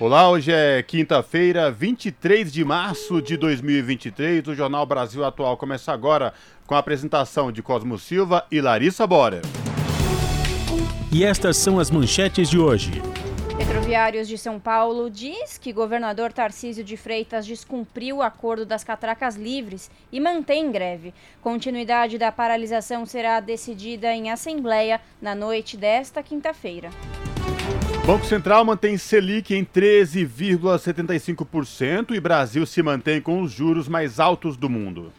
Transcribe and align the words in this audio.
Olá, 0.00 0.30
hoje 0.30 0.50
é 0.50 0.82
quinta-feira, 0.82 1.70
23 1.70 2.50
de 2.50 2.64
março 2.64 3.20
de 3.20 3.36
2023. 3.36 4.48
O 4.48 4.54
Jornal 4.54 4.86
Brasil 4.86 5.22
Atual 5.22 5.58
começa 5.58 5.92
agora 5.92 6.32
com 6.66 6.74
a 6.74 6.78
apresentação 6.78 7.52
de 7.52 7.62
Cosmo 7.62 7.98
Silva 7.98 8.46
e 8.50 8.62
Larissa 8.62 9.06
Bora. 9.06 9.42
E 11.12 11.22
estas 11.22 11.58
são 11.58 11.78
as 11.78 11.90
manchetes 11.90 12.48
de 12.48 12.58
hoje. 12.58 12.92
Petroviários 13.58 14.26
de 14.26 14.38
São 14.38 14.58
Paulo 14.58 15.10
diz 15.10 15.58
que 15.58 15.70
governador 15.70 16.32
Tarcísio 16.32 16.82
de 16.82 16.96
Freitas 16.96 17.44
descumpriu 17.44 18.16
o 18.16 18.22
acordo 18.22 18.64
das 18.64 18.82
catracas 18.82 19.36
livres 19.36 19.90
e 20.10 20.18
mantém 20.18 20.72
greve. 20.72 21.12
Continuidade 21.42 22.16
da 22.16 22.32
paralisação 22.32 23.04
será 23.04 23.38
decidida 23.38 24.10
em 24.14 24.30
assembleia 24.30 24.98
na 25.20 25.34
noite 25.34 25.76
desta 25.76 26.22
quinta-feira. 26.22 26.88
Banco 28.10 28.26
Central 28.26 28.64
mantém 28.64 28.98
Selic 28.98 29.54
em 29.54 29.64
13,75% 29.64 32.10
e 32.10 32.18
Brasil 32.18 32.66
se 32.66 32.82
mantém 32.82 33.20
com 33.20 33.40
os 33.40 33.52
juros 33.52 33.86
mais 33.86 34.18
altos 34.18 34.56
do 34.56 34.68
mundo. 34.68 35.12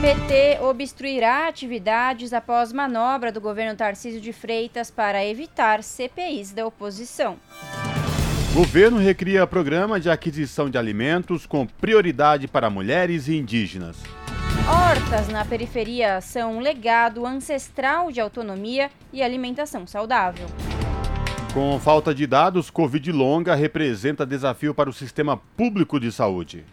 PT 0.00 0.60
obstruirá 0.62 1.46
atividades 1.46 2.32
após 2.32 2.72
manobra 2.72 3.30
do 3.30 3.38
governo 3.38 3.76
Tarcísio 3.76 4.18
de 4.18 4.32
Freitas 4.32 4.90
para 4.90 5.22
evitar 5.26 5.82
CPIs 5.82 6.52
da 6.52 6.66
oposição. 6.66 7.36
Governo 8.54 8.96
recria 8.96 9.46
programa 9.46 10.00
de 10.00 10.08
aquisição 10.08 10.70
de 10.70 10.78
alimentos 10.78 11.44
com 11.44 11.66
prioridade 11.66 12.48
para 12.48 12.70
mulheres 12.70 13.28
e 13.28 13.36
indígenas. 13.36 13.98
Hortas 14.66 15.28
na 15.28 15.44
periferia 15.44 16.22
são 16.22 16.56
um 16.56 16.60
legado 16.60 17.26
ancestral 17.26 18.10
de 18.10 18.22
autonomia 18.22 18.90
e 19.12 19.22
alimentação 19.22 19.86
saudável. 19.86 20.46
Com 21.52 21.80
falta 21.80 22.14
de 22.14 22.28
dados, 22.28 22.70
Covid 22.70 23.10
longa 23.10 23.56
representa 23.56 24.24
desafio 24.24 24.72
para 24.72 24.88
o 24.88 24.92
sistema 24.92 25.36
público 25.36 25.98
de 25.98 26.12
saúde. 26.12 26.64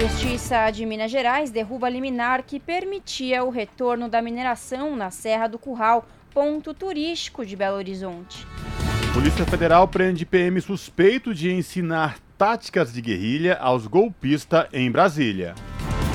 Justiça 0.00 0.70
de 0.70 0.86
Minas 0.86 1.10
Gerais 1.10 1.50
derruba 1.50 1.90
liminar 1.90 2.42
que 2.42 2.58
permitia 2.58 3.44
o 3.44 3.50
retorno 3.50 4.08
da 4.08 4.22
mineração 4.22 4.96
na 4.96 5.10
Serra 5.10 5.46
do 5.46 5.58
Curral, 5.58 6.06
ponto 6.32 6.72
turístico 6.72 7.44
de 7.44 7.54
Belo 7.54 7.76
Horizonte. 7.76 8.46
Polícia 9.12 9.44
Federal 9.44 9.86
prende 9.86 10.24
PM 10.24 10.58
suspeito 10.62 11.34
de 11.34 11.52
ensinar 11.52 12.18
táticas 12.38 12.94
de 12.94 13.02
guerrilha 13.02 13.58
aos 13.60 13.86
golpistas 13.86 14.66
em 14.72 14.90
Brasília. 14.90 15.54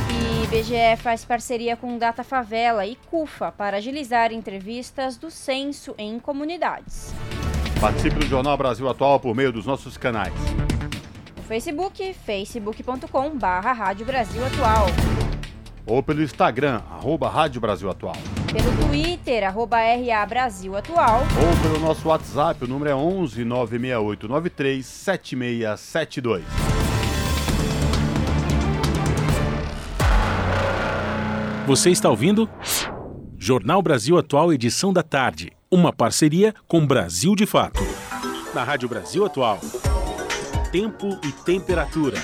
E 0.09 0.43
IBGE 0.45 0.97
faz 0.97 1.23
parceria 1.23 1.77
com 1.77 1.95
Data 1.99 2.23
Favela 2.23 2.87
e 2.87 2.95
CUFA 3.11 3.51
para 3.51 3.77
agilizar 3.77 4.33
entrevistas 4.33 5.15
do 5.15 5.29
censo 5.29 5.93
em 5.95 6.17
comunidades. 6.17 7.13
Participe 7.79 8.15
do 8.15 8.25
Jornal 8.25 8.57
Brasil 8.57 8.89
Atual 8.89 9.19
por 9.19 9.35
meio 9.35 9.51
dos 9.51 9.65
nossos 9.65 9.97
canais. 9.97 10.33
No 11.35 11.43
Facebook, 11.43 12.13
facebook.com 12.13 13.37
barra 13.37 13.71
Rádio 13.71 14.03
Brasil 14.03 14.43
Atual. 14.43 14.87
Ou 15.85 16.01
pelo 16.01 16.23
Instagram, 16.23 16.81
arroba 16.91 17.29
Rádio 17.29 17.61
Brasil 17.61 17.89
Atual. 17.89 18.15
Pelo 18.51 18.87
Twitter, 18.87 19.43
arroba 19.43 19.77
RA 19.77 20.25
Brasil 20.25 20.75
Atual. 20.75 21.19
Ou 21.21 21.61
pelo 21.61 21.79
nosso 21.79 22.09
WhatsApp, 22.09 22.65
o 22.65 22.67
número 22.67 22.89
é 22.89 22.95
11 22.95 23.45
968 23.45 24.27
93 24.27 24.85
7672. 24.85 26.43
Você 31.67 31.91
está 31.91 32.09
ouvindo? 32.09 32.49
Jornal 33.37 33.81
Brasil 33.81 34.17
Atual, 34.17 34.51
edição 34.51 34.91
da 34.91 35.03
tarde. 35.03 35.56
Uma 35.69 35.91
parceria 35.91 36.55
com 36.65 36.87
Brasil 36.87 37.35
de 37.35 37.45
Fato. 37.45 37.81
Na 38.53 38.63
Rádio 38.63 38.87
Brasil 38.87 39.25
Atual. 39.25 39.59
Tempo 40.71 41.19
e 41.21 41.31
temperatura. 41.43 42.17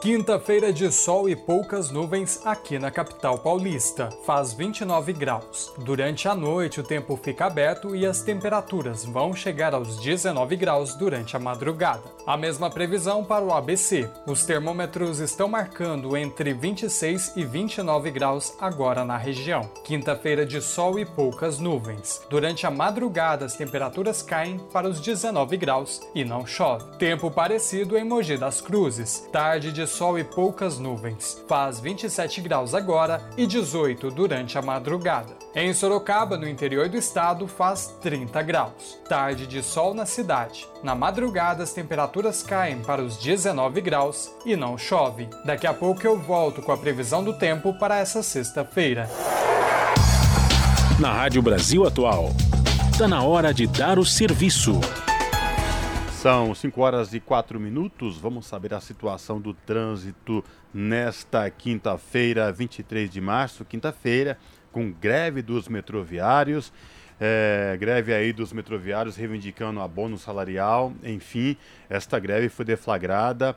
Quinta-feira 0.00 0.72
de 0.72 0.92
sol 0.92 1.28
e 1.28 1.34
poucas 1.34 1.90
nuvens 1.90 2.40
aqui 2.46 2.78
na 2.78 2.88
capital 2.88 3.36
paulista. 3.36 4.10
Faz 4.24 4.52
29 4.52 5.12
graus. 5.12 5.72
Durante 5.76 6.28
a 6.28 6.36
noite 6.36 6.78
o 6.78 6.84
tempo 6.84 7.18
fica 7.20 7.46
aberto 7.46 7.96
e 7.96 8.06
as 8.06 8.22
temperaturas 8.22 9.04
vão 9.04 9.34
chegar 9.34 9.74
aos 9.74 9.96
19 10.00 10.54
graus 10.54 10.94
durante 10.94 11.36
a 11.36 11.40
madrugada. 11.40 12.04
A 12.24 12.36
mesma 12.36 12.70
previsão 12.70 13.24
para 13.24 13.44
o 13.44 13.52
ABC. 13.52 14.08
Os 14.24 14.46
termômetros 14.46 15.18
estão 15.18 15.48
marcando 15.48 16.16
entre 16.16 16.54
26 16.54 17.32
e 17.36 17.44
29 17.44 18.12
graus 18.12 18.54
agora 18.60 19.04
na 19.04 19.16
região. 19.16 19.68
Quinta-feira 19.82 20.46
de 20.46 20.62
sol 20.62 21.00
e 21.00 21.04
poucas 21.04 21.58
nuvens. 21.58 22.22
Durante 22.30 22.64
a 22.68 22.70
madrugada 22.70 23.46
as 23.46 23.56
temperaturas 23.56 24.22
caem 24.22 24.58
para 24.72 24.88
os 24.88 25.00
19 25.00 25.56
graus 25.56 26.00
e 26.14 26.24
não 26.24 26.46
chove. 26.46 26.96
Tempo 26.98 27.32
parecido 27.32 27.98
em 27.98 28.04
Mogi 28.04 28.36
das 28.36 28.60
Cruzes. 28.60 29.26
Tarde 29.32 29.72
de 29.72 29.87
sol 29.88 30.18
e 30.18 30.22
poucas 30.22 30.78
nuvens. 30.78 31.42
Faz 31.48 31.80
27 31.80 32.40
graus 32.40 32.74
agora 32.74 33.20
e 33.36 33.46
18 33.46 34.10
durante 34.10 34.56
a 34.56 34.62
madrugada. 34.62 35.36
Em 35.54 35.72
Sorocaba, 35.72 36.36
no 36.36 36.48
interior 36.48 36.88
do 36.88 36.96
estado, 36.96 37.48
faz 37.48 37.96
30 38.00 38.42
graus. 38.42 38.98
Tarde 39.08 39.46
de 39.46 39.62
sol 39.62 39.94
na 39.94 40.06
cidade. 40.06 40.68
Na 40.82 40.94
madrugada, 40.94 41.64
as 41.64 41.72
temperaturas 41.72 42.42
caem 42.42 42.80
para 42.80 43.02
os 43.02 43.16
19 43.16 43.80
graus 43.80 44.30
e 44.44 44.54
não 44.54 44.78
chove. 44.78 45.28
Daqui 45.44 45.66
a 45.66 45.74
pouco 45.74 46.06
eu 46.06 46.18
volto 46.18 46.62
com 46.62 46.70
a 46.70 46.76
previsão 46.76 47.24
do 47.24 47.32
tempo 47.32 47.76
para 47.78 47.98
essa 47.98 48.22
sexta-feira. 48.22 49.10
Na 51.00 51.12
Rádio 51.12 51.40
Brasil 51.40 51.86
Atual. 51.86 52.30
Está 52.90 53.06
na 53.06 53.22
hora 53.22 53.54
de 53.54 53.66
dar 53.66 53.98
o 53.98 54.04
serviço. 54.04 54.80
São 56.18 56.52
5 56.52 56.80
horas 56.80 57.14
e 57.14 57.20
4 57.20 57.60
minutos. 57.60 58.18
Vamos 58.18 58.44
saber 58.44 58.74
a 58.74 58.80
situação 58.80 59.40
do 59.40 59.54
trânsito 59.54 60.44
nesta 60.74 61.48
quinta-feira, 61.48 62.50
23 62.50 63.08
de 63.08 63.20
março, 63.20 63.64
quinta-feira, 63.64 64.36
com 64.72 64.90
greve 64.90 65.42
dos 65.42 65.68
metroviários. 65.68 66.72
É, 67.20 67.76
greve 67.78 68.12
aí 68.12 68.32
dos 68.32 68.52
metroviários 68.52 69.14
reivindicando 69.14 69.80
abono 69.80 70.18
salarial. 70.18 70.92
Enfim, 71.04 71.56
esta 71.88 72.18
greve 72.18 72.48
foi 72.48 72.64
deflagrada 72.64 73.56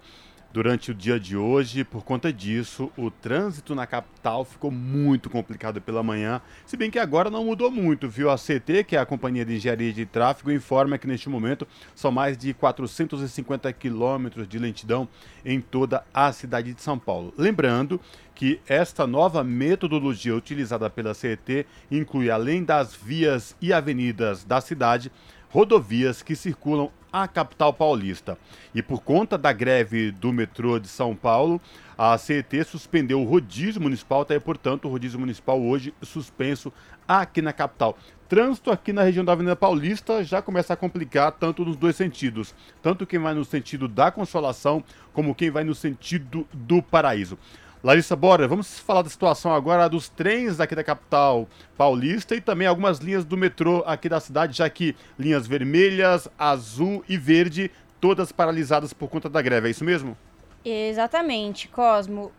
durante 0.53 0.91
o 0.91 0.93
dia 0.93 1.19
de 1.19 1.35
hoje. 1.37 1.83
Por 1.83 2.03
conta 2.03 2.31
disso, 2.31 2.91
o 2.97 3.09
trânsito 3.09 3.73
na 3.73 3.87
capital 3.87 4.43
ficou 4.45 4.71
muito 4.71 5.29
complicado 5.29 5.81
pela 5.81 6.03
manhã, 6.03 6.41
se 6.65 6.77
bem 6.77 6.91
que 6.91 6.99
agora 6.99 7.29
não 7.29 7.45
mudou 7.45 7.71
muito, 7.71 8.09
viu? 8.09 8.29
A 8.29 8.37
CT, 8.37 8.83
que 8.85 8.95
é 8.95 8.99
a 8.99 9.05
Companhia 9.05 9.45
de 9.45 9.55
Engenharia 9.55 9.93
de 9.93 10.05
Tráfego, 10.05 10.51
informa 10.51 10.97
que 10.97 11.07
neste 11.07 11.29
momento 11.29 11.67
são 11.95 12.11
mais 12.11 12.37
de 12.37 12.53
450 12.53 13.71
quilômetros 13.73 14.47
de 14.47 14.59
lentidão 14.59 15.07
em 15.45 15.59
toda 15.59 16.03
a 16.13 16.31
cidade 16.31 16.73
de 16.73 16.81
São 16.81 16.97
Paulo. 16.97 17.33
Lembrando 17.37 17.99
que 18.35 18.59
esta 18.67 19.05
nova 19.05 19.43
metodologia 19.43 20.35
utilizada 20.35 20.89
pela 20.89 21.13
CET 21.13 21.65
inclui, 21.91 22.31
além 22.31 22.63
das 22.63 22.95
vias 22.95 23.55
e 23.61 23.71
avenidas 23.71 24.43
da 24.43 24.59
cidade, 24.59 25.11
rodovias 25.49 26.21
que 26.21 26.35
circulam 26.35 26.89
a 27.11 27.27
capital 27.27 27.73
paulista. 27.73 28.37
E 28.73 28.81
por 28.81 29.01
conta 29.01 29.37
da 29.37 29.51
greve 29.51 30.11
do 30.11 30.31
metrô 30.31 30.79
de 30.79 30.87
São 30.87 31.15
Paulo, 31.15 31.59
a 31.97 32.17
CET 32.17 32.63
suspendeu 32.63 33.21
o 33.21 33.25
rodízio 33.25 33.81
municipal, 33.81 34.25
tá 34.25 34.33
aí, 34.33 34.39
portanto, 34.39 34.85
o 34.85 34.91
rodízio 34.91 35.19
municipal 35.19 35.61
hoje 35.61 35.93
suspenso 36.01 36.71
aqui 37.07 37.41
na 37.41 37.53
capital. 37.53 37.97
Trânsito 38.29 38.71
aqui 38.71 38.93
na 38.93 39.03
região 39.03 39.25
da 39.25 39.33
Avenida 39.33 39.55
Paulista 39.57 40.23
já 40.23 40.41
começa 40.41 40.73
a 40.73 40.77
complicar 40.77 41.33
tanto 41.33 41.65
nos 41.65 41.75
dois 41.75 41.97
sentidos, 41.97 42.55
tanto 42.81 43.05
quem 43.05 43.19
vai 43.19 43.33
no 43.33 43.43
sentido 43.43 43.89
da 43.89 44.09
Consolação 44.09 44.81
como 45.11 45.35
quem 45.35 45.51
vai 45.51 45.65
no 45.65 45.75
sentido 45.75 46.47
do 46.53 46.81
Paraíso. 46.81 47.37
Larissa 47.83 48.15
Bora, 48.15 48.47
vamos 48.47 48.77
falar 48.77 49.01
da 49.01 49.09
situação 49.09 49.55
agora 49.55 49.89
dos 49.89 50.07
trens 50.07 50.59
aqui 50.59 50.75
da 50.75 50.83
capital 50.83 51.47
paulista 51.75 52.35
e 52.35 52.41
também 52.41 52.67
algumas 52.67 52.99
linhas 52.99 53.25
do 53.25 53.35
metrô 53.35 53.83
aqui 53.87 54.07
da 54.07 54.19
cidade, 54.19 54.55
já 54.55 54.69
que 54.69 54.95
linhas 55.17 55.47
vermelhas, 55.47 56.27
azul 56.37 57.03
e 57.09 57.17
verde, 57.17 57.71
todas 57.99 58.31
paralisadas 58.31 58.93
por 58.93 59.09
conta 59.09 59.27
da 59.27 59.41
greve, 59.41 59.67
é 59.67 59.71
isso 59.71 59.83
mesmo? 59.83 60.15
Exatamente, 60.63 61.67
Cosmo. 61.69 62.31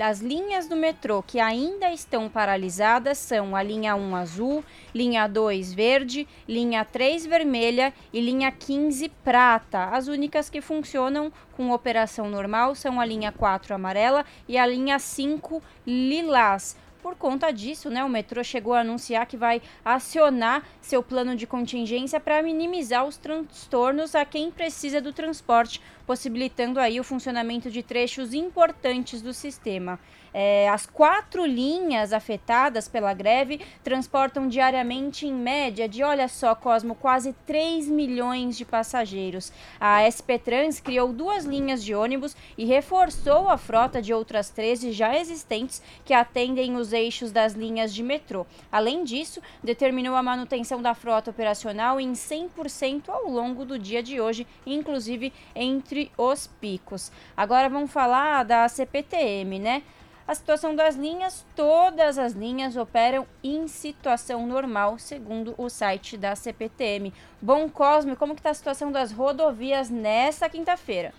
As 0.00 0.20
linhas 0.20 0.66
do 0.66 0.74
metrô 0.74 1.22
que 1.22 1.38
ainda 1.38 1.92
estão 1.92 2.28
paralisadas 2.28 3.18
são 3.18 3.54
a 3.54 3.62
linha 3.62 3.94
1 3.94 4.16
azul, 4.16 4.64
linha 4.94 5.26
2 5.26 5.72
verde, 5.72 6.26
linha 6.48 6.84
3 6.84 7.26
vermelha 7.26 7.92
e 8.12 8.20
linha 8.20 8.50
15 8.50 9.08
prata. 9.22 9.84
As 9.86 10.08
únicas 10.08 10.48
que 10.48 10.60
funcionam 10.60 11.32
com 11.56 11.70
operação 11.70 12.28
normal 12.28 12.74
são 12.74 13.00
a 13.00 13.04
linha 13.04 13.30
4 13.30 13.74
amarela 13.74 14.24
e 14.48 14.56
a 14.56 14.66
linha 14.66 14.98
5 14.98 15.62
lilás. 15.86 16.76
Por 17.02 17.16
conta 17.16 17.50
disso, 17.50 17.88
né, 17.88 18.04
o 18.04 18.08
metrô 18.10 18.44
chegou 18.44 18.74
a 18.74 18.80
anunciar 18.80 19.24
que 19.26 19.36
vai 19.36 19.62
acionar 19.82 20.62
seu 20.82 21.02
plano 21.02 21.34
de 21.34 21.46
contingência 21.46 22.20
para 22.20 22.42
minimizar 22.42 23.06
os 23.06 23.16
transtornos 23.16 24.14
a 24.14 24.24
quem 24.26 24.50
precisa 24.50 25.00
do 25.00 25.10
transporte, 25.10 25.80
possibilitando 26.06 26.78
aí 26.78 27.00
o 27.00 27.04
funcionamento 27.04 27.70
de 27.70 27.82
trechos 27.82 28.34
importantes 28.34 29.22
do 29.22 29.32
sistema. 29.32 29.98
É, 30.32 30.68
as 30.68 30.86
quatro 30.86 31.44
linhas 31.44 32.12
afetadas 32.12 32.88
pela 32.88 33.12
greve 33.12 33.60
transportam 33.82 34.48
diariamente, 34.48 35.26
em 35.26 35.32
média, 35.32 35.88
de 35.88 36.02
olha 36.02 36.28
só, 36.28 36.54
Cosmo, 36.54 36.94
quase 36.94 37.32
3 37.46 37.88
milhões 37.88 38.56
de 38.56 38.64
passageiros. 38.64 39.52
A 39.80 40.02
SP 40.06 40.38
Trans 40.38 40.80
criou 40.80 41.12
duas 41.12 41.44
linhas 41.44 41.82
de 41.82 41.94
ônibus 41.94 42.36
e 42.56 42.64
reforçou 42.64 43.48
a 43.48 43.58
frota 43.58 44.00
de 44.00 44.12
outras 44.14 44.50
13 44.50 44.92
já 44.92 45.16
existentes 45.16 45.82
que 46.04 46.14
atendem 46.14 46.76
os 46.76 46.92
eixos 46.92 47.32
das 47.32 47.54
linhas 47.54 47.92
de 47.92 48.02
metrô. 48.02 48.46
Além 48.70 49.04
disso, 49.04 49.40
determinou 49.62 50.14
a 50.14 50.22
manutenção 50.22 50.80
da 50.80 50.94
frota 50.94 51.30
operacional 51.30 52.00
em 52.00 52.12
100% 52.12 53.08
ao 53.08 53.28
longo 53.28 53.64
do 53.64 53.78
dia 53.78 54.02
de 54.02 54.20
hoje, 54.20 54.46
inclusive 54.66 55.32
entre 55.54 56.10
os 56.16 56.46
picos. 56.46 57.10
Agora 57.36 57.68
vamos 57.68 57.90
falar 57.90 58.44
da 58.44 58.68
CPTM, 58.68 59.58
né? 59.58 59.82
A 60.26 60.34
situação 60.34 60.76
das 60.76 60.94
linhas, 60.94 61.44
todas 61.56 62.18
as 62.18 62.32
linhas 62.32 62.76
operam 62.76 63.26
em 63.42 63.66
situação 63.66 64.46
normal, 64.46 64.98
segundo 64.98 65.54
o 65.58 65.68
site 65.68 66.16
da 66.16 66.36
CPTM. 66.36 67.12
Bom 67.42 67.68
Cosme, 67.68 68.14
como 68.14 68.34
está 68.34 68.50
a 68.50 68.54
situação 68.54 68.92
das 68.92 69.12
rodovias 69.12 69.90
nesta 69.90 70.48
quinta-feira? 70.48 71.12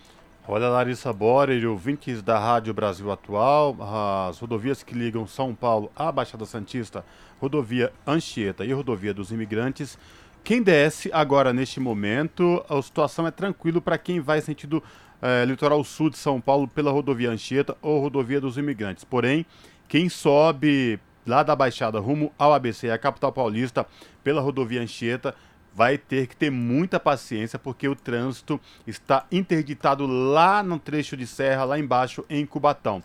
Olha, 0.48 0.68
Larissa 0.68 1.12
Borer, 1.12 1.64
ouvintes 1.68 2.20
da 2.22 2.38
Rádio 2.38 2.74
Brasil 2.74 3.12
Atual, 3.12 3.76
as 4.28 4.38
rodovias 4.38 4.82
que 4.82 4.94
ligam 4.94 5.26
São 5.26 5.54
Paulo 5.54 5.92
à 5.94 6.10
Baixada 6.10 6.44
Santista, 6.44 7.04
rodovia 7.40 7.92
Anchieta 8.06 8.64
e 8.64 8.72
rodovia 8.72 9.14
dos 9.14 9.30
Imigrantes, 9.30 9.96
quem 10.44 10.60
desce 10.60 11.08
agora 11.12 11.52
neste 11.52 11.78
momento, 11.78 12.64
a 12.68 12.82
situação 12.82 13.24
é 13.24 13.30
tranquilo 13.30 13.80
para 13.80 13.96
quem 13.96 14.18
vai 14.18 14.40
sentido 14.40 14.82
é, 15.22 15.44
litoral 15.44 15.82
sul 15.84 16.10
de 16.10 16.18
São 16.18 16.40
Paulo 16.40 16.66
pela 16.66 16.90
rodovia 16.90 17.30
Anchieta 17.30 17.76
ou 17.80 18.00
rodovia 18.00 18.40
dos 18.40 18.58
imigrantes. 18.58 19.04
Porém, 19.04 19.46
quem 19.88 20.08
sobe 20.08 20.98
lá 21.24 21.44
da 21.44 21.54
Baixada 21.54 22.00
rumo 22.00 22.32
ao 22.36 22.52
ABC, 22.52 22.90
a 22.90 22.98
capital 22.98 23.32
paulista, 23.32 23.86
pela 24.24 24.40
rodovia 24.40 24.82
Anchieta, 24.82 25.34
vai 25.74 25.96
ter 25.96 26.26
que 26.26 26.36
ter 26.36 26.50
muita 26.50 27.00
paciência 27.00 27.58
porque 27.58 27.88
o 27.88 27.96
trânsito 27.96 28.60
está 28.86 29.24
interditado 29.30 30.06
lá 30.06 30.62
no 30.62 30.78
trecho 30.78 31.16
de 31.16 31.26
serra, 31.26 31.64
lá 31.64 31.78
embaixo 31.78 32.24
em 32.28 32.44
Cubatão. 32.44 33.02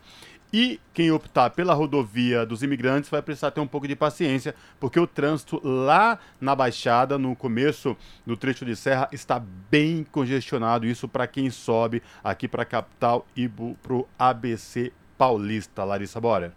E 0.52 0.80
quem 0.94 1.12
optar 1.12 1.50
pela 1.50 1.74
rodovia 1.74 2.46
dos 2.46 2.64
imigrantes 2.64 3.10
vai 3.10 3.22
precisar 3.22 3.52
ter 3.52 3.60
um 3.60 3.68
pouco 3.68 3.88
de 3.88 3.96
paciência, 3.96 4.56
porque 4.80 5.00
o 5.00 5.06
trânsito 5.06 5.62
lá 5.64 6.18
na 6.40 6.56
Baixada, 6.56 7.18
no 7.18 7.36
começo 7.36 7.98
do 8.26 8.38
trecho 8.38 8.66
de 8.66 8.76
serra, 8.76 9.10
está 9.12 9.40
bem 9.70 10.06
congestionado. 10.10 10.86
Isso 10.86 11.08
para 11.08 11.28
quem 11.28 11.50
sobe 11.50 12.02
aqui 12.24 12.48
para 12.48 12.64
a 12.64 12.66
capital 12.66 13.28
e 13.36 13.50
para 13.50 13.94
o 13.94 14.08
ABC 14.18 14.94
Paulista. 15.18 15.84
Larissa 15.84 16.22
Bora. 16.22 16.54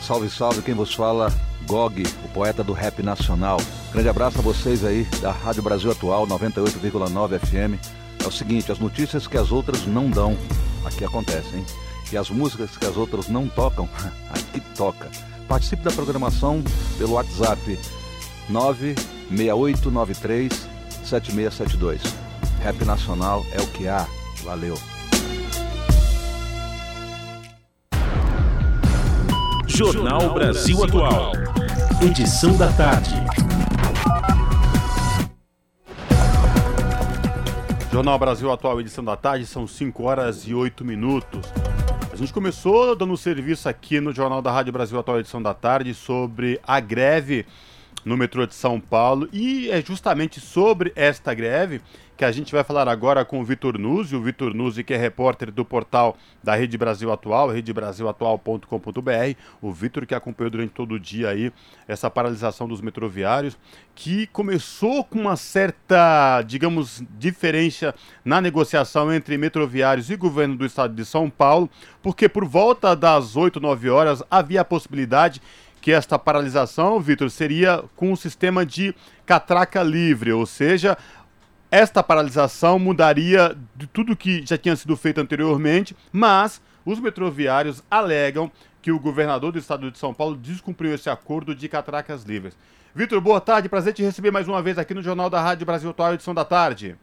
Salve, 0.00 0.28
salve, 0.28 0.62
quem 0.62 0.74
vos 0.74 0.92
fala 0.92 1.49
Gog, 1.70 2.02
o 2.24 2.28
poeta 2.30 2.64
do 2.64 2.72
rap 2.72 3.00
nacional. 3.00 3.58
Grande 3.92 4.08
abraço 4.08 4.40
a 4.40 4.42
vocês 4.42 4.84
aí 4.84 5.04
da 5.22 5.30
Rádio 5.30 5.62
Brasil 5.62 5.92
Atual 5.92 6.26
98,9 6.26 7.38
FM. 7.38 7.78
É 8.20 8.26
o 8.26 8.32
seguinte, 8.32 8.72
as 8.72 8.80
notícias 8.80 9.28
que 9.28 9.38
as 9.38 9.52
outras 9.52 9.86
não 9.86 10.10
dão, 10.10 10.36
aqui 10.84 11.04
acontecem? 11.04 11.64
E 12.10 12.16
as 12.16 12.28
músicas 12.28 12.76
que 12.76 12.84
as 12.84 12.96
outras 12.96 13.28
não 13.28 13.46
tocam, 13.46 13.88
aqui 14.34 14.58
toca. 14.74 15.08
Participe 15.46 15.84
da 15.84 15.92
programação 15.92 16.60
pelo 16.98 17.12
WhatsApp 17.12 17.78
96893 18.48 20.50
7672. 21.04 22.02
Rap 22.64 22.84
Nacional 22.84 23.46
é 23.52 23.60
o 23.60 23.66
que 23.68 23.86
há. 23.86 24.08
Valeu. 24.42 24.76
Jornal 29.72 30.34
Brasil 30.34 30.82
Atual. 30.84 31.32
Edição 32.02 32.56
da 32.56 32.70
tarde. 32.72 33.14
Jornal 37.90 38.18
Brasil 38.18 38.50
Atual, 38.50 38.80
edição 38.80 39.04
da 39.04 39.16
tarde, 39.16 39.46
são 39.46 39.66
5 39.66 40.02
horas 40.02 40.46
e 40.46 40.52
8 40.52 40.84
minutos. 40.84 41.40
A 42.12 42.16
gente 42.16 42.32
começou 42.32 42.96
dando 42.96 43.16
serviço 43.16 43.68
aqui 43.68 44.00
no 44.00 44.12
Jornal 44.12 44.42
da 44.42 44.50
Rádio 44.50 44.72
Brasil 44.72 44.98
Atual, 44.98 45.20
edição 45.20 45.40
da 45.40 45.54
tarde, 45.54 45.94
sobre 45.94 46.60
a 46.66 46.80
greve 46.80 47.46
no 48.04 48.16
metrô 48.16 48.46
de 48.46 48.54
São 48.54 48.80
Paulo. 48.80 49.28
E 49.32 49.70
é 49.70 49.80
justamente 49.80 50.40
sobre 50.40 50.92
esta 50.94 51.34
greve 51.34 51.80
que 52.20 52.24
a 52.26 52.30
gente 52.30 52.52
vai 52.52 52.62
falar 52.62 52.86
agora 52.86 53.24
com 53.24 53.40
o 53.40 53.44
Vitor 53.44 53.78
Nuzzi, 53.78 54.14
o 54.14 54.20
Vitor 54.20 54.52
Nuzzi 54.52 54.84
que 54.84 54.92
é 54.92 54.96
repórter 54.98 55.50
do 55.50 55.64
portal 55.64 56.18
da 56.44 56.54
Rede 56.54 56.76
Brasil 56.76 57.10
Atual, 57.10 57.48
redebrasilatual.com.br, 57.48 59.38
o 59.62 59.72
Vitor 59.72 60.04
que 60.04 60.14
acompanhou 60.14 60.50
durante 60.50 60.74
todo 60.74 60.92
o 60.92 61.00
dia 61.00 61.30
aí 61.30 61.50
essa 61.88 62.10
paralisação 62.10 62.68
dos 62.68 62.82
metroviários, 62.82 63.56
que 63.94 64.26
começou 64.26 65.02
com 65.02 65.18
uma 65.18 65.34
certa, 65.34 66.42
digamos, 66.42 67.02
diferença 67.18 67.94
na 68.22 68.38
negociação 68.38 69.10
entre 69.10 69.38
metroviários 69.38 70.10
e 70.10 70.16
governo 70.16 70.56
do 70.56 70.66
estado 70.66 70.94
de 70.94 71.06
São 71.06 71.30
Paulo, 71.30 71.70
porque 72.02 72.28
por 72.28 72.44
volta 72.44 72.94
das 72.94 73.34
8, 73.34 73.58
9 73.58 73.88
horas 73.88 74.22
havia 74.30 74.60
a 74.60 74.64
possibilidade 74.64 75.40
que 75.80 75.92
esta 75.92 76.18
paralisação, 76.18 77.00
Vitor, 77.00 77.30
seria 77.30 77.82
com 77.96 78.12
um 78.12 78.16
sistema 78.16 78.64
de 78.66 78.94
catraca 79.24 79.82
livre, 79.82 80.32
ou 80.32 80.44
seja, 80.44 80.96
esta 81.70 82.02
paralisação 82.02 82.78
mudaria 82.78 83.56
de 83.76 83.86
tudo 83.86 84.16
que 84.16 84.44
já 84.44 84.58
tinha 84.58 84.74
sido 84.76 84.96
feito 84.96 85.20
anteriormente, 85.20 85.96
mas 86.12 86.60
os 86.84 86.98
metroviários 86.98 87.82
alegam 87.90 88.50
que 88.82 88.90
o 88.90 88.98
governador 88.98 89.52
do 89.52 89.58
estado 89.58 89.90
de 89.90 89.98
São 89.98 90.12
Paulo 90.12 90.36
descumpriu 90.36 90.94
esse 90.94 91.08
acordo 91.08 91.54
de 91.54 91.68
catracas 91.68 92.24
livres. 92.24 92.58
Vitor, 92.94 93.20
boa 93.20 93.40
tarde, 93.40 93.68
prazer 93.68 93.92
te 93.92 94.02
receber 94.02 94.30
mais 94.30 94.48
uma 94.48 94.60
vez 94.60 94.78
aqui 94.78 94.94
no 94.94 95.02
Jornal 95.02 95.30
da 95.30 95.40
Rádio 95.40 95.64
Brasil 95.64 95.90
Atual, 95.90 96.14
edição 96.14 96.34
da 96.34 96.44
tarde. 96.44 96.96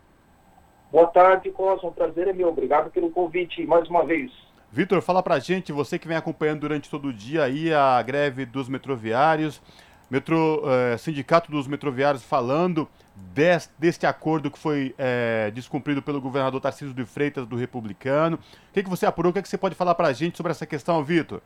Boa 0.91 1.07
tarde, 1.07 1.49
Cosmo, 1.51 1.91
prazer 1.91 2.27
é 2.27 2.33
meu, 2.33 2.49
obrigado 2.49 2.89
pelo 2.91 3.09
convite 3.09 3.65
mais 3.65 3.89
uma 3.89 4.05
vez. 4.05 4.31
Vitor, 4.77 5.01
fala 5.01 5.23
pra 5.23 5.39
gente, 5.39 5.71
você 5.71 5.97
que 5.97 6.07
vem 6.07 6.15
acompanhando 6.15 6.59
durante 6.59 6.87
todo 6.87 7.07
o 7.07 7.11
dia 7.11 7.41
aí 7.41 7.73
a 7.73 7.99
greve 8.03 8.45
dos 8.45 8.69
metroviários, 8.69 9.59
Metro, 10.07 10.61
eh, 10.69 10.95
Sindicato 10.99 11.49
dos 11.49 11.67
Metroviários 11.67 12.21
falando 12.21 12.87
deste, 13.15 13.73
deste 13.79 14.05
acordo 14.05 14.51
que 14.51 14.59
foi 14.59 14.93
eh, 14.95 15.49
descumprido 15.51 15.99
pelo 16.03 16.21
governador 16.21 16.61
Tarcísio 16.61 16.93
de 16.93 17.03
Freitas 17.05 17.47
do 17.47 17.55
Republicano. 17.55 18.35
O 18.35 18.73
que, 18.73 18.83
que 18.83 18.89
você 18.89 19.07
apurou? 19.07 19.31
O 19.31 19.33
que, 19.33 19.41
que 19.41 19.49
você 19.49 19.57
pode 19.57 19.73
falar 19.73 19.95
para 19.95 20.13
gente 20.13 20.37
sobre 20.37 20.51
essa 20.51 20.67
questão, 20.67 21.03
Vitor? 21.03 21.41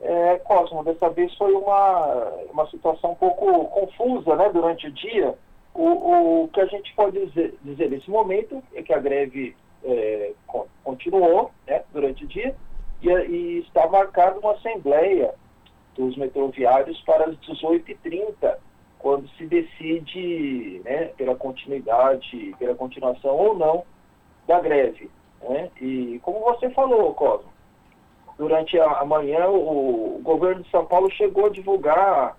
É, 0.00 0.38
Cosmo, 0.38 0.84
dessa 0.84 1.10
vez 1.10 1.36
foi 1.36 1.52
uma, 1.54 2.06
uma 2.52 2.70
situação 2.70 3.10
um 3.10 3.16
pouco 3.16 3.64
confusa 3.64 4.36
né, 4.36 4.48
durante 4.52 4.86
o 4.86 4.92
dia. 4.92 5.34
O, 5.74 6.44
o 6.44 6.48
que 6.50 6.60
a 6.60 6.66
gente 6.66 6.94
pode 6.94 7.18
dizer, 7.26 7.58
dizer 7.64 7.90
nesse 7.90 8.08
momento 8.08 8.62
é 8.76 8.82
que 8.84 8.92
a 8.92 9.00
greve 9.00 9.56
é, 9.84 10.32
continuou 10.84 11.50
né, 11.66 11.82
durante 11.92 12.24
o 12.24 12.28
dia 12.28 12.54
e, 13.02 13.08
e 13.08 13.58
está 13.60 13.86
marcada 13.88 14.38
uma 14.40 14.52
assembleia 14.52 15.34
dos 15.94 16.16
metroviários 16.16 17.00
para 17.02 17.24
as 17.26 17.36
18h30, 17.38 18.56
quando 18.98 19.28
se 19.30 19.46
decide 19.46 20.80
né, 20.84 21.06
pela 21.16 21.34
continuidade, 21.34 22.54
pela 22.58 22.74
continuação 22.74 23.36
ou 23.36 23.56
não 23.56 23.84
da 24.46 24.60
greve. 24.60 25.10
Né? 25.42 25.70
E 25.80 26.20
como 26.22 26.40
você 26.40 26.70
falou, 26.70 27.14
Cosmo, 27.14 27.50
durante 28.36 28.78
a, 28.78 29.04
manhã 29.04 29.48
o, 29.48 30.16
o 30.16 30.20
governo 30.22 30.62
de 30.62 30.70
São 30.70 30.86
Paulo 30.86 31.10
chegou 31.10 31.46
a 31.46 31.50
divulgar 31.50 32.36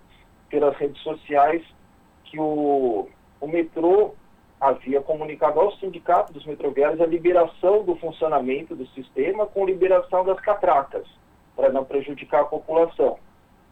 pelas 0.50 0.76
redes 0.78 1.02
sociais 1.04 1.62
que 2.24 2.40
o, 2.40 3.08
o 3.40 3.48
metrô 3.48 4.14
havia 4.60 5.02
comunicado 5.02 5.60
ao 5.60 5.72
sindicato 5.78 6.34
dos 6.34 6.46
metroviários 6.46 7.00
a 7.00 7.06
liberação 7.06 7.84
do 7.84 7.96
funcionamento 7.96 8.76
do 8.76 8.86
sistema 8.88 9.46
com 9.46 9.66
liberação 9.66 10.26
das 10.26 10.40
catracas, 10.42 11.08
para 11.56 11.72
não 11.72 11.86
prejudicar 11.86 12.42
a 12.42 12.46
população. 12.46 13.18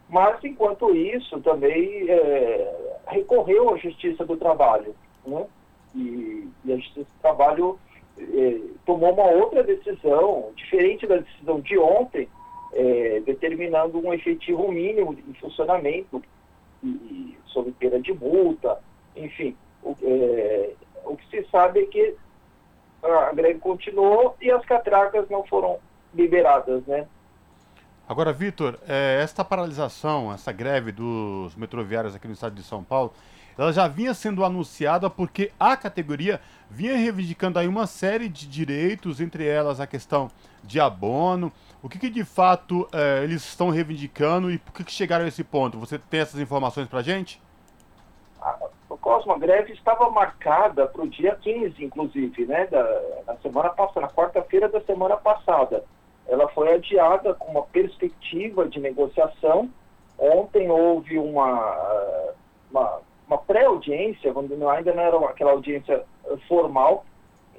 mas, 0.10 0.42
enquanto 0.44 0.96
isso, 0.96 1.42
também 1.42 2.10
é, 2.10 2.96
recorreu 3.08 3.74
à 3.74 3.78
Justiça 3.78 4.26
do 4.26 4.38
Trabalho. 4.38 4.96
Né? 5.26 5.46
E, 5.94 6.50
e, 6.64 6.74
a 6.74 6.78
Justiça 6.78 7.10
do 7.10 7.22
Trabalho 7.22 7.80
é, 8.18 8.60
tomou 8.86 9.12
uma 9.12 9.26
outra 9.32 9.64
decisão, 9.64 10.52
diferente 10.56 11.06
da 11.06 11.18
decisão 11.18 11.60
de 11.60 11.78
ontem, 11.78 12.30
é, 12.72 13.20
determinando 13.26 14.00
um 14.00 14.14
efetivo 14.14 14.72
mínimo 14.72 15.14
de 15.14 15.40
funcionamento, 15.42 16.24
e, 16.82 16.88
e, 16.88 17.38
sob 17.48 17.72
pena 17.74 18.00
de 18.00 18.14
multa, 18.14 18.80
enfim. 19.14 19.58
O, 19.84 19.96
é, 20.02 20.72
o 21.06 21.16
que 21.16 21.28
se 21.30 21.50
sabe 21.50 21.82
é 21.82 21.86
que 21.86 22.16
a 23.04 23.32
greve 23.34 23.60
continuou 23.60 24.36
e 24.42 24.52
as 24.52 24.66
catracas 24.66 25.30
não 25.30 25.46
foram 25.46 25.80
liberadas, 26.14 26.86
né? 26.86 27.08
Agora, 28.10 28.32
Vitor, 28.32 28.80
é, 28.88 29.20
esta 29.22 29.44
paralisação, 29.44 30.32
essa 30.32 30.52
greve 30.52 30.92
dos 30.92 31.56
metroviários 31.56 32.16
aqui 32.16 32.28
no 32.28 32.34
estado 32.34 32.56
de 32.56 32.64
São 32.64 32.82
Paulo, 32.82 33.14
ela 33.58 33.74
já 33.74 33.88
vinha 33.88 34.14
sendo 34.14 34.46
anunciada 34.46 35.10
porque 35.10 35.52
a 35.60 35.76
categoria 35.76 36.40
vinha 36.70 36.96
reivindicando 36.96 37.60
aí 37.60 37.68
uma 37.68 37.88
série 37.88 38.30
de 38.30 38.48
direitos, 38.48 39.20
entre 39.20 39.46
elas 39.46 39.80
a 39.80 39.88
questão 39.88 40.30
de 40.64 40.80
abono. 40.80 41.52
O 41.82 41.90
que, 41.90 42.00
que 42.00 42.10
de 42.10 42.24
fato 42.24 42.88
é, 42.94 43.24
eles 43.24 43.44
estão 43.44 43.70
reivindicando 43.70 44.52
e 44.52 44.58
por 44.58 44.74
que, 44.74 44.84
que 44.84 44.92
chegaram 44.92 45.26
a 45.26 45.28
esse 45.28 45.44
ponto? 45.44 45.78
Você 45.80 45.98
tem 45.98 46.20
essas 46.20 46.40
informações 46.40 46.88
para 46.88 47.02
gente? 47.02 47.42
Cosmo, 49.08 49.32
a 49.32 49.38
greve 49.38 49.72
estava 49.72 50.10
marcada 50.10 50.86
para 50.86 51.02
o 51.02 51.08
dia 51.08 51.34
15, 51.42 51.82
inclusive, 51.82 52.46
né, 52.46 52.68
da, 52.68 52.84
na 53.26 53.38
semana 53.38 53.70
passada, 53.70 54.02
na 54.02 54.10
quarta-feira 54.10 54.68
da 54.68 54.82
semana 54.82 55.16
passada 55.16 55.82
ela 56.28 56.50
foi 56.50 56.74
adiada 56.74 57.34
com 57.36 57.52
uma 57.52 57.64
perspectiva 57.64 58.68
de 58.68 58.82
negociação. 58.82 59.70
Ontem 60.20 60.70
houve 60.70 61.18
uma, 61.18 62.34
uma, 62.70 63.00
uma 63.26 63.38
pré-audiência, 63.38 64.34
ainda 64.36 64.58
não 64.58 65.02
era 65.02 65.18
aquela 65.30 65.52
audiência 65.52 66.04
formal, 66.50 67.06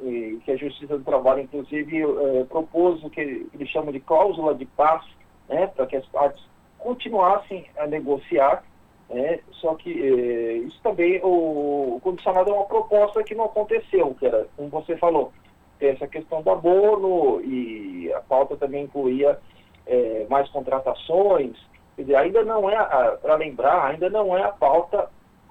e, 0.02 0.38
que 0.44 0.52
a 0.52 0.56
Justiça 0.56 0.98
do 0.98 1.04
Trabalho, 1.04 1.40
inclusive, 1.40 2.02
eh, 2.02 2.44
propôs 2.50 3.02
o 3.02 3.08
que 3.08 3.48
eles 3.54 3.70
chamam 3.70 3.90
de 3.90 4.00
cláusula 4.00 4.54
de 4.54 4.66
paz, 4.66 5.02
né, 5.48 5.66
para 5.68 5.86
que 5.86 5.96
as 5.96 6.04
partes 6.08 6.44
continuassem 6.78 7.64
a 7.78 7.86
negociar. 7.86 8.62
Né, 9.08 9.40
só 9.52 9.74
que 9.74 9.90
eh, 9.90 10.56
isso 10.66 10.78
também, 10.82 11.18
o, 11.22 11.96
o 11.96 12.00
condicionado 12.02 12.50
é 12.50 12.52
uma 12.52 12.66
proposta 12.66 13.24
que 13.24 13.34
não 13.34 13.46
aconteceu, 13.46 14.14
que 14.18 14.26
era, 14.26 14.46
como 14.54 14.68
você 14.68 14.98
falou, 14.98 15.32
essa 15.80 16.06
questão 16.06 16.42
do 16.42 16.50
abono 16.50 17.40
e 17.42 18.12
a 18.12 18.20
pauta 18.20 18.56
também 18.56 18.84
incluía 18.84 19.38
é, 19.86 20.26
mais 20.28 20.48
contratações. 20.50 21.56
Dizer, 21.96 22.16
ainda 22.16 22.44
não 22.44 22.68
é, 22.68 22.76
para 23.16 23.34
lembrar, 23.36 23.86
ainda 23.86 24.10
não 24.10 24.36
é 24.36 24.42
a 24.42 24.52
pauta 24.52 25.08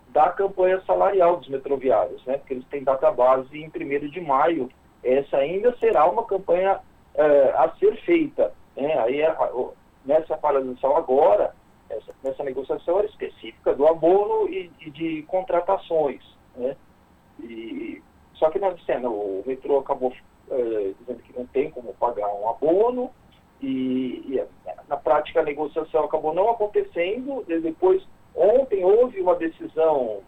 da 0.10 0.30
campanha 0.30 0.82
salarial 0.86 1.38
dos 1.38 1.50
metroviários, 1.50 2.24
né? 2.26 2.38
porque 2.38 2.54
eles 2.54 2.68
têm 2.68 2.84
data 2.84 3.12
base 3.12 3.50
em 3.58 3.68
1 3.68 4.10
de 4.10 4.22
maio. 4.22 4.70
Essa 5.04 5.38
ainda 5.38 5.76
será 5.78 6.10
uma 6.10 6.26
campanha 6.26 6.80
é, 7.16 7.54
a 7.56 7.72
ser 7.80 7.96
feita. 8.02 8.54
Né? 8.76 8.98
Aí, 9.00 9.22
nessa 10.06 10.38
paralisação 10.38 10.96
agora, 10.96 11.54
essa, 11.90 12.14
nessa 12.24 12.44
negociação 12.44 13.00
era 13.00 13.08
específica 13.08 13.74
do 13.74 13.88
abono 13.88 14.48
e, 14.50 14.72
e 14.82 14.90
de 14.90 15.24
contratações. 15.24 16.22
Né? 16.56 16.76
E 17.40 18.02
só 18.36 18.50
que 18.50 18.60
nós 18.60 18.76
dissemos, 18.78 19.12
o 19.12 19.44
metrô 19.46 19.80
acabou 19.80 20.14
é, 20.50 20.94
dizendo 21.00 21.24
que 21.24 21.38
não 21.38 21.46
tem 21.48 21.70
como 21.72 21.94
pagar 21.96 22.34
um 22.34 22.50
abono, 22.50 23.12
e, 23.62 24.24
e, 24.28 24.44
na 24.88 24.98
prática 24.98 25.40
a 25.40 25.44
negociação 25.44 26.06
acabou 26.06 26.34
não 26.34 26.50
acontecendo. 26.50 27.44
depois, 27.48 28.04
ontem 28.36 28.84
houve 28.84 29.20
uma 29.20 29.36
decisão, 29.36 30.22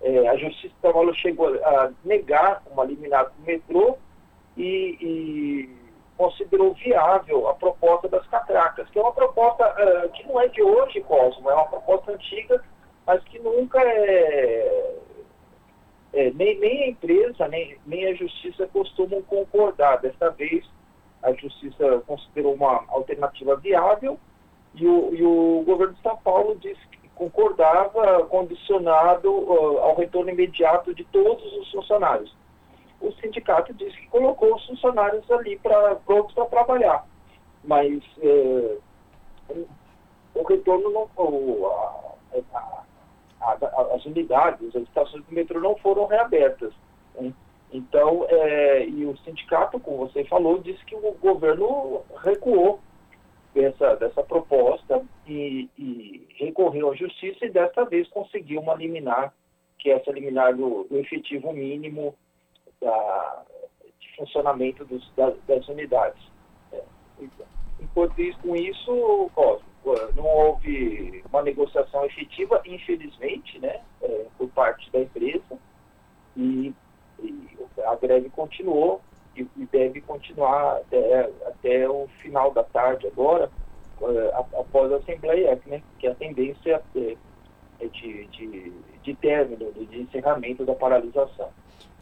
é, 0.00 0.28
a 0.28 0.36
Justiça 0.36 0.74
do 0.74 0.80
Trabalho 0.80 1.14
chegou 1.16 1.48
a 1.64 1.92
negar 2.04 2.62
uma 2.70 2.84
liminar 2.84 3.30
do 3.30 3.42
metrô 3.44 3.96
e, 4.56 4.96
e, 5.00 5.81
considerou 6.16 6.74
viável 6.74 7.48
a 7.48 7.54
proposta 7.54 8.08
das 8.08 8.26
catracas, 8.28 8.88
que 8.90 8.98
é 8.98 9.02
uma 9.02 9.12
proposta 9.12 9.64
uh, 9.66 10.08
que 10.10 10.26
não 10.26 10.40
é 10.40 10.48
de 10.48 10.62
hoje, 10.62 11.00
Cosmo, 11.02 11.50
é 11.50 11.54
uma 11.54 11.68
proposta 11.68 12.12
antiga, 12.12 12.62
mas 13.06 13.22
que 13.24 13.38
nunca 13.38 13.80
é 13.82 14.92
é, 16.12 16.30
nem, 16.32 16.58
nem 16.58 16.82
a 16.84 16.88
empresa, 16.88 17.48
nem, 17.48 17.76
nem 17.86 18.06
a 18.06 18.14
justiça 18.14 18.66
costumam 18.68 19.22
concordar. 19.22 20.00
Desta 20.00 20.30
vez, 20.30 20.64
a 21.22 21.32
justiça 21.32 22.02
considerou 22.06 22.54
uma 22.54 22.84
alternativa 22.88 23.56
viável 23.56 24.18
e 24.74 24.86
o, 24.86 25.14
e 25.14 25.22
o 25.22 25.62
governo 25.64 25.94
de 25.94 26.02
São 26.02 26.16
Paulo 26.18 26.56
disse 26.56 26.80
que 26.88 27.08
concordava, 27.14 28.24
condicionado 28.26 29.30
uh, 29.30 29.78
ao 29.78 29.96
retorno 29.96 30.30
imediato 30.30 30.94
de 30.94 31.04
todos 31.04 31.44
os 31.58 31.70
funcionários. 31.70 32.34
O 33.02 33.12
sindicato 33.20 33.74
disse 33.74 33.96
que 33.96 34.06
colocou 34.06 34.54
os 34.54 34.64
funcionários 34.64 35.28
ali 35.30 35.58
para 35.58 35.96
prontos 35.96 36.32
para 36.34 36.46
trabalhar, 36.46 37.04
mas 37.64 38.00
uh, 38.18 38.80
o 40.34 40.42
retorno 40.44 40.90
não. 40.90 41.10
O, 41.16 41.66
a, 41.66 42.84
a, 43.40 43.94
as 43.94 44.06
unidades, 44.06 44.74
as 44.74 44.82
estações 44.84 45.24
do 45.24 45.34
metrô 45.34 45.60
não 45.60 45.76
foram 45.76 46.06
reabertas. 46.06 46.72
Né? 47.16 47.32
Então, 47.72 48.24
é, 48.28 48.86
e 48.86 49.04
o 49.04 49.16
sindicato, 49.18 49.80
como 49.80 50.06
você 50.06 50.24
falou, 50.24 50.58
disse 50.58 50.84
que 50.84 50.94
o 50.94 51.12
governo 51.20 52.02
recuou 52.22 52.80
dessa, 53.54 53.96
dessa 53.96 54.22
proposta 54.22 55.02
e, 55.26 55.68
e 55.78 56.28
recorreu 56.38 56.90
à 56.90 56.94
justiça 56.94 57.46
e 57.46 57.50
desta 57.50 57.84
vez 57.84 58.06
conseguiu 58.08 58.60
uma 58.60 58.74
liminar, 58.74 59.34
que 59.78 59.90
é 59.90 59.94
essa 59.94 60.12
liminar 60.12 60.54
do, 60.54 60.84
do 60.84 60.98
efetivo 60.98 61.52
mínimo 61.52 62.14
da, 62.82 63.42
de 64.00 64.16
funcionamento 64.16 64.84
dos, 64.84 65.10
das, 65.16 65.34
das 65.46 65.66
unidades. 65.68 66.22
É, 66.72 66.82
enquanto 67.80 68.20
isso, 68.20 68.38
com 68.40 68.56
isso, 68.56 69.30
Cosmo, 69.34 69.72
não 70.14 70.24
houve 70.24 71.22
uma 71.30 71.42
negociação 71.42 72.04
efetiva, 72.04 72.60
infelizmente, 72.66 73.58
né, 73.58 73.80
é, 74.02 74.26
por 74.38 74.48
parte 74.50 74.90
da 74.92 75.00
empresa, 75.00 75.58
e, 76.36 76.74
e 77.18 77.58
a 77.84 77.94
greve 77.96 78.30
continuou 78.30 79.00
e, 79.36 79.46
e, 79.56 79.66
deve 79.66 80.00
continuar 80.02 80.76
até, 80.76 81.30
até 81.46 81.88
o 81.88 82.06
final 82.20 82.52
da 82.52 82.62
tarde 82.62 83.06
agora, 83.06 83.50
é, 84.02 84.34
após 84.34 84.92
a 84.92 84.96
Assembleia, 84.96 85.60
né, 85.66 85.82
que 85.98 86.06
a 86.06 86.14
tendência 86.14 86.82
é 86.94 87.16
de, 87.88 88.26
de, 88.26 88.72
de 89.02 89.14
término, 89.14 89.72
de 89.72 90.00
encerramento 90.00 90.64
da 90.64 90.74
paralisação. 90.74 91.48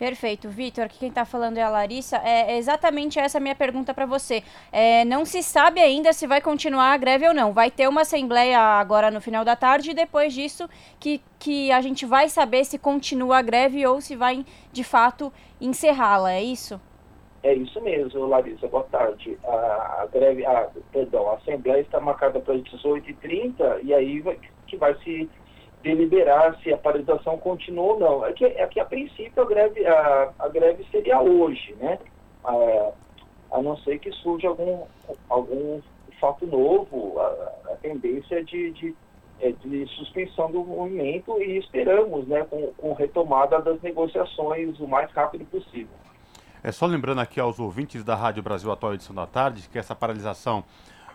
Perfeito, 0.01 0.49
Vitor. 0.49 0.87
Aqui 0.87 0.99
quem 0.99 1.11
está 1.11 1.27
falando 1.27 1.59
é 1.59 1.63
a 1.63 1.69
Larissa. 1.69 2.17
É 2.25 2.57
exatamente 2.57 3.19
essa 3.19 3.37
a 3.37 3.41
minha 3.41 3.55
pergunta 3.55 3.93
para 3.93 4.07
você. 4.07 4.43
É, 4.73 5.05
não 5.05 5.27
se 5.27 5.43
sabe 5.43 5.79
ainda 5.79 6.15
se 6.15 6.27
vai 6.27 6.41
continuar 6.41 6.95
a 6.95 6.97
greve 6.97 7.29
ou 7.29 7.35
não. 7.35 7.53
Vai 7.53 7.71
ter 7.71 7.87
uma 7.87 8.01
assembleia 8.01 8.59
agora 8.59 9.11
no 9.11 9.21
final 9.21 9.45
da 9.45 9.55
tarde 9.55 9.91
e 9.91 9.95
depois 9.95 10.33
disso 10.33 10.67
que, 10.99 11.21
que 11.39 11.71
a 11.71 11.83
gente 11.83 12.07
vai 12.07 12.31
saber 12.31 12.65
se 12.65 12.79
continua 12.79 13.41
a 13.41 13.43
greve 13.43 13.87
ou 13.87 14.01
se 14.01 14.17
vai 14.17 14.43
de 14.73 14.83
fato 14.83 15.31
encerrá-la. 15.61 16.33
É 16.33 16.43
isso? 16.43 16.81
É 17.43 17.53
isso 17.53 17.79
mesmo, 17.83 18.27
Larissa. 18.27 18.69
Boa 18.69 18.85
tarde. 18.85 19.39
A, 19.45 20.01
a 20.03 20.09
greve, 20.11 20.47
a, 20.47 20.71
perdão, 20.91 21.29
a 21.29 21.35
assembleia 21.35 21.83
está 21.83 22.01
marcada 22.01 22.41
para 22.41 22.55
as 22.55 22.63
18h30 22.63 23.81
e 23.83 23.93
aí 23.93 24.21
vai, 24.21 24.39
que 24.67 24.79
vai 24.79 24.95
se 25.03 25.29
deliberar 25.83 26.59
se 26.63 26.73
a 26.73 26.77
paralisação 26.77 27.39
continua 27.39 27.95
ou 27.95 28.01
não. 28.01 28.27
É 28.27 28.33
que, 28.33 28.45
é 28.45 28.67
que 28.67 28.81
a 28.81 28.85
princípio 28.85 29.43
a 29.43 29.47
greve, 29.47 29.87
a, 29.87 30.33
a 30.39 30.49
greve 30.49 30.85
seria 30.91 31.21
hoje, 31.21 31.75
né? 31.79 31.99
A, 32.45 32.93
a 33.53 33.63
não 33.63 33.77
ser 33.79 33.99
que 33.99 34.13
surja 34.13 34.49
algum, 34.49 34.85
algum 35.29 35.81
fato 36.21 36.47
novo, 36.47 37.19
a, 37.19 37.73
a 37.73 37.77
tendência 37.77 38.39
é 38.39 38.43
de, 38.43 38.71
de, 38.73 38.95
é 39.41 39.51
de 39.51 39.87
suspensão 39.97 40.51
do 40.53 40.63
movimento 40.63 41.41
e 41.43 41.59
esperamos, 41.59 42.29
né, 42.29 42.47
com, 42.49 42.73
com 42.75 42.93
retomada 42.93 43.61
das 43.61 43.81
negociações 43.81 44.79
o 44.79 44.87
mais 44.87 45.11
rápido 45.13 45.45
possível. 45.47 45.95
É 46.63 46.71
só 46.71 46.85
lembrando 46.85 47.23
aqui 47.23 47.41
aos 47.41 47.59
ouvintes 47.59 48.05
da 48.05 48.15
Rádio 48.15 48.43
Brasil 48.43 48.71
Atual 48.71 48.95
Edição 48.95 49.15
da 49.15 49.27
Tarde 49.27 49.67
que 49.73 49.79
essa 49.79 49.95
paralisação 49.95 50.63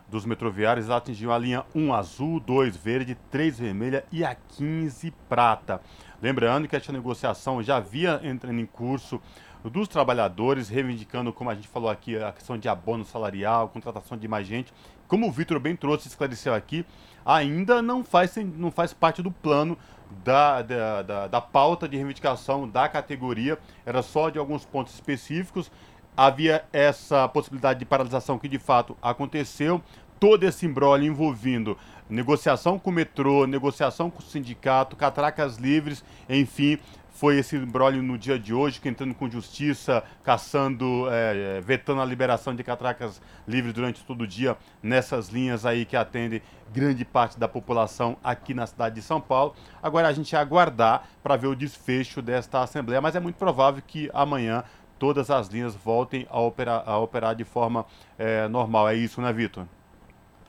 dos 0.07 0.25
metroviários 0.25 0.89
atingiu 0.89 1.31
a 1.31 1.37
linha 1.37 1.65
1 1.73 1.93
azul, 1.93 2.39
2 2.39 2.75
verde, 2.77 3.17
3 3.31 3.59
vermelha 3.59 4.05
e 4.11 4.23
a 4.23 4.35
15 4.35 5.11
prata. 5.27 5.81
Lembrando 6.21 6.67
que 6.67 6.75
esta 6.75 6.91
negociação 6.91 7.61
já 7.61 7.77
havia 7.77 8.19
entrando 8.23 8.59
em 8.59 8.65
curso 8.65 9.21
dos 9.63 9.87
trabalhadores, 9.87 10.69
reivindicando, 10.69 11.33
como 11.33 11.49
a 11.49 11.55
gente 11.55 11.67
falou 11.67 11.89
aqui, 11.89 12.15
a 12.17 12.31
questão 12.31 12.57
de 12.57 12.69
abono 12.69 13.03
salarial, 13.03 13.69
contratação 13.69 14.17
de 14.17 14.27
mais 14.27 14.45
gente. 14.45 14.71
Como 15.07 15.27
o 15.27 15.31
Vitor 15.31 15.59
bem 15.59 15.75
trouxe, 15.75 16.07
esclareceu 16.07 16.53
aqui, 16.53 16.85
ainda 17.25 17.81
não 17.81 18.03
faz, 18.03 18.35
não 18.35 18.69
faz 18.69 18.93
parte 18.93 19.21
do 19.21 19.31
plano 19.31 19.77
da, 20.23 20.61
da, 20.61 21.01
da, 21.01 21.27
da 21.27 21.41
pauta 21.41 21.87
de 21.87 21.97
reivindicação 21.97 22.69
da 22.69 22.87
categoria, 22.87 23.57
era 23.85 24.01
só 24.01 24.29
de 24.29 24.37
alguns 24.37 24.63
pontos 24.65 24.93
específicos 24.93 25.71
havia 26.15 26.63
essa 26.71 27.27
possibilidade 27.27 27.79
de 27.79 27.85
paralisação 27.85 28.37
que 28.37 28.47
de 28.47 28.59
fato 28.59 28.97
aconteceu 29.01 29.81
todo 30.19 30.43
esse 30.43 30.65
embrólio 30.65 31.07
envolvendo 31.07 31.77
negociação 32.09 32.79
com 32.79 32.89
o 32.89 32.93
metrô, 32.93 33.45
negociação 33.45 34.09
com 34.09 34.19
o 34.19 34.25
sindicato, 34.25 34.95
catracas 34.95 35.57
livres, 35.57 36.03
enfim, 36.29 36.77
foi 37.15 37.37
esse 37.37 37.55
embrólio 37.55 38.03
no 38.03 38.17
dia 38.17 38.37
de 38.37 38.53
hoje, 38.53 38.79
que 38.79 38.89
entrando 38.89 39.15
com 39.15 39.29
justiça, 39.29 40.03
caçando, 40.21 41.07
é, 41.09 41.61
vetando 41.61 42.01
a 42.01 42.05
liberação 42.05 42.53
de 42.53 42.61
catracas 42.61 43.21
livres 43.47 43.73
durante 43.73 44.03
todo 44.03 44.21
o 44.21 44.27
dia 44.27 44.57
nessas 44.83 45.29
linhas 45.29 45.65
aí 45.65 45.85
que 45.85 45.95
atendem 45.95 46.41
grande 46.73 47.05
parte 47.05 47.39
da 47.39 47.47
população 47.47 48.17
aqui 48.21 48.53
na 48.53 48.67
cidade 48.67 48.95
de 48.95 49.01
São 49.01 49.21
Paulo. 49.21 49.55
Agora 49.81 50.09
a 50.09 50.13
gente 50.13 50.35
aguardar 50.35 51.07
para 51.23 51.37
ver 51.37 51.47
o 51.47 51.55
desfecho 51.55 52.21
desta 52.21 52.61
assembleia, 52.61 52.99
mas 52.99 53.15
é 53.15 53.19
muito 53.21 53.37
provável 53.37 53.81
que 53.85 54.09
amanhã 54.13 54.65
todas 54.99 55.29
as 55.29 55.47
linhas 55.47 55.75
voltem 55.75 56.25
a 56.29 56.39
operar, 56.39 56.83
a 56.85 56.99
operar 56.99 57.35
de 57.35 57.43
forma 57.43 57.85
é, 58.17 58.47
normal. 58.47 58.87
É 58.89 58.95
isso, 58.95 59.21
né, 59.21 59.31
Vitor? 59.31 59.65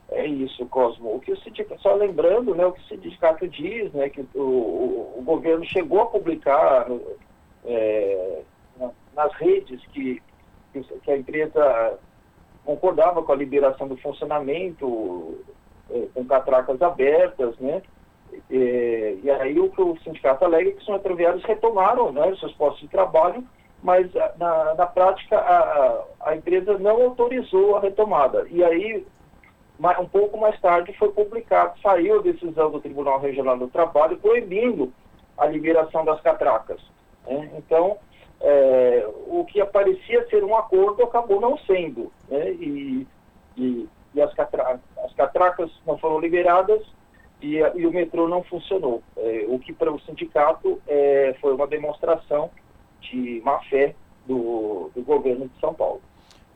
É 0.08 0.24
isso, 0.24 0.64
Cosmo. 0.66 1.16
O 1.16 1.20
que 1.20 1.32
o 1.32 1.40
sindicato, 1.40 1.80
só 1.82 1.94
lembrando, 1.94 2.54
né, 2.54 2.64
o 2.64 2.72
que 2.72 2.80
o 2.80 2.86
sindicato 2.86 3.48
diz, 3.48 3.92
né, 3.92 4.08
que 4.08 4.24
o, 4.34 5.14
o, 5.18 5.22
governo 5.24 5.64
chegou 5.64 6.02
a 6.02 6.06
publicar 6.06 6.86
é, 7.64 8.42
nas 9.14 9.32
redes 9.34 9.84
que, 9.88 10.22
que 10.72 11.10
a 11.10 11.16
empresa 11.16 11.98
concordava 12.64 13.22
com 13.22 13.32
a 13.32 13.36
liberação 13.36 13.88
do 13.88 13.96
funcionamento 13.96 15.38
é, 15.90 16.06
com 16.14 16.24
catracas 16.24 16.80
abertas, 16.82 17.56
né? 17.58 17.82
É, 18.50 19.16
e 19.22 19.30
aí 19.30 19.58
o 19.58 19.70
que 19.70 19.80
o 19.80 19.96
sindicato 20.02 20.44
alega 20.44 20.68
é 20.68 20.72
que 20.72 20.82
os 20.82 20.88
metroviários 20.88 21.44
retomaram 21.44 22.12
né, 22.12 22.34
seus 22.38 22.52
postos 22.52 22.82
de 22.82 22.88
trabalho, 22.88 23.42
mas 23.82 24.10
na, 24.38 24.74
na 24.74 24.86
prática 24.86 25.38
a, 25.38 26.04
a 26.30 26.36
empresa 26.36 26.78
não 26.78 27.02
autorizou 27.02 27.76
a 27.76 27.80
retomada. 27.80 28.46
E 28.50 28.64
aí 28.64 29.06
um 30.00 30.06
pouco 30.06 30.38
mais 30.38 30.58
tarde 30.60 30.92
foi 30.94 31.12
publicado, 31.12 31.78
saiu 31.80 32.18
a 32.18 32.22
decisão 32.22 32.70
do 32.70 32.80
Tribunal 32.80 33.20
Regional 33.20 33.58
do 33.58 33.68
Trabalho 33.68 34.16
proibindo 34.16 34.92
a 35.36 35.46
liberação 35.46 36.04
das 36.04 36.20
catracas. 36.22 36.80
Né? 37.26 37.50
Então, 37.58 37.98
é, 38.40 39.06
o 39.26 39.44
que 39.44 39.60
aparecia 39.60 40.26
ser 40.28 40.42
um 40.44 40.56
acordo 40.56 41.02
acabou 41.02 41.40
não 41.40 41.58
sendo. 41.58 42.10
Né? 42.28 42.52
E, 42.52 43.06
e, 43.56 43.88
e 44.14 44.22
as, 44.22 44.32
as, 45.04 45.12
catracas 45.14 45.70
não 45.86 45.98
foram 45.98 46.18
liberadas 46.18 46.82
e, 47.42 47.56
e 47.56 47.86
o 47.86 47.92
metrô 47.92 48.28
não 48.28 48.42
funcionou. 48.44 49.02
É, 49.16 49.44
o 49.48 49.58
que 49.58 49.72
para 49.72 49.92
o 49.92 50.00
sindicato 50.00 50.80
é, 50.88 51.36
foi 51.40 51.54
uma 51.54 51.66
demonstração 51.66 52.50
de 53.00 53.40
má 53.44 53.58
fé 53.64 53.94
do, 54.26 54.90
do 54.94 55.02
governo 55.02 55.48
de 55.48 55.60
São 55.60 55.74
Paulo. 55.74 56.00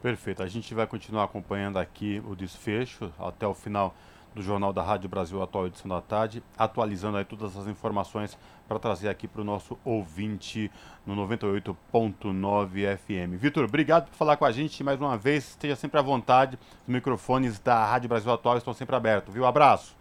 Perfeito. 0.02 0.42
A 0.42 0.46
gente 0.46 0.74
vai 0.74 0.86
continuar 0.86 1.24
acompanhando 1.24 1.78
aqui 1.78 2.22
o 2.26 2.34
desfecho 2.34 3.12
até 3.18 3.46
o 3.46 3.54
final 3.54 3.94
do 4.34 4.42
Jornal 4.42 4.72
da 4.72 4.82
Rádio 4.82 5.08
Brasil 5.08 5.42
Atual 5.42 5.66
edição 5.66 5.88
da 5.88 6.00
tarde, 6.00 6.42
atualizando 6.56 7.16
aí 7.16 7.24
todas 7.24 7.56
as 7.56 7.66
informações 7.66 8.38
para 8.68 8.78
trazer 8.78 9.08
aqui 9.08 9.26
para 9.26 9.40
o 9.40 9.44
nosso 9.44 9.78
ouvinte 9.84 10.70
no 11.04 11.16
98.9 11.26 12.96
FM. 12.96 13.36
Vitor, 13.36 13.64
obrigado 13.64 14.08
por 14.08 14.14
falar 14.14 14.36
com 14.36 14.44
a 14.44 14.52
gente 14.52 14.84
mais 14.84 15.00
uma 15.00 15.16
vez. 15.16 15.50
Esteja 15.50 15.74
sempre 15.74 15.98
à 15.98 16.02
vontade. 16.02 16.58
Os 16.82 16.88
microfones 16.94 17.58
da 17.58 17.84
Rádio 17.84 18.08
Brasil 18.08 18.32
Atual 18.32 18.56
estão 18.56 18.72
sempre 18.72 18.94
abertos, 18.94 19.34
viu? 19.34 19.44
Abraço. 19.44 19.96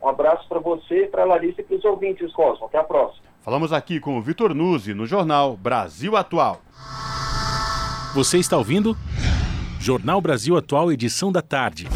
Um 0.00 0.08
abraço 0.08 0.48
para 0.48 0.60
você, 0.60 1.06
para 1.06 1.22
a 1.22 1.26
Larissa 1.26 1.60
e 1.60 1.64
para 1.64 1.76
os 1.76 1.84
ouvintes, 1.84 2.32
Cosmo. 2.32 2.66
Até 2.66 2.78
a 2.78 2.84
próxima. 2.84 3.27
Falamos 3.40 3.72
aqui 3.72 4.00
com 4.00 4.18
o 4.18 4.22
Vitor 4.22 4.54
Nuzzi 4.54 4.92
no 4.92 5.06
Jornal 5.06 5.56
Brasil 5.56 6.16
Atual. 6.16 6.60
Você 8.14 8.38
está 8.38 8.56
ouvindo? 8.56 8.96
Jornal 9.80 10.20
Brasil 10.20 10.56
Atual, 10.56 10.90
edição 10.92 11.30
da 11.30 11.40
tarde. 11.40 11.86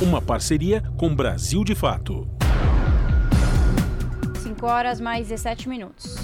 Uma 0.00 0.22
parceria 0.22 0.82
com 0.96 1.14
Brasil 1.14 1.64
de 1.64 1.74
Fato. 1.74 2.28
5 4.42 4.66
horas 4.66 5.00
mais 5.00 5.28
17 5.28 5.68
minutos. 5.68 6.14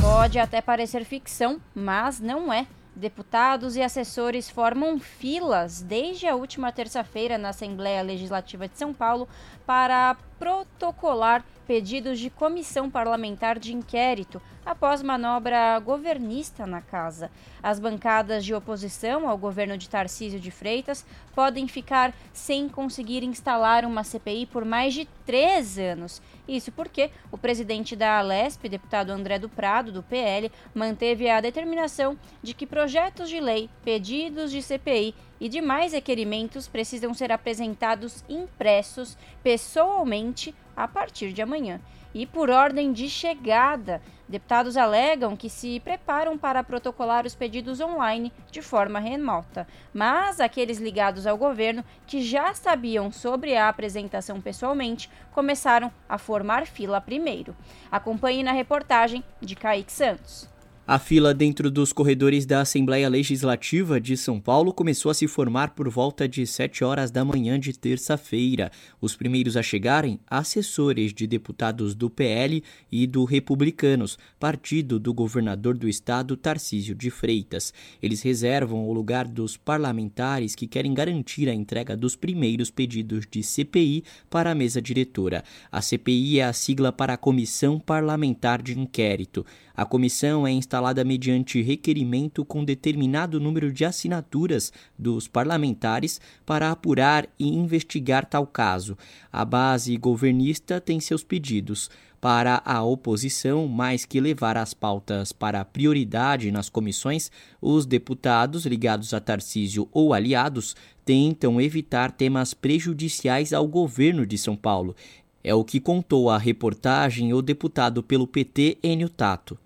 Pode 0.00 0.38
até 0.38 0.60
parecer 0.60 1.04
ficção, 1.04 1.60
mas 1.74 2.20
não 2.20 2.52
é. 2.52 2.66
Deputados 2.94 3.76
e 3.76 3.82
assessores 3.82 4.50
formam 4.50 4.98
filas 4.98 5.80
desde 5.80 6.26
a 6.26 6.34
última 6.34 6.70
terça-feira 6.72 7.38
na 7.38 7.50
Assembleia 7.50 8.02
Legislativa 8.02 8.68
de 8.68 8.76
São 8.76 8.92
Paulo 8.92 9.28
para 9.64 10.16
protocolar 10.38 11.44
pedidos 11.66 12.18
de 12.18 12.30
comissão 12.30 12.88
parlamentar 12.88 13.58
de 13.58 13.74
inquérito 13.74 14.40
após 14.64 15.02
manobra 15.02 15.78
governista 15.78 16.66
na 16.66 16.80
casa. 16.80 17.30
As 17.62 17.78
bancadas 17.78 18.42
de 18.44 18.54
oposição 18.54 19.28
ao 19.28 19.36
governo 19.36 19.76
de 19.76 19.88
Tarcísio 19.88 20.40
de 20.40 20.50
Freitas 20.50 21.04
podem 21.34 21.68
ficar 21.68 22.14
sem 22.32 22.68
conseguir 22.68 23.22
instalar 23.22 23.84
uma 23.84 24.02
CPI 24.02 24.46
por 24.46 24.64
mais 24.64 24.94
de 24.94 25.06
três 25.26 25.78
anos. 25.78 26.22
Isso 26.46 26.72
porque 26.72 27.10
o 27.30 27.36
presidente 27.36 27.94
da 27.94 28.18
Alesp, 28.18 28.66
deputado 28.66 29.10
André 29.10 29.38
do 29.38 29.48
Prado, 29.48 29.92
do 29.92 30.02
PL, 30.02 30.50
manteve 30.74 31.28
a 31.28 31.40
determinação 31.40 32.18
de 32.42 32.54
que 32.54 32.66
projetos 32.66 33.28
de 33.28 33.40
lei, 33.40 33.68
pedidos 33.84 34.50
de 34.50 34.62
CPI 34.62 35.14
e 35.40 35.48
demais 35.48 35.92
requerimentos 35.92 36.68
precisam 36.68 37.14
ser 37.14 37.32
apresentados 37.32 38.24
impressos 38.28 39.16
pessoalmente 39.42 40.54
a 40.76 40.86
partir 40.86 41.32
de 41.32 41.42
amanhã. 41.42 41.80
E 42.14 42.24
por 42.24 42.48
ordem 42.48 42.92
de 42.92 43.08
chegada, 43.08 44.00
deputados 44.28 44.76
alegam 44.76 45.36
que 45.36 45.50
se 45.50 45.78
preparam 45.80 46.38
para 46.38 46.64
protocolar 46.64 47.26
os 47.26 47.34
pedidos 47.34 47.80
online 47.80 48.32
de 48.50 48.62
forma 48.62 48.98
remota, 48.98 49.68
mas 49.92 50.40
aqueles 50.40 50.78
ligados 50.78 51.26
ao 51.26 51.36
governo 51.36 51.84
que 52.06 52.22
já 52.22 52.54
sabiam 52.54 53.12
sobre 53.12 53.56
a 53.56 53.68
apresentação 53.68 54.40
pessoalmente 54.40 55.10
começaram 55.32 55.92
a 56.08 56.16
formar 56.16 56.66
fila 56.66 57.00
primeiro. 57.00 57.54
Acompanhe 57.90 58.42
na 58.42 58.52
reportagem 58.52 59.22
de 59.40 59.54
Kaique 59.54 59.92
Santos. 59.92 60.57
A 60.90 60.98
fila 60.98 61.34
dentro 61.34 61.70
dos 61.70 61.92
corredores 61.92 62.46
da 62.46 62.62
Assembleia 62.62 63.10
Legislativa 63.10 64.00
de 64.00 64.16
São 64.16 64.40
Paulo 64.40 64.72
começou 64.72 65.10
a 65.10 65.14
se 65.14 65.28
formar 65.28 65.74
por 65.74 65.86
volta 65.90 66.26
de 66.26 66.46
7 66.46 66.82
horas 66.82 67.10
da 67.10 67.22
manhã 67.26 67.60
de 67.60 67.78
terça-feira. 67.78 68.72
Os 68.98 69.14
primeiros 69.14 69.54
a 69.54 69.62
chegarem, 69.62 70.18
assessores 70.26 71.12
de 71.12 71.26
deputados 71.26 71.94
do 71.94 72.08
PL 72.08 72.64
e 72.90 73.06
do 73.06 73.26
Republicanos, 73.26 74.18
partido 74.40 74.98
do 74.98 75.12
governador 75.12 75.76
do 75.76 75.86
estado 75.86 76.38
Tarcísio 76.38 76.94
de 76.94 77.10
Freitas. 77.10 77.74
Eles 78.00 78.22
reservam 78.22 78.88
o 78.88 78.92
lugar 78.94 79.28
dos 79.28 79.58
parlamentares 79.58 80.54
que 80.54 80.66
querem 80.66 80.94
garantir 80.94 81.50
a 81.50 81.54
entrega 81.54 81.94
dos 81.94 82.16
primeiros 82.16 82.70
pedidos 82.70 83.26
de 83.30 83.42
CPI 83.42 84.04
para 84.30 84.52
a 84.52 84.54
mesa 84.54 84.80
diretora. 84.80 85.44
A 85.70 85.82
CPI 85.82 86.40
é 86.40 86.44
a 86.44 86.52
sigla 86.54 86.90
para 86.90 87.12
a 87.12 87.18
Comissão 87.18 87.78
Parlamentar 87.78 88.62
de 88.62 88.80
Inquérito. 88.80 89.44
A 89.78 89.86
comissão 89.86 90.44
é 90.44 90.50
instalada 90.50 91.04
mediante 91.04 91.62
requerimento 91.62 92.44
com 92.44 92.64
determinado 92.64 93.38
número 93.38 93.72
de 93.72 93.84
assinaturas 93.84 94.72
dos 94.98 95.28
parlamentares 95.28 96.20
para 96.44 96.72
apurar 96.72 97.28
e 97.38 97.46
investigar 97.46 98.26
tal 98.26 98.44
caso. 98.44 98.98
A 99.32 99.44
base 99.44 99.96
governista 99.96 100.80
tem 100.80 100.98
seus 100.98 101.22
pedidos. 101.22 101.88
Para 102.20 102.60
a 102.64 102.82
oposição, 102.82 103.68
mais 103.68 104.04
que 104.04 104.20
levar 104.20 104.56
as 104.56 104.74
pautas 104.74 105.30
para 105.30 105.64
prioridade 105.64 106.50
nas 106.50 106.68
comissões, 106.68 107.30
os 107.62 107.86
deputados 107.86 108.66
ligados 108.66 109.14
a 109.14 109.20
Tarcísio 109.20 109.88
ou 109.92 110.12
aliados 110.12 110.74
tentam 111.04 111.60
evitar 111.60 112.10
temas 112.10 112.52
prejudiciais 112.52 113.52
ao 113.52 113.68
governo 113.68 114.26
de 114.26 114.38
São 114.38 114.56
Paulo. 114.56 114.96
É 115.44 115.54
o 115.54 115.62
que 115.62 115.78
contou 115.78 116.30
a 116.30 116.36
reportagem 116.36 117.32
o 117.32 117.40
deputado 117.40 118.02
pelo 118.02 118.26
PT, 118.26 118.78
Enio 118.82 119.08
Tato 119.08 119.56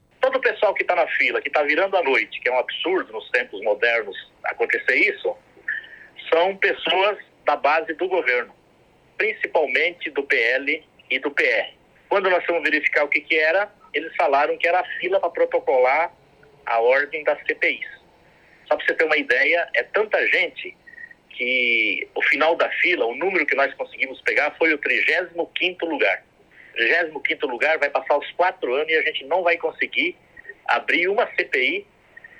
pessoal 0.40 0.74
que 0.74 0.82
está 0.82 0.94
na 0.94 1.06
fila, 1.08 1.40
que 1.40 1.48
está 1.48 1.62
virando 1.62 1.96
a 1.96 2.02
noite, 2.02 2.40
que 2.40 2.48
é 2.48 2.52
um 2.52 2.58
absurdo 2.58 3.12
nos 3.12 3.28
tempos 3.30 3.60
modernos 3.62 4.16
acontecer 4.44 4.96
isso, 4.96 5.36
são 6.32 6.56
pessoas 6.56 7.18
da 7.44 7.56
base 7.56 7.92
do 7.94 8.08
governo, 8.08 8.54
principalmente 9.16 10.10
do 10.10 10.22
PL 10.22 10.84
e 11.10 11.18
do 11.18 11.30
PR. 11.30 11.74
Quando 12.08 12.30
nós 12.30 12.44
fomos 12.44 12.62
verificar 12.62 13.04
o 13.04 13.08
que, 13.08 13.20
que 13.20 13.36
era, 13.36 13.70
eles 13.92 14.14
falaram 14.16 14.56
que 14.56 14.66
era 14.66 14.80
a 14.80 14.84
fila 14.98 15.20
para 15.20 15.30
protocolar 15.30 16.12
a 16.66 16.80
ordem 16.80 17.24
das 17.24 17.38
CPIs. 17.44 17.86
Só 18.66 18.76
para 18.76 18.86
você 18.86 18.94
ter 18.94 19.04
uma 19.04 19.16
ideia, 19.16 19.68
é 19.74 19.82
tanta 19.82 20.24
gente 20.28 20.76
que 21.30 22.08
o 22.14 22.22
final 22.22 22.54
da 22.54 22.70
fila, 22.70 23.06
o 23.06 23.14
número 23.14 23.46
que 23.46 23.54
nós 23.54 23.72
conseguimos 23.74 24.20
pegar 24.22 24.54
foi 24.58 24.72
o 24.72 24.78
35º 24.78 25.88
lugar. 25.88 26.22
35º 26.76 27.48
lugar 27.48 27.78
vai 27.78 27.90
passar 27.90 28.18
os 28.18 28.30
quatro 28.32 28.74
anos 28.74 28.88
e 28.88 28.96
a 28.96 29.02
gente 29.02 29.24
não 29.24 29.42
vai 29.42 29.56
conseguir 29.56 30.16
abrir 30.66 31.08
uma 31.08 31.26
CPI 31.34 31.86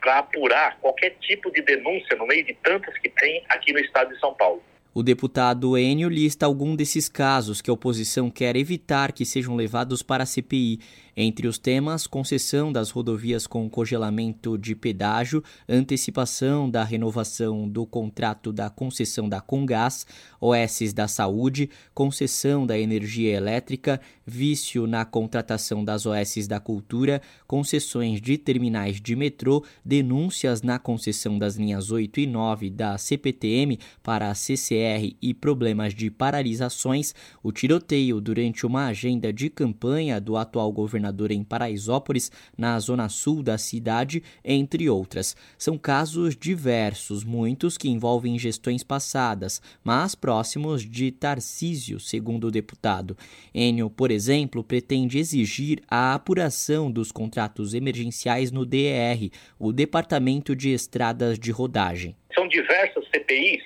para 0.01 0.19
apurar 0.19 0.79
qualquer 0.81 1.11
tipo 1.21 1.51
de 1.51 1.63
denúncia 1.63 2.17
no 2.17 2.27
meio 2.27 2.45
de 2.45 2.55
tantas 2.55 2.97
que 2.99 3.09
tem 3.09 3.45
aqui 3.49 3.73
no 3.73 3.79
estado 3.79 4.13
de 4.13 4.19
São 4.19 4.35
Paulo. 4.35 4.63
O 4.95 5.03
deputado 5.03 5.79
Enio 5.79 6.11
lista 6.11 6.45
algum 6.45 6.77
desses 6.77 7.09
casos 7.09 7.63
que 7.63 7.71
a 7.71 7.73
oposição 7.73 8.31
quer 8.31 8.57
evitar 8.57 9.11
que 9.13 9.25
sejam 9.25 9.57
levados 9.57 10.03
para 10.03 10.25
a 10.25 10.27
CPI. 10.27 10.81
Entre 11.15 11.47
os 11.47 11.59
temas, 11.59 12.07
concessão 12.07 12.73
das 12.73 12.91
rodovias 12.91 13.47
com 13.47 13.69
congelamento 13.69 14.57
de 14.57 14.75
pedágio, 14.75 15.45
antecipação 15.69 16.71
da 16.71 16.83
renovação 16.83 17.69
do 17.69 17.85
contrato 17.85 18.51
da 18.51 18.71
concessão 18.71 19.29
da 19.29 19.39
Congás, 19.39 20.07
OS 20.41 20.93
da 20.95 21.07
Saúde, 21.07 21.69
concessão 21.95 22.67
da 22.67 22.79
energia 22.79 23.37
elétrica, 23.37 24.01
vício 24.27 24.87
na 24.87 25.05
contratação 25.05 25.85
das 25.85 26.07
OS 26.07 26.47
da 26.47 26.59
Cultura, 26.59 27.21
concessões 27.47 28.19
de 28.19 28.39
terminais 28.39 28.99
de 28.99 29.15
metrô, 29.15 29.63
denúncias 29.85 30.63
na 30.63 30.79
concessão 30.79 31.39
das 31.39 31.57
linhas 31.57 31.91
8 31.91 32.21
e 32.21 32.27
9 32.27 32.71
da 32.71 32.97
CPTM 32.97 33.79
para 34.03 34.31
a 34.31 34.35
CCR 34.35 35.15
e 35.21 35.35
problemas 35.35 35.95
de 35.95 36.11
paralisações, 36.11 37.15
o 37.43 37.53
tiroteio 37.53 38.19
durante 38.19 38.65
uma 38.65 38.87
agenda 38.87 39.31
de 39.31 39.51
campanha 39.51 40.19
do 40.19 40.39
atual 40.39 40.73
governador 41.03 41.33
em 41.33 41.43
Paraisópolis, 41.43 42.31
na 42.57 42.79
zona 42.79 43.09
sul 43.09 43.43
da 43.43 43.59
cidade, 43.59 44.23
entre 44.45 44.89
outras. 44.89 45.37
São 45.59 45.77
casos 45.77 46.37
diversos, 46.37 47.25
muitos 47.25 47.77
que 47.77 47.89
envolvem 47.89 48.39
gestões 48.39 48.85
passadas, 48.85 49.61
mas 49.83 50.15
próximos 50.15 50.89
de 50.89 51.11
Tarcísio, 51.11 51.99
segundo 51.99 52.47
o 52.47 52.51
deputado. 52.51 53.17
Enio, 53.53 53.91
por 53.91 54.11
exemplo, 54.11 54.63
pretende 54.63 55.19
exigir 55.19 55.81
a 55.89 56.15
apuração 56.15 56.91
dos 56.91 57.11
contratos 57.11 57.75
emergenciais 57.75 58.53
no 58.53 58.65
DER, 58.65 59.31
o 59.59 59.73
Departamento 59.73 60.55
de 60.55 60.71
Estradas 60.71 61.39
de 61.39 61.51
Rodagem. 61.51 62.15
São 62.35 62.47
diversas 62.47 63.05
CPIs 63.09 63.63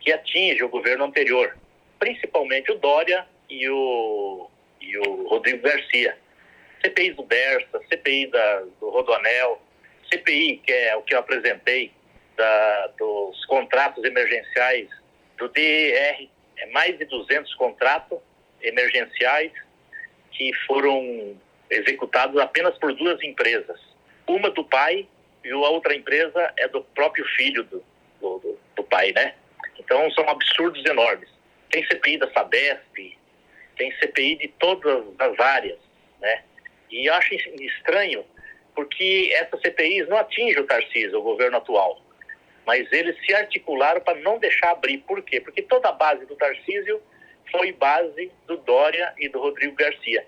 que 0.00 0.12
atingem 0.12 0.64
o 0.64 0.68
governo 0.68 1.04
anterior, 1.04 1.56
principalmente 1.98 2.72
o 2.72 2.78
Dória 2.78 3.26
e 3.48 3.68
o, 3.68 4.48
e 4.80 4.98
o 4.98 5.28
Rodrigo 5.28 5.62
Garcia. 5.62 6.16
CPI 6.82 7.12
do 7.12 7.22
Bersa, 7.22 7.80
CPI 7.88 8.26
da, 8.28 8.60
do 8.80 8.90
Rodoanel, 8.90 9.60
CPI, 10.10 10.62
que 10.64 10.72
é 10.72 10.96
o 10.96 11.02
que 11.02 11.14
eu 11.14 11.18
apresentei, 11.18 11.92
da, 12.36 12.86
dos 12.98 13.44
contratos 13.46 14.02
emergenciais 14.02 14.88
do 15.36 15.48
DER, 15.48 16.28
é 16.56 16.66
mais 16.66 16.98
de 16.98 17.04
200 17.04 17.54
contratos 17.54 18.18
emergenciais 18.62 19.52
que 20.32 20.52
foram 20.66 21.36
executados 21.68 22.38
apenas 22.40 22.76
por 22.78 22.94
duas 22.94 23.22
empresas. 23.22 23.78
Uma 24.26 24.50
do 24.50 24.64
pai 24.64 25.06
e 25.44 25.50
a 25.50 25.56
outra 25.56 25.94
empresa 25.94 26.52
é 26.58 26.68
do 26.68 26.82
próprio 26.82 27.24
filho 27.36 27.64
do, 27.64 27.82
do, 28.20 28.58
do 28.76 28.84
pai, 28.84 29.12
né? 29.12 29.34
Então 29.78 30.10
são 30.12 30.28
absurdos 30.28 30.84
enormes. 30.84 31.28
Tem 31.70 31.84
CPI 31.86 32.18
da 32.18 32.30
Sabesp, 32.32 33.16
tem 33.76 33.92
CPI 33.98 34.36
de 34.36 34.48
todas 34.58 35.04
as 35.18 35.38
áreas, 35.40 35.78
né? 36.20 36.42
E 36.90 37.08
acho 37.08 37.34
estranho 37.34 38.24
porque 38.74 39.30
essas 39.34 39.60
CPIs 39.60 40.08
não 40.08 40.16
atingem 40.16 40.60
o 40.60 40.66
Tarcísio, 40.66 41.18
o 41.18 41.22
governo 41.22 41.58
atual, 41.58 42.00
mas 42.66 42.90
eles 42.92 43.16
se 43.24 43.34
articularam 43.34 44.00
para 44.00 44.18
não 44.20 44.38
deixar 44.38 44.70
abrir. 44.70 44.98
Por 44.98 45.22
quê? 45.22 45.40
Porque 45.40 45.62
toda 45.62 45.88
a 45.88 45.92
base 45.92 46.24
do 46.26 46.36
Tarcísio 46.36 47.00
foi 47.50 47.72
base 47.72 48.30
do 48.46 48.56
Dória 48.58 49.12
e 49.18 49.28
do 49.28 49.40
Rodrigo 49.40 49.74
Garcia. 49.74 50.24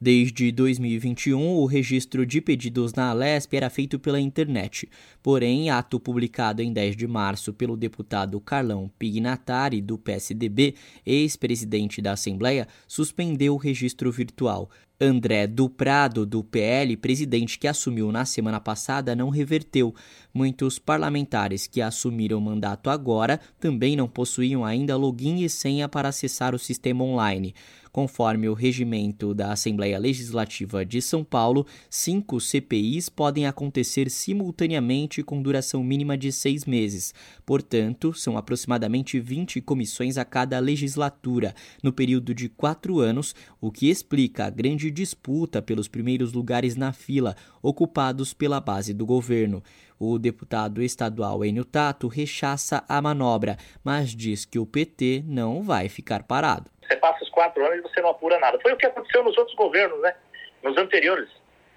Desde 0.00 0.52
2021, 0.52 1.40
o 1.40 1.64
registro 1.64 2.26
de 2.26 2.40
pedidos 2.40 2.92
na 2.92 3.08
Alesp 3.10 3.54
era 3.54 3.70
feito 3.70 3.98
pela 3.98 4.20
internet. 4.20 4.86
Porém, 5.22 5.70
ato 5.70 5.98
publicado 5.98 6.60
em 6.60 6.72
10 6.72 6.96
de 6.96 7.06
março 7.06 7.54
pelo 7.54 7.76
deputado 7.76 8.38
Carlão 8.40 8.90
Pignatari, 8.98 9.80
do 9.80 9.96
PSDB, 9.96 10.74
ex-presidente 11.06 12.02
da 12.02 12.12
Assembleia, 12.12 12.68
suspendeu 12.86 13.54
o 13.54 13.56
registro 13.56 14.12
virtual. 14.12 14.68
André 15.00 15.48
Duprado, 15.48 16.24
do 16.24 16.44
PL, 16.44 16.96
presidente 16.96 17.58
que 17.58 17.66
assumiu 17.66 18.12
na 18.12 18.24
semana 18.24 18.60
passada, 18.60 19.16
não 19.16 19.28
reverteu. 19.28 19.92
Muitos 20.32 20.78
parlamentares 20.78 21.66
que 21.66 21.82
assumiram 21.82 22.38
o 22.38 22.40
mandato 22.40 22.88
agora 22.88 23.40
também 23.58 23.96
não 23.96 24.08
possuíam 24.08 24.64
ainda 24.64 24.96
login 24.96 25.42
e 25.42 25.48
senha 25.48 25.88
para 25.88 26.10
acessar 26.10 26.54
o 26.54 26.58
sistema 26.58 27.02
online. 27.02 27.54
Conforme 27.94 28.48
o 28.48 28.54
regimento 28.54 29.32
da 29.32 29.52
Assembleia 29.52 29.96
Legislativa 30.00 30.84
de 30.84 31.00
São 31.00 31.22
Paulo, 31.22 31.64
cinco 31.88 32.40
CPIs 32.40 33.08
podem 33.08 33.46
acontecer 33.46 34.10
simultaneamente 34.10 35.22
com 35.22 35.40
duração 35.40 35.80
mínima 35.84 36.18
de 36.18 36.32
seis 36.32 36.64
meses. 36.64 37.14
Portanto, 37.46 38.12
são 38.12 38.36
aproximadamente 38.36 39.20
20 39.20 39.60
comissões 39.60 40.18
a 40.18 40.24
cada 40.24 40.58
legislatura, 40.58 41.54
no 41.84 41.92
período 41.92 42.34
de 42.34 42.48
quatro 42.48 42.98
anos, 42.98 43.32
o 43.60 43.70
que 43.70 43.88
explica 43.88 44.46
a 44.46 44.50
grande 44.50 44.90
disputa 44.90 45.62
pelos 45.62 45.86
primeiros 45.86 46.32
lugares 46.32 46.74
na 46.74 46.92
fila, 46.92 47.36
ocupados 47.62 48.34
pela 48.34 48.60
base 48.60 48.92
do 48.92 49.06
governo. 49.06 49.62
O 49.98 50.18
deputado 50.18 50.82
estadual 50.82 51.44
Enio 51.44 51.64
Tato 51.64 52.08
rechaça 52.08 52.84
a 52.88 53.00
manobra, 53.00 53.56
mas 53.84 54.10
diz 54.10 54.44
que 54.44 54.58
o 54.58 54.66
PT 54.66 55.22
não 55.24 55.62
vai 55.62 55.88
ficar 55.88 56.24
parado. 56.24 56.70
Você 56.82 56.96
passa 56.96 57.22
os 57.22 57.30
quatro 57.30 57.64
anos 57.64 57.78
e 57.78 57.82
você 57.82 58.00
não 58.00 58.10
apura 58.10 58.38
nada. 58.40 58.58
Foi 58.60 58.72
o 58.72 58.76
que 58.76 58.86
aconteceu 58.86 59.22
nos 59.22 59.38
outros 59.38 59.56
governos, 59.56 60.00
né? 60.02 60.14
Nos 60.62 60.76
anteriores. 60.76 61.28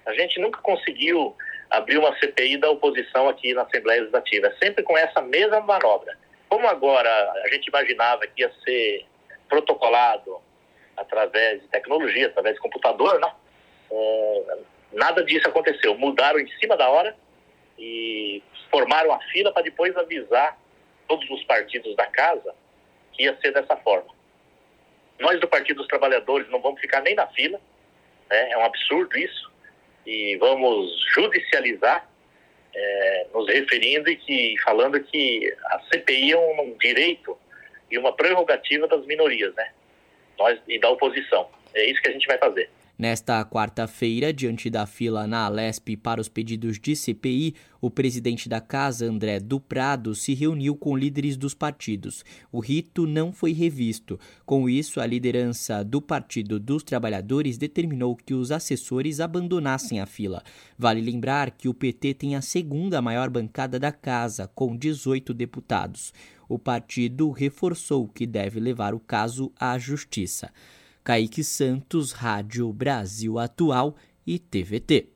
A 0.05 0.13
gente 0.13 0.39
nunca 0.39 0.59
conseguiu 0.61 1.35
abrir 1.69 1.97
uma 1.97 2.17
CPI 2.17 2.57
da 2.57 2.71
oposição 2.71 3.29
aqui 3.29 3.53
na 3.53 3.63
Assembleia 3.63 4.01
Legislativa, 4.01 4.53
sempre 4.61 4.83
com 4.83 4.97
essa 4.97 5.21
mesma 5.21 5.61
manobra. 5.61 6.17
Como 6.49 6.67
agora 6.67 7.09
a 7.45 7.49
gente 7.53 7.67
imaginava 7.67 8.25
que 8.27 8.41
ia 8.41 8.51
ser 8.63 9.05
protocolado 9.47 10.39
através 10.95 11.61
de 11.61 11.67
tecnologia, 11.67 12.27
através 12.27 12.55
de 12.55 12.61
computador, 12.61 13.19
né? 13.19 13.31
É, 13.91 14.57
nada 14.93 15.23
disso 15.23 15.47
aconteceu. 15.47 15.95
Mudaram 15.97 16.39
em 16.39 16.47
cima 16.59 16.75
da 16.75 16.89
hora 16.89 17.15
e 17.77 18.41
formaram 18.71 19.11
a 19.13 19.19
fila 19.31 19.51
para 19.51 19.63
depois 19.63 19.95
avisar 19.95 20.57
todos 21.07 21.29
os 21.29 21.43
partidos 21.43 21.95
da 21.95 22.07
casa 22.07 22.53
que 23.13 23.23
ia 23.23 23.37
ser 23.41 23.51
dessa 23.53 23.75
forma. 23.77 24.15
Nós 25.19 25.39
do 25.39 25.47
Partido 25.47 25.77
dos 25.77 25.87
Trabalhadores 25.87 26.49
não 26.49 26.61
vamos 26.61 26.79
ficar 26.79 27.01
nem 27.01 27.15
na 27.15 27.27
fila, 27.27 27.59
né? 28.29 28.51
é 28.51 28.57
um 28.57 28.65
absurdo 28.65 29.17
isso, 29.17 29.51
e 30.05 30.37
vamos 30.37 30.91
judicializar, 31.13 32.07
é, 32.73 33.27
nos 33.33 33.47
referindo 33.47 34.09
e 34.09 34.15
que, 34.15 34.55
falando 34.63 34.99
que 34.99 35.55
a 35.65 35.79
CPI 35.91 36.33
é 36.33 36.37
um 36.37 36.77
direito 36.79 37.37
e 37.89 37.97
uma 37.97 38.13
prerrogativa 38.13 38.87
das 38.87 39.05
minorias, 39.05 39.53
né? 39.55 39.71
Nós, 40.37 40.59
e 40.67 40.77
da 40.79 40.89
oposição. 40.89 41.49
É 41.73 41.85
isso 41.85 42.01
que 42.01 42.09
a 42.09 42.11
gente 42.11 42.27
vai 42.27 42.37
fazer. 42.37 42.69
Nesta 42.97 43.45
quarta-feira, 43.45 44.33
diante 44.33 44.71
da 44.71 44.87
fila 44.87 45.27
na 45.27 45.45
Alesp 45.45 45.95
para 45.97 46.19
os 46.19 46.27
pedidos 46.27 46.79
de 46.79 46.95
CPI, 46.95 47.53
o 47.79 47.91
presidente 47.91 48.49
da 48.49 48.59
casa, 48.59 49.05
André 49.05 49.39
Duprado, 49.39 50.15
se 50.15 50.33
reuniu 50.33 50.75
com 50.75 50.97
líderes 50.97 51.37
dos 51.37 51.53
partidos. 51.53 52.25
O 52.51 52.59
rito 52.59 53.05
não 53.05 53.31
foi 53.31 53.53
revisto. 53.53 54.19
Com 54.47 54.67
isso, 54.67 54.99
a 54.99 55.05
liderança 55.05 55.83
do 55.83 56.01
Partido 56.01 56.59
dos 56.59 56.81
Trabalhadores 56.81 57.55
determinou 57.55 58.15
que 58.15 58.33
os 58.33 58.51
assessores 58.51 59.19
abandonassem 59.19 59.99
a 59.99 60.07
fila. 60.07 60.41
Vale 60.75 60.99
lembrar 60.99 61.51
que 61.51 61.69
o 61.69 61.75
PT 61.75 62.15
tem 62.15 62.35
a 62.35 62.41
segunda 62.41 62.99
maior 62.99 63.29
bancada 63.29 63.79
da 63.79 63.91
casa, 63.91 64.49
com 64.55 64.75
18 64.75 65.35
deputados. 65.35 66.11
O 66.49 66.57
partido 66.57 67.29
reforçou 67.29 68.07
que 68.07 68.25
deve 68.25 68.59
levar 68.59 68.95
o 68.95 68.99
caso 68.99 69.51
à 69.59 69.77
justiça. 69.77 70.49
Kaique 71.07 71.41
Santos, 71.41 72.11
Rádio 72.11 72.69
Brasil 72.73 73.39
Atual 73.39 73.95
e 74.25 74.37
TVT. 74.37 75.07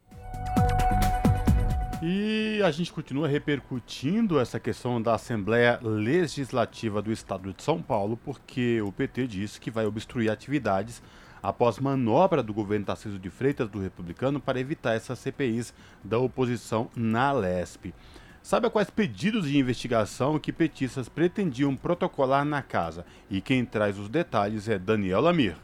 E 2.02 2.62
a 2.64 2.72
gente 2.72 2.94
continua 2.94 3.28
repercutindo 3.28 4.40
essa 4.40 4.58
questão 4.58 5.02
da 5.02 5.16
Assembleia 5.16 5.78
Legislativa 5.84 7.02
do 7.02 7.12
Estado 7.12 7.52
de 7.52 7.62
São 7.62 7.82
Paulo, 7.82 8.16
porque 8.16 8.82
o 8.82 8.90
PT 8.90 9.28
disse 9.28 9.60
que 9.60 9.70
vai 9.70 9.86
obstruir 9.86 10.32
atividades 10.32 11.04
após 11.44 11.78
manobra 11.78 12.42
do 12.42 12.54
governo 12.54 12.86
Tarcísio 12.86 13.20
de 13.20 13.30
Freitas, 13.30 13.68
do 13.68 13.82
Republicano, 13.82 14.40
para 14.40 14.62
evitar 14.62 14.94
essas 14.94 15.20
CPIs 15.20 15.74
da 16.02 16.18
oposição 16.18 16.90
na 16.96 17.34
LESP. 17.34 17.94
Sabe 18.42 18.70
quais 18.70 18.90
pedidos 18.90 19.46
de 19.46 19.58
investigação 19.58 20.40
que 20.40 20.54
petistas 20.54 21.10
pretendiam 21.10 21.76
protocolar 21.76 22.46
na 22.46 22.62
casa? 22.62 23.06
E 23.30 23.42
quem 23.42 23.66
traz 23.66 24.00
os 24.00 24.08
detalhes 24.08 24.70
é 24.70 24.80
Daniel 24.80 25.20
Lamir. 25.20 25.58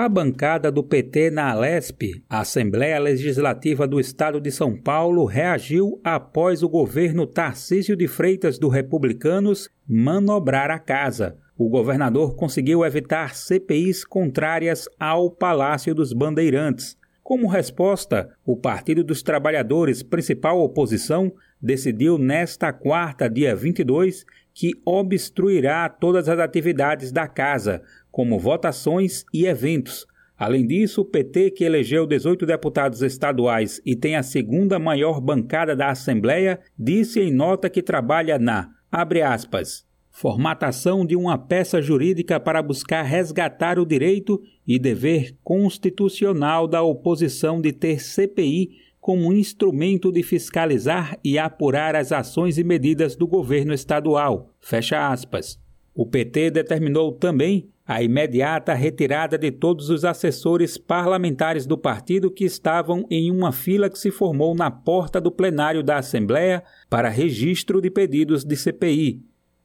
A 0.00 0.08
bancada 0.08 0.70
do 0.70 0.80
PT 0.80 1.28
na 1.28 1.50
Alesp, 1.50 2.22
a 2.30 2.42
Assembleia 2.42 3.00
Legislativa 3.00 3.84
do 3.84 3.98
Estado 3.98 4.40
de 4.40 4.48
São 4.52 4.80
Paulo, 4.80 5.24
reagiu 5.24 6.00
após 6.04 6.62
o 6.62 6.68
governo 6.68 7.26
Tarcísio 7.26 7.96
de 7.96 8.06
Freitas 8.06 8.60
do 8.60 8.68
Republicanos 8.68 9.68
manobrar 9.88 10.70
a 10.70 10.78
casa. 10.78 11.36
O 11.56 11.68
governador 11.68 12.36
conseguiu 12.36 12.84
evitar 12.84 13.34
CPIs 13.34 14.04
contrárias 14.04 14.88
ao 15.00 15.32
Palácio 15.32 15.92
dos 15.96 16.12
Bandeirantes. 16.12 16.96
Como 17.20 17.48
resposta, 17.48 18.30
o 18.46 18.56
Partido 18.56 19.02
dos 19.02 19.20
Trabalhadores, 19.20 20.04
principal 20.04 20.60
oposição, 20.60 21.32
decidiu 21.60 22.16
nesta 22.16 22.72
quarta, 22.72 23.28
dia 23.28 23.56
22, 23.56 24.24
que 24.54 24.72
obstruirá 24.84 25.88
todas 25.88 26.28
as 26.28 26.38
atividades 26.38 27.12
da 27.12 27.26
casa, 27.26 27.82
como 28.18 28.36
votações 28.36 29.24
e 29.32 29.46
eventos. 29.46 30.04
Além 30.36 30.66
disso, 30.66 31.02
o 31.02 31.04
PT, 31.04 31.52
que 31.52 31.62
elegeu 31.62 32.04
18 32.04 32.44
deputados 32.46 33.00
estaduais 33.00 33.80
e 33.86 33.94
tem 33.94 34.16
a 34.16 34.24
segunda 34.24 34.76
maior 34.76 35.20
bancada 35.20 35.76
da 35.76 35.90
Assembleia, 35.90 36.58
disse 36.76 37.20
em 37.20 37.32
nota 37.32 37.70
que 37.70 37.80
trabalha 37.80 38.36
na, 38.36 38.70
abre 38.90 39.22
aspas, 39.22 39.86
formatação 40.10 41.06
de 41.06 41.14
uma 41.14 41.38
peça 41.38 41.80
jurídica 41.80 42.40
para 42.40 42.60
buscar 42.60 43.02
resgatar 43.02 43.78
o 43.78 43.86
direito 43.86 44.42
e 44.66 44.80
dever 44.80 45.36
constitucional 45.44 46.66
da 46.66 46.82
oposição 46.82 47.60
de 47.60 47.70
ter 47.70 48.00
CPI 48.00 48.70
como 49.00 49.32
instrumento 49.32 50.10
de 50.10 50.24
fiscalizar 50.24 51.16
e 51.22 51.38
apurar 51.38 51.94
as 51.94 52.10
ações 52.10 52.58
e 52.58 52.64
medidas 52.64 53.14
do 53.14 53.28
governo 53.28 53.72
estadual. 53.72 54.50
Fecha 54.58 55.08
aspas. 55.08 55.56
O 55.94 56.04
PT 56.04 56.50
determinou 56.50 57.12
também 57.12 57.68
a 57.88 58.02
imediata 58.02 58.74
retirada 58.74 59.38
de 59.38 59.50
todos 59.50 59.88
os 59.88 60.04
assessores 60.04 60.76
parlamentares 60.76 61.64
do 61.64 61.78
partido 61.78 62.30
que 62.30 62.44
estavam 62.44 63.06
em 63.10 63.30
uma 63.30 63.50
fila 63.50 63.88
que 63.88 63.98
se 63.98 64.10
formou 64.10 64.54
na 64.54 64.70
porta 64.70 65.18
do 65.18 65.30
plenário 65.30 65.82
da 65.82 65.96
Assembleia 65.96 66.62
para 66.90 67.08
registro 67.08 67.80
de 67.80 67.90
pedidos 67.90 68.44
de 68.44 68.54
CPI. 68.56 69.22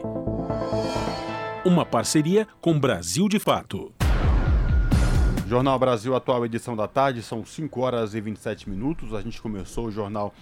Uma 1.66 1.85
parceria 1.85 2.46
com 2.61 2.79
Brasil 2.79 3.29
de 3.29 3.38
Fato. 3.38 3.92
Jornal 5.46 5.79
Brasil 5.79 6.16
Atual, 6.16 6.46
edição 6.46 6.74
da 6.74 6.88
tarde, 6.88 7.22
são 7.22 7.44
5 7.44 7.81
horas 7.81 8.14
e 8.14 8.20
27 8.20 8.68
minutos. 8.68 9.12
A 9.12 9.20
gente 9.20 9.40
começou 9.40 9.87
o 9.87 9.90
jornal 9.90 10.33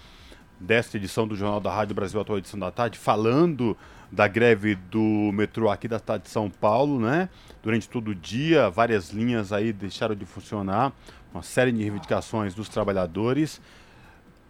desta 0.62 0.96
edição 0.96 1.26
do 1.26 1.34
Jornal 1.34 1.60
da 1.60 1.72
Rádio 1.72 1.94
Brasil 1.94 2.20
Atual 2.20 2.38
Edição 2.38 2.58
da 2.58 2.70
Tarde, 2.70 2.98
falando 2.98 3.76
da 4.10 4.28
greve 4.28 4.74
do 4.74 5.30
metrô 5.32 5.70
aqui 5.70 5.88
da 5.88 5.98
cidade 5.98 6.24
de 6.24 6.30
São 6.30 6.48
Paulo, 6.48 7.00
né? 7.00 7.28
Durante 7.62 7.88
todo 7.88 8.08
o 8.08 8.14
dia, 8.14 8.70
várias 8.70 9.10
linhas 9.10 9.52
aí 9.52 9.72
deixaram 9.72 10.14
de 10.14 10.24
funcionar, 10.24 10.92
uma 11.32 11.42
série 11.42 11.72
de 11.72 11.82
reivindicações 11.82 12.54
dos 12.54 12.68
trabalhadores, 12.68 13.60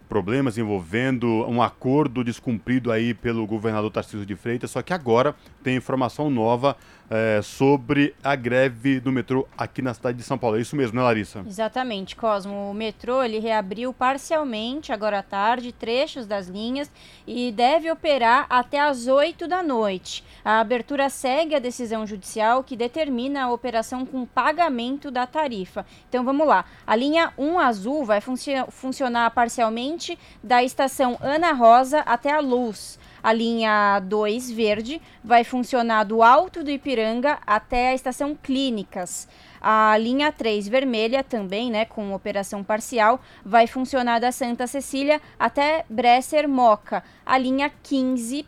problemas 0.07 0.57
envolvendo 0.57 1.27
um 1.49 1.61
acordo 1.61 2.23
descumprido 2.23 2.91
aí 2.91 3.13
pelo 3.13 3.47
governador 3.47 3.89
Tarcísio 3.89 4.25
de 4.25 4.35
Freitas, 4.35 4.69
só 4.69 4.81
que 4.81 4.93
agora 4.93 5.33
tem 5.63 5.75
informação 5.75 6.29
nova 6.29 6.77
é, 7.13 7.43
sobre 7.43 8.15
a 8.23 8.35
greve 8.35 8.99
do 8.99 9.11
metrô 9.11 9.47
aqui 9.55 9.83
na 9.83 9.93
cidade 9.93 10.17
de 10.17 10.23
São 10.23 10.35
Paulo. 10.35 10.57
É 10.57 10.61
isso 10.61 10.75
mesmo, 10.75 10.97
né, 10.97 11.03
Larissa? 11.03 11.43
Exatamente, 11.47 12.15
Cosmo. 12.15 12.71
O 12.71 12.73
metrô 12.73 13.21
ele 13.21 13.37
reabriu 13.37 13.93
parcialmente 13.93 14.91
agora 14.91 15.19
à 15.19 15.23
tarde 15.23 15.71
trechos 15.71 16.25
das 16.25 16.47
linhas 16.47 16.91
e 17.27 17.51
deve 17.51 17.91
operar 17.91 18.47
até 18.49 18.79
às 18.79 19.05
8 19.05 19.47
da 19.47 19.61
noite. 19.61 20.23
A 20.43 20.59
abertura 20.59 21.07
segue 21.07 21.53
a 21.53 21.59
decisão 21.59 22.07
judicial 22.07 22.63
que 22.63 22.75
determina 22.75 23.43
a 23.43 23.51
operação 23.51 24.07
com 24.07 24.25
pagamento 24.25 25.11
da 25.11 25.27
tarifa. 25.27 25.85
Então 26.09 26.25
vamos 26.25 26.47
lá. 26.47 26.65
A 26.87 26.95
linha 26.95 27.31
1 27.37 27.59
azul 27.59 28.03
vai 28.05 28.21
funci 28.21 28.53
funcionar 28.69 29.29
parcialmente 29.31 30.17
da 30.41 30.63
estação 30.63 31.15
Ana 31.21 31.51
Rosa 31.51 31.99
até 31.99 32.31
a 32.31 32.39
Luz. 32.39 32.97
A 33.23 33.31
linha 33.31 34.01
2 34.01 34.51
verde 34.51 35.01
vai 35.23 35.45
funcionar 35.45 36.03
do 36.03 36.21
Alto 36.21 36.61
do 36.61 36.69
Ipiranga 36.69 37.39
até 37.47 37.87
a 37.89 37.93
estação 37.93 38.35
Clínicas. 38.35 39.29
A 39.61 39.97
linha 39.97 40.29
3 40.29 40.67
vermelha, 40.67 41.23
também 41.23 41.71
né, 41.71 41.85
com 41.85 42.13
operação 42.13 42.61
parcial, 42.61 43.21
vai 43.45 43.65
funcionar 43.65 44.19
da 44.19 44.33
Santa 44.33 44.67
Cecília 44.67 45.21
até 45.39 45.85
Bresser 45.89 46.49
Moca. 46.49 47.01
A 47.25 47.37
linha 47.37 47.71
15 47.81 48.45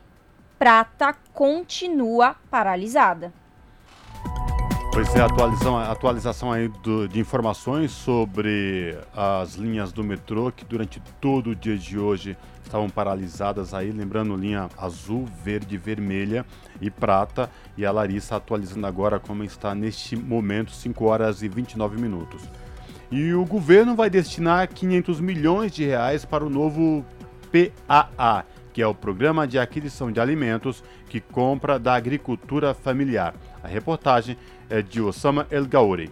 prata 0.60 1.16
continua 1.34 2.36
paralisada. 2.52 3.32
Pois 4.92 5.14
é, 5.14 5.20
atualização, 5.20 5.78
atualização 5.78 6.52
aí 6.54 6.70
do, 6.82 7.06
de 7.08 7.20
informações 7.20 7.92
sobre 7.92 8.98
as 9.14 9.56
linhas 9.56 9.92
do 9.92 10.04
metrô 10.04 10.52
que 10.52 10.64
durante 10.64 11.02
todo 11.20 11.50
o 11.50 11.56
dia 11.56 11.78
de 11.78 12.00
hoje 12.00 12.38
estavam 12.66 12.90
paralisadas 12.90 13.74
aí, 13.74 13.92
lembrando 13.92 14.36
linha 14.36 14.70
azul, 14.78 15.26
verde, 15.44 15.78
vermelha 15.78 16.46
e 16.82 16.90
prata. 16.90 17.50
E 17.78 17.86
a 17.86 17.92
Larissa 17.92 18.36
atualizando 18.36 18.86
agora 18.86 19.20
como 19.20 19.44
está 19.44 19.74
neste 19.74 20.16
momento, 20.16 20.72
5 20.72 21.06
horas 21.06 21.42
e 21.42 21.48
29 21.48 22.00
minutos. 22.02 22.42
E 23.12 23.34
o 23.34 23.46
governo 23.46 23.96
vai 23.96 24.10
destinar 24.10 24.68
500 24.68 25.20
milhões 25.20 25.72
de 25.72 25.86
reais 25.86 26.26
para 26.26 26.44
o 26.44 26.50
novo 26.50 27.06
PAA, 27.52 28.44
que 28.74 28.82
é 28.82 28.88
o 28.88 28.96
Programa 28.96 29.48
de 29.48 29.58
Aquisição 29.58 30.12
de 30.12 30.20
Alimentos 30.20 30.84
que 31.08 31.22
compra 31.22 31.80
da 31.80 31.96
agricultura 31.96 32.74
familiar. 32.74 33.34
A 33.64 33.68
reportagem 33.68 34.36
é 34.70 34.82
de 34.82 35.02
Osama 35.02 35.48
El 35.50 35.66
Gauri. 35.66 36.12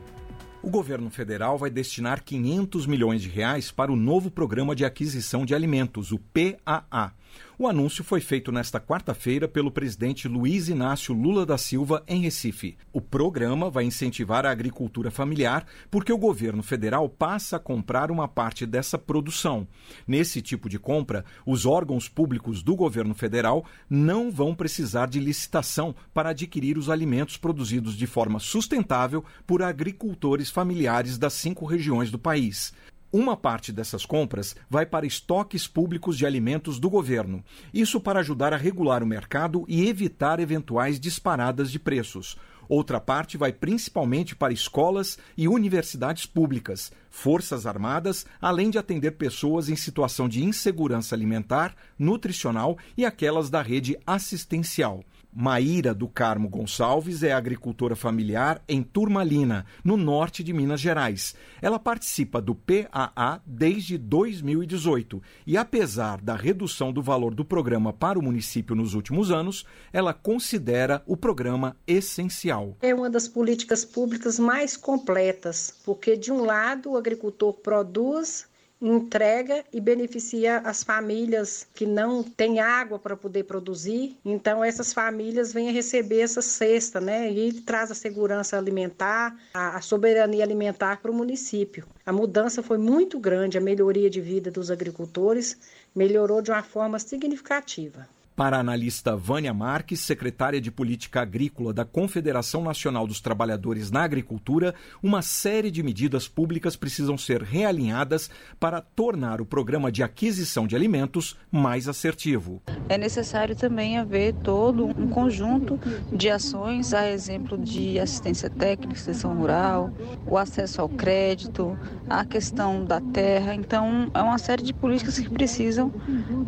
O 0.64 0.70
governo 0.70 1.10
federal 1.10 1.58
vai 1.58 1.70
destinar 1.70 2.24
500 2.24 2.88
milhões 2.88 3.22
de 3.22 3.28
reais 3.28 3.70
para 3.70 3.92
o 3.92 3.98
novo 3.98 4.32
programa 4.32 4.74
de 4.74 4.86
aquisição 4.86 5.46
de 5.46 5.54
alimentos, 5.54 6.14
o 6.14 6.18
PAA. 6.18 7.12
O 7.58 7.68
anúncio 7.68 8.04
foi 8.04 8.20
feito 8.20 8.52
nesta 8.52 8.80
quarta-feira 8.80 9.48
pelo 9.48 9.72
presidente 9.72 10.28
Luiz 10.28 10.70
Inácio 10.70 11.14
Lula 11.14 11.46
da 11.46 11.58
Silva 11.58 12.04
em 12.08 12.22
Recife. 12.22 12.76
O 12.92 13.00
programa 13.00 13.70
vai 13.70 13.84
incentivar 13.84 14.46
a 14.46 14.52
agricultura 14.52 15.12
familiar 15.12 15.66
porque 15.92 16.12
o 16.12 16.18
governo 16.18 16.64
federal 16.64 17.08
passa 17.08 17.58
a 17.58 17.60
comprar 17.60 18.10
uma 18.10 18.28
parte 18.28 18.66
dessa 18.66 18.98
produção. 18.98 19.68
Nesse 20.08 20.42
tipo 20.42 20.68
de 20.68 20.80
compra, 20.80 21.24
os 21.46 21.66
órgãos 21.66 22.10
públicos 22.10 22.64
do 22.64 22.76
governo 22.76 23.14
federal 23.14 23.66
não 23.90 24.32
vão 24.32 24.56
precisar 24.56 25.08
de 25.08 25.20
licitação 25.20 25.96
para 26.14 26.30
adquirir 26.30 26.78
os 26.78 26.90
alimentos 26.90 27.38
produzidos 27.38 27.96
de 27.96 28.08
forma 28.08 28.40
sustentável 28.40 29.24
por 29.46 29.62
agricultores 29.62 30.50
familiares 30.50 31.18
das 31.18 31.34
cinco 31.34 31.66
regiões 31.66 32.10
do 32.10 32.20
país. 32.20 32.74
Uma 33.14 33.38
parte 33.38 33.72
dessas 33.72 34.08
compras 34.08 34.56
vai 34.68 34.88
para 34.88 35.06
estoques 35.06 35.68
públicos 35.68 36.18
de 36.18 36.26
alimentos 36.26 36.80
do 36.80 36.90
governo. 36.90 37.44
Isso 37.72 38.02
para 38.02 38.22
ajudar 38.22 38.54
a 38.54 38.58
regular 38.58 39.04
o 39.04 39.06
mercado 39.06 39.64
e 39.68 39.88
evitar 39.88 40.40
eventuais 40.40 41.00
disparadas 41.00 41.70
de 41.70 41.78
preços. 41.78 42.36
Outra 42.68 43.00
parte 43.00 43.38
vai 43.38 43.54
principalmente 43.54 44.36
para 44.36 44.52
escolas 44.52 45.20
e 45.38 45.48
universidades 45.48 46.26
públicas, 46.26 46.92
forças 47.08 47.68
armadas, 47.68 48.26
além 48.42 48.72
de 48.72 48.80
atender 48.80 49.12
pessoas 49.12 49.70
em 49.70 49.76
situação 49.76 50.28
de 50.28 50.44
insegurança 50.44 51.14
alimentar, 51.14 51.76
nutricional 52.00 52.80
e 52.98 53.06
aquelas 53.06 53.48
da 53.48 53.62
rede 53.62 53.96
assistencial. 54.08 55.04
Maíra 55.36 55.94
do 55.94 56.08
Carmo 56.08 56.48
Gonçalves 56.48 57.24
é 57.24 57.34
agricultora 57.34 57.96
familiar 57.96 58.62
em 58.68 58.84
Turmalina, 58.84 59.66
no 59.84 59.98
norte 59.98 60.44
de 60.44 60.54
Minas 60.54 60.80
Gerais. 60.80 61.34
Ela 61.62 61.80
participa 61.80 62.40
do 62.40 62.54
PAA 62.54 63.42
desde 63.46 63.98
2018 63.98 65.22
e, 65.48 65.58
apesar 65.58 66.22
da 66.22 66.36
redução 66.36 66.94
do 66.94 67.02
valor 67.02 67.34
do 67.34 67.44
programa 67.44 67.92
para 67.92 68.20
o 68.20 68.22
município 68.22 68.76
nos 68.76 68.94
últimos 68.94 69.32
anos, 69.32 69.66
ela 69.92 70.14
considera 70.14 71.02
o 71.08 71.18
programa 71.18 71.76
essencial. 71.88 72.78
É 72.82 72.94
uma 72.94 73.10
das 73.10 73.28
políticas 73.28 73.84
públicas 73.84 74.38
mais 74.38 74.78
completas, 74.78 75.74
porque, 75.84 76.16
de 76.16 76.32
um 76.32 76.46
lado, 76.46 76.92
o 76.92 76.98
agricultor 76.98 77.54
produz 77.54 78.46
entrega 78.84 79.64
e 79.72 79.80
beneficia 79.80 80.58
as 80.60 80.84
famílias 80.84 81.66
que 81.74 81.86
não 81.86 82.22
têm 82.22 82.60
água 82.60 83.00
para 83.00 83.16
poder 83.16 83.44
produzir. 83.46 84.18
Então 84.26 84.62
essas 84.62 84.92
famílias 84.92 85.54
vêm 85.54 85.70
a 85.70 85.72
receber 85.72 86.20
essa 86.20 86.42
cesta, 86.42 87.00
né? 87.00 87.32
E 87.32 87.54
traz 87.62 87.92
a 87.92 87.96
segurança 87.96 88.58
alimentar, 88.58 89.38
a, 89.54 89.80
soberania 89.80 90.44
alimentar 90.44 91.02
para 91.02 91.10
o 91.10 91.14
município. 91.14 91.86
A 92.06 92.12
mudança 92.12 92.62
foi 92.62 92.78
muito 92.78 93.18
grande, 93.18 93.58
a 93.58 93.62
melhoria 93.62 94.10
de 94.10 94.20
vida 94.20 94.52
dos 94.52 94.70
agricultores 94.70 95.58
melhorou 95.96 96.42
de 96.42 96.52
uma 96.52 96.64
forma 96.64 97.00
significativa. 97.00 98.08
Para 98.36 98.58
a 98.58 98.62
analista 98.62 99.16
Vânia 99.16 99.54
Marques, 99.54 100.00
secretária 100.00 100.60
de 100.60 100.72
Política 100.72 101.22
Agrícola 101.22 101.72
da 101.72 101.86
Confederação 101.86 102.64
Nacional 102.64 103.06
dos 103.06 103.22
Trabalhadores 103.22 103.92
na 103.92 104.04
Agricultura, 104.04 104.74
uma 105.04 105.22
série 105.22 105.70
de 105.70 105.84
medidas 105.84 106.28
públicas 106.28 106.76
precisam 106.76 107.16
ser 107.16 107.44
realinhadas 107.44 108.32
para 108.60 108.82
tornar 108.82 109.40
o 109.40 109.46
programa 109.46 109.92
de 109.92 110.02
aquisição 110.02 110.66
de 110.66 110.76
alimentos 110.76 111.38
mais 111.52 111.88
assertivo. 111.88 112.60
É 112.90 112.98
necessário 112.98 113.56
também 113.56 114.00
haver 114.00 114.34
todo 114.34 114.88
um 114.88 115.10
conjunto 115.10 115.80
de 116.12 116.28
ações, 116.32 116.92
a 116.92 117.08
exemplo 117.08 117.56
de 117.56 118.00
assistência 118.00 118.50
técnica, 118.50 118.96
extensão 118.96 119.36
rural, 119.36 119.92
o 120.26 120.40
acesso 120.40 120.82
ao 120.82 120.90
crédito, 120.90 121.78
a 122.10 122.26
questão 122.26 122.84
da 122.84 123.00
terra. 123.00 123.54
Então, 123.54 124.10
é 124.12 124.22
uma 124.24 124.40
série 124.40 124.64
de 124.64 124.74
políticas 124.74 125.20
que 125.20 125.30
precisam 125.30 125.94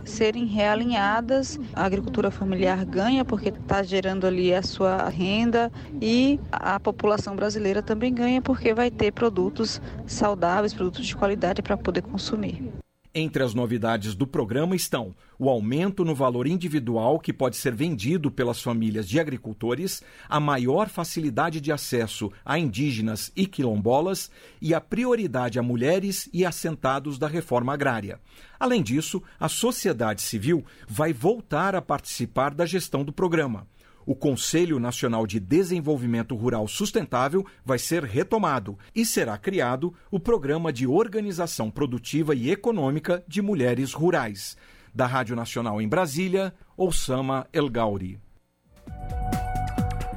serem 0.04 0.46
realinhadas 0.46 1.60
a 1.76 1.84
agricultura 1.86 2.32
familiar 2.32 2.86
ganha 2.86 3.26
porque 3.26 3.50
está 3.50 3.84
gerando 3.84 4.26
ali 4.26 4.54
a 4.54 4.64
sua 4.64 5.10
renda 5.10 5.72
e 6.02 6.40
a 6.52 6.80
população 6.80 7.36
brasileira 7.36 7.84
também 7.84 8.14
ganha 8.14 8.42
porque 8.42 8.74
vai 8.74 8.90
ter 8.90 9.12
produtos 9.12 9.82
saudáveis, 10.06 10.74
produtos 10.74 11.06
de 11.06 11.16
qualidade 11.16 11.62
para 11.62 11.78
poder 11.78 12.02
consumir. 12.02 12.85
Entre 13.18 13.42
as 13.42 13.54
novidades 13.54 14.14
do 14.14 14.28
programa 14.28 14.76
estão 14.76 15.16
o 15.40 15.50
aumento 15.50 16.04
no 16.04 16.14
valor 16.14 16.46
individual 16.46 17.18
que 17.18 17.32
pode 17.32 17.56
ser 17.56 17.74
vendido 17.74 18.30
pelas 18.30 18.62
famílias 18.62 19.08
de 19.08 19.22
agricultores, 19.22 20.04
a 20.28 20.38
maior 20.38 20.90
facilidade 20.90 21.62
de 21.62 21.72
acesso 21.72 22.30
a 22.44 22.60
indígenas 22.60 23.32
e 23.34 23.48
quilombolas 23.48 24.30
e 24.62 24.74
a 24.74 24.82
prioridade 24.82 25.58
a 25.58 25.64
mulheres 25.64 26.28
e 26.34 26.46
assentados 26.46 27.18
da 27.18 27.26
reforma 27.26 27.74
agrária. 27.74 28.20
Além 28.60 28.84
disso, 28.84 29.24
a 29.40 29.48
sociedade 29.48 30.22
civil 30.22 30.66
vai 30.86 31.14
voltar 31.14 31.74
a 31.74 31.82
participar 31.82 32.54
da 32.54 32.66
gestão 32.66 33.02
do 33.06 33.14
programa 33.14 33.66
o 34.06 34.16
Conselho 34.16 34.80
Nacional 34.80 35.26
de 35.26 35.40
Desenvolvimento 35.40 36.36
Rural 36.36 36.68
Sustentável 36.68 37.46
vai 37.64 37.80
ser 37.80 38.04
retomado 38.04 38.78
e 38.94 39.06
será 39.06 39.38
criado 39.38 39.94
o 40.12 40.20
Programa 40.20 40.72
de 40.72 40.86
Organização 40.86 41.72
Produtiva 41.72 42.36
e 42.36 42.52
Econômica 42.52 43.24
de 43.28 43.42
Mulheres 43.42 43.94
Rurais. 43.94 44.56
Da 44.94 45.06
Rádio 45.06 45.36
Nacional 45.36 45.82
em 45.82 45.88
Brasília, 45.88 46.54
Osama 46.78 47.48
El 47.52 47.70
Gauri. 47.70 48.20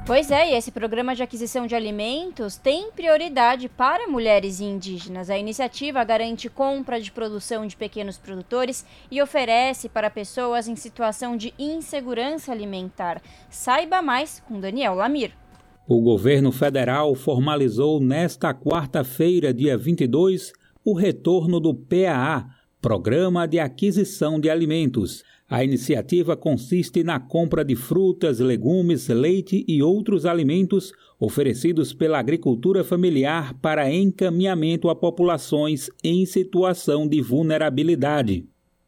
Pois 0.09 0.31
é, 0.31 0.53
e 0.53 0.55
esse 0.55 0.71
programa 0.71 1.15
de 1.15 1.23
aquisição 1.23 1.67
de 1.67 1.75
alimentos 1.75 2.57
tem 2.57 2.91
prioridade 2.91 3.69
para 3.69 4.09
mulheres 4.09 4.59
e 4.59 4.65
indígenas. 4.65 5.29
A 5.29 5.37
iniciativa 5.37 6.03
garante 6.03 6.49
compra 6.49 6.99
de 6.99 7.13
produção 7.13 7.67
de 7.67 7.77
pequenos 7.77 8.17
produtores 8.17 8.87
e 9.11 9.21
oferece 9.21 9.87
para 9.87 10.09
pessoas 10.09 10.67
em 10.67 10.77
situação 10.77 11.37
de 11.37 11.53
insegurança 11.59 12.51
alimentar. 12.51 13.21
Saiba 13.51 14.01
mais 14.01 14.43
com 14.49 14.59
Daniel 14.59 14.95
Lamir. 14.95 15.33
O 15.87 16.01
governo 16.01 16.51
federal 16.53 17.15
formalizou 17.15 18.01
nesta 18.01 18.55
quarta-feira, 18.55 19.53
dia 19.53 19.77
22, 19.77 20.55
o 20.83 20.95
retorno 20.95 21.61
do 21.61 21.75
PAA, 21.75 22.47
Programa 22.81 23.47
de 23.47 23.59
Aquisição 23.59 24.41
de 24.41 24.49
Alimentos. 24.49 25.23
A 25.51 25.65
iniciativa 25.65 26.37
consiste 26.37 27.03
na 27.03 27.19
compra 27.19 27.65
de 27.65 27.75
frutas, 27.75 28.39
legumes, 28.39 29.09
leite 29.09 29.65
e 29.67 29.83
outros 29.83 30.27
alimentos 30.27 30.93
oferecidos 31.19 31.95
pela 31.95 32.19
agricultura 32.19 32.85
familiar 32.85 33.55
para 33.55 33.91
encaminhamento 33.91 34.91
a 34.91 34.95
populações 34.95 35.89
em 36.05 36.27
situação 36.27 37.09
de 37.09 37.23
vulnerabilidade. 37.23 38.45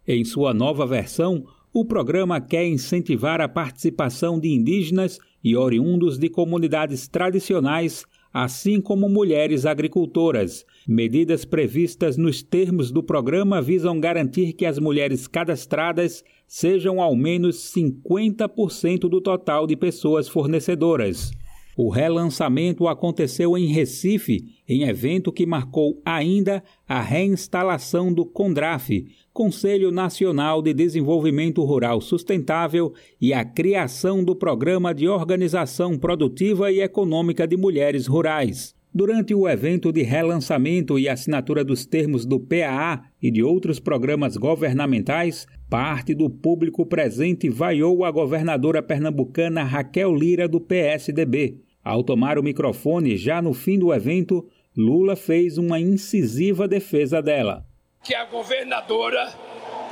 Em 0.06 0.22
sua 0.22 0.52
nova 0.52 0.86
versão, 0.86 1.46
o 1.72 1.82
programa 1.82 2.38
quer 2.42 2.66
incentivar 2.66 3.40
a 3.40 3.48
participação 3.48 4.38
de 4.38 4.50
indígenas 4.50 5.18
e 5.42 5.56
oriundos 5.56 6.18
de 6.18 6.28
comunidades 6.28 7.08
tradicionais 7.08 8.04
assim 8.32 8.80
como 8.80 9.08
mulheres 9.08 9.66
agricultoras. 9.66 10.64
Medidas 10.86 11.44
previstas 11.44 12.16
nos 12.16 12.42
termos 12.42 12.90
do 12.90 13.02
programa 13.02 13.60
visam 13.60 13.98
garantir 14.00 14.52
que 14.52 14.64
as 14.64 14.78
mulheres 14.78 15.26
cadastradas 15.26 16.24
sejam 16.46 17.00
ao 17.00 17.14
menos 17.14 17.72
50% 17.72 19.08
do 19.08 19.20
total 19.20 19.66
de 19.66 19.76
pessoas 19.76 20.28
fornecedoras. 20.28 21.30
O 21.76 21.88
relançamento 21.88 22.88
aconteceu 22.88 23.56
em 23.56 23.66
Recife, 23.66 24.44
em 24.68 24.82
evento 24.82 25.32
que 25.32 25.46
marcou 25.46 26.00
ainda 26.04 26.62
a 26.86 27.00
reinstalação 27.00 28.12
do 28.12 28.26
CONDRAF, 28.26 29.06
Conselho 29.40 29.90
Nacional 29.90 30.60
de 30.60 30.74
Desenvolvimento 30.74 31.64
Rural 31.64 32.02
Sustentável, 32.02 32.92
e 33.18 33.32
a 33.32 33.42
criação 33.42 34.22
do 34.22 34.36
Programa 34.36 34.94
de 34.94 35.08
Organização 35.08 35.96
Produtiva 35.96 36.70
e 36.70 36.82
Econômica 36.82 37.48
de 37.48 37.56
Mulheres 37.56 38.06
Rurais. 38.06 38.74
Durante 38.92 39.34
o 39.34 39.48
evento 39.48 39.90
de 39.90 40.02
relançamento 40.02 40.98
e 40.98 41.08
assinatura 41.08 41.64
dos 41.64 41.86
termos 41.86 42.26
do 42.26 42.38
PAA 42.38 43.02
e 43.22 43.30
de 43.30 43.42
outros 43.42 43.80
programas 43.80 44.36
governamentais, 44.36 45.46
parte 45.70 46.14
do 46.14 46.28
público 46.28 46.84
presente 46.84 47.48
vaiou 47.48 48.04
a 48.04 48.10
governadora 48.10 48.82
pernambucana 48.82 49.62
Raquel 49.62 50.14
Lira 50.14 50.46
do 50.46 50.60
PSDB. 50.60 51.56
Ao 51.82 52.04
tomar 52.04 52.38
o 52.38 52.42
microfone 52.42 53.16
já 53.16 53.40
no 53.40 53.54
fim 53.54 53.78
do 53.78 53.90
evento, 53.90 54.46
Lula 54.76 55.16
fez 55.16 55.56
uma 55.56 55.80
incisiva 55.80 56.68
defesa 56.68 57.22
dela. 57.22 57.69
Que 58.02 58.14
a 58.14 58.24
governadora 58.24 59.32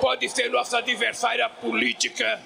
pode 0.00 0.28
ser 0.28 0.50
nossa 0.50 0.78
adversária 0.78 1.48
política 1.48 2.40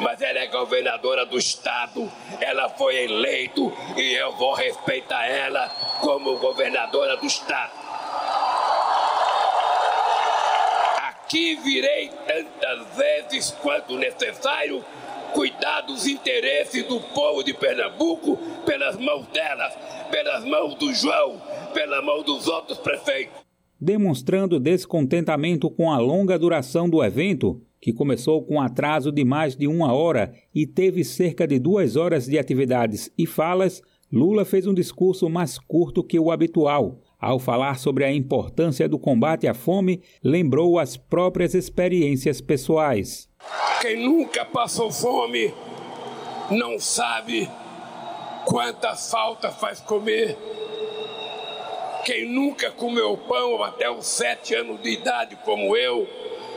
mas 0.00 0.20
ela 0.20 0.38
é 0.40 0.46
governadora 0.46 1.24
do 1.24 1.38
estado, 1.38 2.10
ela 2.40 2.68
foi 2.70 3.04
eleito 3.04 3.72
e 3.96 4.14
eu 4.14 4.32
vou 4.32 4.54
respeitar 4.54 5.26
ela 5.26 5.68
como 6.00 6.36
governadora 6.38 7.16
do 7.16 7.26
estado. 7.26 7.72
Aqui 11.08 11.56
virei 11.56 12.10
tantas 12.26 12.96
vezes 12.96 13.50
quanto 13.62 13.96
necessário 13.96 14.84
cuidar 15.32 15.82
dos 15.82 16.06
interesses 16.06 16.84
do 16.84 17.00
povo 17.00 17.42
de 17.42 17.52
Pernambuco 17.52 18.36
pelas 18.64 18.96
mãos 18.96 19.26
delas, 19.28 19.74
pelas 20.10 20.44
mãos 20.44 20.74
do 20.74 20.92
João, 20.94 21.40
pela 21.72 22.00
mão 22.02 22.22
dos 22.22 22.46
outros 22.46 22.78
prefeitos. 22.78 23.45
Demonstrando 23.80 24.58
descontentamento 24.58 25.70
com 25.70 25.92
a 25.92 25.98
longa 25.98 26.38
duração 26.38 26.88
do 26.88 27.04
evento, 27.04 27.60
que 27.80 27.92
começou 27.92 28.42
com 28.42 28.60
atraso 28.60 29.12
de 29.12 29.24
mais 29.24 29.54
de 29.54 29.66
uma 29.66 29.92
hora 29.92 30.32
e 30.54 30.66
teve 30.66 31.04
cerca 31.04 31.46
de 31.46 31.58
duas 31.58 31.94
horas 31.94 32.26
de 32.26 32.38
atividades 32.38 33.12
e 33.18 33.26
falas, 33.26 33.82
Lula 34.10 34.44
fez 34.44 34.66
um 34.66 34.74
discurso 34.74 35.28
mais 35.28 35.58
curto 35.58 36.02
que 36.02 36.18
o 36.18 36.30
habitual. 36.30 37.00
Ao 37.20 37.38
falar 37.38 37.78
sobre 37.78 38.04
a 38.04 38.12
importância 38.12 38.88
do 38.88 38.98
combate 38.98 39.46
à 39.46 39.54
fome, 39.54 40.02
lembrou 40.22 40.78
as 40.78 40.96
próprias 40.96 41.54
experiências 41.54 42.40
pessoais. 42.40 43.28
Quem 43.80 44.04
nunca 44.04 44.44
passou 44.44 44.90
fome 44.90 45.52
não 46.50 46.78
sabe 46.78 47.48
quanta 48.46 48.94
falta 48.94 49.50
faz 49.50 49.80
comer. 49.80 50.36
Quem 52.06 52.24
nunca 52.24 52.70
comeu 52.70 53.16
pão 53.16 53.64
até 53.64 53.90
os 53.90 54.06
sete 54.06 54.54
anos 54.54 54.80
de 54.80 54.90
idade, 54.90 55.36
como 55.44 55.76
eu, 55.76 56.06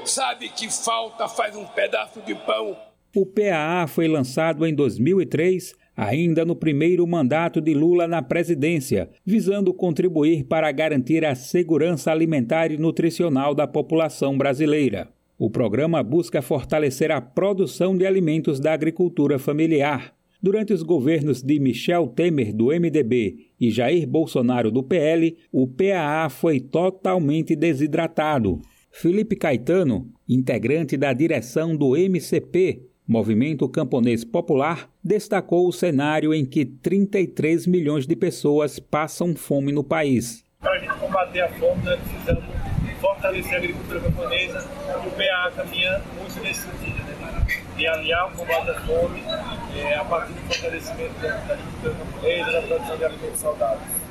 sabe 0.06 0.47
que 0.47 0.72
falta 0.72 1.28
faz 1.28 1.56
um 1.56 1.66
pedaço 1.66 2.22
de 2.22 2.36
pão. 2.36 2.78
O 3.16 3.26
PAA 3.26 3.88
foi 3.88 4.08
lançado 4.08 4.64
em 4.64 4.76
2003, 4.76 5.74
ainda 5.97 6.45
no 6.45 6.56
primeiro 6.56 7.08
mandato 7.08 7.60
de 7.60 7.74
Lula 7.74 8.08
na 8.08 8.22
presidência, 8.22 9.10
visando 9.26 9.74
contribuir 9.74 10.43
para 10.43 10.72
garantir 10.72 11.26
a 11.26 11.34
segurança 11.34 12.12
alimentar 12.12 12.72
e 12.72 12.78
nutricional 12.78 13.56
da 13.56 13.66
população 13.66 14.38
brasileira. 14.38 15.10
O 15.36 15.50
programa 15.50 16.04
busca 16.04 16.43
fortalecer 16.43 17.10
a 17.10 17.20
produção 17.20 17.97
de 17.97 18.06
alimentos 18.06 18.60
da 18.60 18.72
agricultura 18.72 19.39
familiar. 19.39 20.14
Durante 20.42 20.72
os 20.72 20.84
governos 20.84 21.42
de 21.44 21.60
Michel 21.60 22.08
Temer, 22.08 22.56
do 22.56 22.68
MDB, 22.68 23.48
e 23.60 23.70
Jair 23.70 24.08
Bolsonaro, 24.08 24.72
do 24.72 24.82
PL, 24.82 25.38
o 25.52 25.68
PAA 25.68 26.30
foi 26.30 26.62
totalmente 26.62 27.58
desidratado. 27.58 28.62
Felipe 28.90 29.36
Caetano, 29.36 30.10
integrante 30.28 30.96
da 30.96 31.12
direção 31.12 31.76
do 31.76 31.94
MCP, 31.98 32.84
Movimento 33.06 33.68
Camponês 33.68 34.24
Popular, 34.24 34.90
destacou 35.04 35.68
o 35.68 35.74
cenário 35.74 36.34
em 36.34 36.46
que 36.46 36.64
33 36.64 37.68
milhões 37.68 38.08
de 38.08 38.16
pessoas 38.16 38.80
passam 38.80 39.36
fome 39.36 39.74
no 39.74 39.84
país. 39.84 40.46
Para 40.62 40.72
a 40.72 40.80
gente 40.80 41.00
combater 41.00 41.42
a 41.42 41.50
fome, 41.50 41.84
nós 41.84 42.00
precisamos 42.00 42.44
fortalecer 43.02 43.54
a 43.56 43.58
agricultura 43.58 44.00
camponesa 44.00 44.60
o 45.06 45.12
PA 45.12 45.52
caminha 45.56 46.02
muito 46.18 46.40
nesse 46.42 46.62
sentido, 46.62 46.89
de 47.80 47.88
aliar 47.88 48.27
o 48.27 48.38
combate 48.38 48.69
à 48.69 48.82
fome 48.82 49.21
é, 49.77 49.95
a 49.95 50.03
partir 50.03 50.34
do 50.34 50.39
fortalecimento 50.41 51.21
da 51.21 51.53
agricultura 51.53 51.95
e 52.23 52.51
da 52.51 52.61
produção 52.61 52.97
de 52.97 53.05
alimentos 53.05 53.39
saudáveis. 53.39 54.09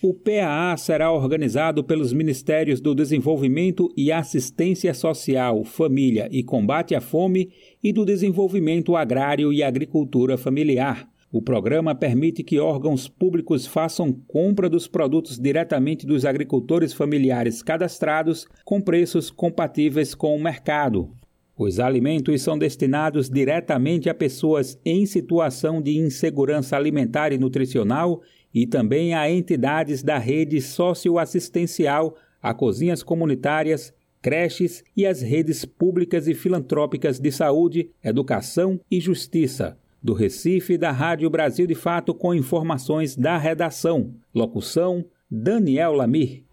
O 0.00 0.14
PAA 0.14 0.76
será 0.76 1.10
organizado 1.10 1.82
pelos 1.82 2.12
Ministérios 2.12 2.80
do 2.80 2.94
Desenvolvimento 2.94 3.92
e 3.96 4.12
Assistência 4.12 4.94
Social, 4.94 5.64
Família 5.64 6.28
e 6.30 6.44
Combate 6.44 6.94
à 6.94 7.00
Fome 7.00 7.50
e 7.82 7.92
do 7.92 8.04
Desenvolvimento 8.04 8.94
Agrário 8.94 9.52
e 9.52 9.64
Agricultura 9.64 10.38
Familiar. 10.38 11.08
O 11.32 11.42
programa 11.42 11.96
permite 11.96 12.44
que 12.44 12.60
órgãos 12.60 13.08
públicos 13.08 13.66
façam 13.66 14.12
compra 14.28 14.70
dos 14.70 14.86
produtos 14.86 15.36
diretamente 15.36 16.06
dos 16.06 16.24
agricultores 16.24 16.92
familiares 16.92 17.60
cadastrados 17.60 18.46
com 18.64 18.80
preços 18.80 19.30
compatíveis 19.32 20.14
com 20.14 20.36
o 20.36 20.40
mercado. 20.40 21.10
Os 21.58 21.80
alimentos 21.80 22.40
são 22.40 22.56
destinados 22.56 23.28
diretamente 23.28 24.08
a 24.08 24.14
pessoas 24.14 24.78
em 24.84 25.04
situação 25.04 25.82
de 25.82 25.98
insegurança 25.98 26.76
alimentar 26.76 27.32
e 27.32 27.38
nutricional 27.38 28.22
e 28.54 28.64
também 28.64 29.12
a 29.12 29.28
entidades 29.28 30.00
da 30.00 30.18
rede 30.18 30.60
socioassistencial, 30.60 32.16
a 32.40 32.54
cozinhas 32.54 33.02
comunitárias, 33.02 33.92
creches 34.22 34.84
e 34.96 35.04
as 35.04 35.20
redes 35.20 35.64
públicas 35.64 36.28
e 36.28 36.34
filantrópicas 36.34 37.18
de 37.18 37.32
saúde, 37.32 37.90
educação 38.04 38.80
e 38.88 39.00
justiça. 39.00 39.76
Do 40.00 40.14
Recife, 40.14 40.78
da 40.78 40.92
Rádio 40.92 41.28
Brasil 41.28 41.66
de 41.66 41.74
Fato, 41.74 42.14
com 42.14 42.32
informações 42.32 43.16
da 43.16 43.36
redação. 43.36 44.14
Locução: 44.32 45.04
Daniel 45.28 45.92
Lamir. 45.92 46.44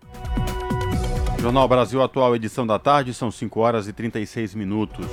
Jornal 1.45 1.67
Brasil 1.67 2.01
Atual, 2.01 2.35
edição 2.35 2.65
da 2.65 2.79
tarde, 2.79 3.13
são 3.13 3.29
5 3.29 3.59
horas 3.59 3.87
e 3.87 3.93
36 3.93 4.55
minutos. 4.55 5.05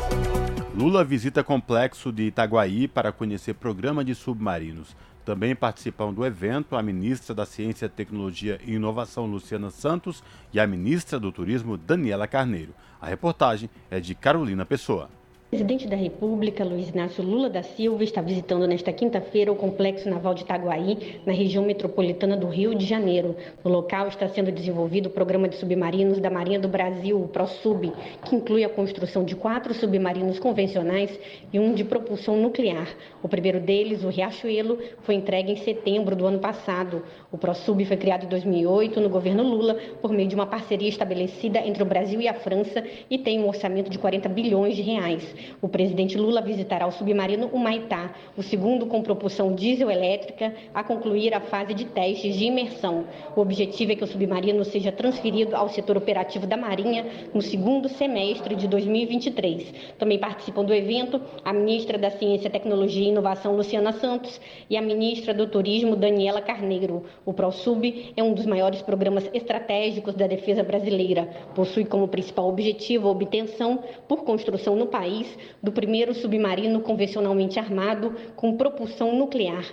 Lula 0.74 1.04
visita 1.04 1.44
complexo 1.44 2.10
de 2.10 2.22
Itaguaí 2.22 2.88
para 2.88 3.12
conhecer 3.12 3.52
programa 3.52 4.02
de 4.02 4.14
submarinos. 4.14 4.96
Também 5.26 5.54
participam 5.54 6.10
do 6.10 6.24
evento 6.24 6.74
a 6.74 6.82
ministra 6.82 7.34
da 7.34 7.44
Ciência, 7.44 7.86
Tecnologia 7.86 8.58
e 8.64 8.72
Inovação, 8.72 9.26
Luciana 9.26 9.68
Santos, 9.68 10.24
e 10.54 10.58
a 10.58 10.66
ministra 10.66 11.20
do 11.20 11.30
Turismo, 11.30 11.76
Daniela 11.76 12.26
Carneiro. 12.26 12.74
A 12.98 13.06
reportagem 13.06 13.68
é 13.90 14.00
de 14.00 14.14
Carolina 14.14 14.64
Pessoa. 14.64 15.10
O 15.52 15.54
presidente 15.54 15.86
da 15.86 15.96
República, 15.96 16.64
Luiz 16.64 16.88
Inácio 16.88 17.22
Lula 17.22 17.50
da 17.50 17.62
Silva, 17.62 18.02
está 18.02 18.22
visitando 18.22 18.66
nesta 18.66 18.90
quinta-feira 18.90 19.52
o 19.52 19.54
Complexo 19.54 20.08
Naval 20.08 20.32
de 20.32 20.44
Itaguaí, 20.44 21.20
na 21.26 21.32
região 21.34 21.62
metropolitana 21.62 22.34
do 22.38 22.48
Rio 22.48 22.74
de 22.74 22.86
Janeiro. 22.86 23.36
No 23.62 23.70
local 23.70 24.08
está 24.08 24.26
sendo 24.30 24.50
desenvolvido 24.50 25.08
o 25.08 25.10
programa 25.10 25.46
de 25.46 25.56
submarinos 25.56 26.18
da 26.20 26.30
Marinha 26.30 26.58
do 26.58 26.68
Brasil, 26.68 27.20
o 27.20 27.28
ProSub, 27.28 27.92
que 28.24 28.34
inclui 28.34 28.64
a 28.64 28.68
construção 28.70 29.24
de 29.24 29.36
quatro 29.36 29.74
submarinos 29.74 30.38
convencionais 30.38 31.20
e 31.52 31.58
um 31.58 31.74
de 31.74 31.84
propulsão 31.84 32.34
nuclear. 32.40 32.88
O 33.22 33.28
primeiro 33.28 33.60
deles, 33.60 34.04
o 34.04 34.08
Riachuelo, 34.08 34.78
foi 35.02 35.16
entregue 35.16 35.52
em 35.52 35.56
setembro 35.56 36.16
do 36.16 36.24
ano 36.24 36.38
passado. 36.38 37.02
O 37.30 37.36
ProSub 37.36 37.84
foi 37.84 37.98
criado 37.98 38.24
em 38.24 38.28
2008 38.30 38.98
no 39.02 39.10
governo 39.10 39.42
Lula 39.42 39.74
por 40.00 40.12
meio 40.12 40.30
de 40.30 40.34
uma 40.34 40.46
parceria 40.46 40.88
estabelecida 40.88 41.58
entre 41.58 41.82
o 41.82 41.86
Brasil 41.86 42.22
e 42.22 42.26
a 42.26 42.32
França 42.32 42.82
e 43.10 43.18
tem 43.18 43.38
um 43.38 43.48
orçamento 43.48 43.90
de 43.90 43.98
40 43.98 44.30
bilhões 44.30 44.74
de 44.74 44.80
reais. 44.80 45.41
O 45.60 45.68
presidente 45.68 46.16
Lula 46.16 46.40
visitará 46.40 46.86
o 46.86 46.92
submarino 46.92 47.48
Humaitá, 47.48 48.14
o 48.36 48.42
segundo 48.42 48.86
com 48.86 49.02
propulsão 49.02 49.54
diesel-elétrica, 49.54 50.54
a 50.74 50.82
concluir 50.82 51.34
a 51.34 51.40
fase 51.40 51.74
de 51.74 51.84
testes 51.84 52.36
de 52.36 52.44
imersão. 52.44 53.04
O 53.36 53.40
objetivo 53.40 53.92
é 53.92 53.96
que 53.96 54.04
o 54.04 54.06
submarino 54.06 54.64
seja 54.64 54.92
transferido 54.92 55.54
ao 55.56 55.68
setor 55.68 55.96
operativo 55.96 56.46
da 56.46 56.56
Marinha 56.56 57.06
no 57.32 57.42
segundo 57.42 57.88
semestre 57.88 58.54
de 58.54 58.66
2023. 58.68 59.72
Também 59.98 60.18
participam 60.18 60.64
do 60.64 60.74
evento 60.74 61.20
a 61.44 61.52
ministra 61.52 61.98
da 61.98 62.10
Ciência, 62.10 62.50
Tecnologia 62.50 63.04
e 63.04 63.08
Inovação, 63.08 63.56
Luciana 63.56 63.92
Santos, 63.92 64.40
e 64.68 64.76
a 64.76 64.82
ministra 64.82 65.32
do 65.32 65.46
Turismo, 65.46 65.96
Daniela 65.96 66.40
Carneiro. 66.40 67.04
O 67.24 67.32
ProSub 67.32 68.12
é 68.16 68.22
um 68.22 68.34
dos 68.34 68.46
maiores 68.46 68.82
programas 68.82 69.28
estratégicos 69.32 70.14
da 70.14 70.26
defesa 70.26 70.62
brasileira. 70.62 71.28
Possui 71.54 71.84
como 71.84 72.08
principal 72.08 72.48
objetivo 72.48 73.08
a 73.08 73.10
obtenção, 73.10 73.82
por 74.08 74.24
construção 74.24 74.76
no 74.76 74.86
país, 74.86 75.31
do 75.62 75.72
primeiro 75.72 76.14
submarino 76.14 76.80
convencionalmente 76.80 77.58
armado 77.58 78.14
com 78.36 78.56
propulsão 78.56 79.14
nuclear. 79.14 79.64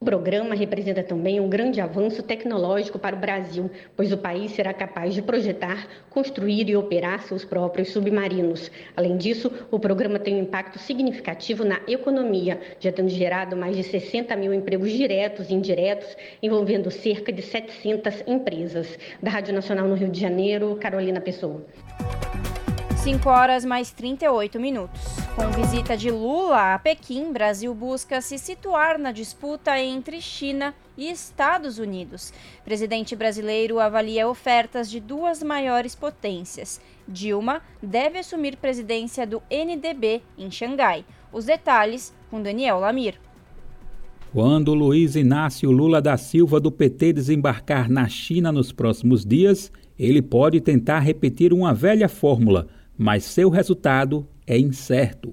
O 0.00 0.04
programa 0.04 0.54
representa 0.54 1.02
também 1.02 1.40
um 1.40 1.48
grande 1.48 1.80
avanço 1.80 2.22
tecnológico 2.22 3.00
para 3.00 3.16
o 3.16 3.18
Brasil, 3.18 3.68
pois 3.96 4.12
o 4.12 4.16
país 4.16 4.52
será 4.52 4.72
capaz 4.72 5.12
de 5.12 5.20
projetar, 5.20 5.88
construir 6.08 6.70
e 6.70 6.76
operar 6.76 7.22
seus 7.24 7.44
próprios 7.44 7.88
submarinos. 7.88 8.70
Além 8.96 9.16
disso, 9.16 9.50
o 9.72 9.78
programa 9.80 10.20
tem 10.20 10.36
um 10.36 10.42
impacto 10.42 10.78
significativo 10.78 11.64
na 11.64 11.80
economia, 11.88 12.60
já 12.78 12.92
tendo 12.92 13.08
gerado 13.08 13.56
mais 13.56 13.76
de 13.76 13.82
60 13.82 14.36
mil 14.36 14.54
empregos 14.54 14.92
diretos 14.92 15.50
e 15.50 15.54
indiretos, 15.54 16.16
envolvendo 16.40 16.92
cerca 16.92 17.32
de 17.32 17.42
700 17.42 18.22
empresas. 18.24 18.96
Da 19.20 19.32
Rádio 19.32 19.52
Nacional 19.52 19.88
no 19.88 19.96
Rio 19.96 20.10
de 20.10 20.20
Janeiro, 20.20 20.78
Carolina 20.80 21.20
Pessoa. 21.20 21.66
5 22.98 23.28
horas 23.28 23.64
mais 23.64 23.92
38 23.92 24.58
minutos. 24.58 25.00
Com 25.36 25.50
visita 25.52 25.96
de 25.96 26.10
Lula 26.10 26.74
a 26.74 26.78
Pequim, 26.80 27.32
Brasil 27.32 27.72
busca 27.72 28.20
se 28.20 28.36
situar 28.38 28.98
na 28.98 29.12
disputa 29.12 29.78
entre 29.78 30.20
China 30.20 30.74
e 30.96 31.08
Estados 31.08 31.78
Unidos. 31.78 32.32
Presidente 32.64 33.14
brasileiro 33.14 33.78
avalia 33.78 34.28
ofertas 34.28 34.90
de 34.90 34.98
duas 34.98 35.44
maiores 35.44 35.94
potências. 35.94 36.80
Dilma 37.06 37.62
deve 37.80 38.18
assumir 38.18 38.56
presidência 38.56 39.24
do 39.24 39.40
NDB 39.48 40.20
em 40.36 40.50
Xangai. 40.50 41.04
Os 41.32 41.44
detalhes 41.44 42.12
com 42.28 42.42
Daniel 42.42 42.80
Lamir. 42.80 43.14
Quando 44.32 44.74
Luiz 44.74 45.14
Inácio 45.14 45.70
Lula 45.70 46.02
da 46.02 46.16
Silva 46.16 46.58
do 46.58 46.70
PT 46.70 47.12
desembarcar 47.12 47.88
na 47.88 48.08
China 48.08 48.50
nos 48.50 48.72
próximos 48.72 49.24
dias, 49.24 49.70
ele 49.96 50.20
pode 50.20 50.60
tentar 50.60 50.98
repetir 50.98 51.52
uma 51.52 51.72
velha 51.72 52.08
fórmula 52.08 52.66
mas 52.98 53.22
seu 53.22 53.48
resultado 53.48 54.26
é 54.44 54.58
incerto. 54.58 55.32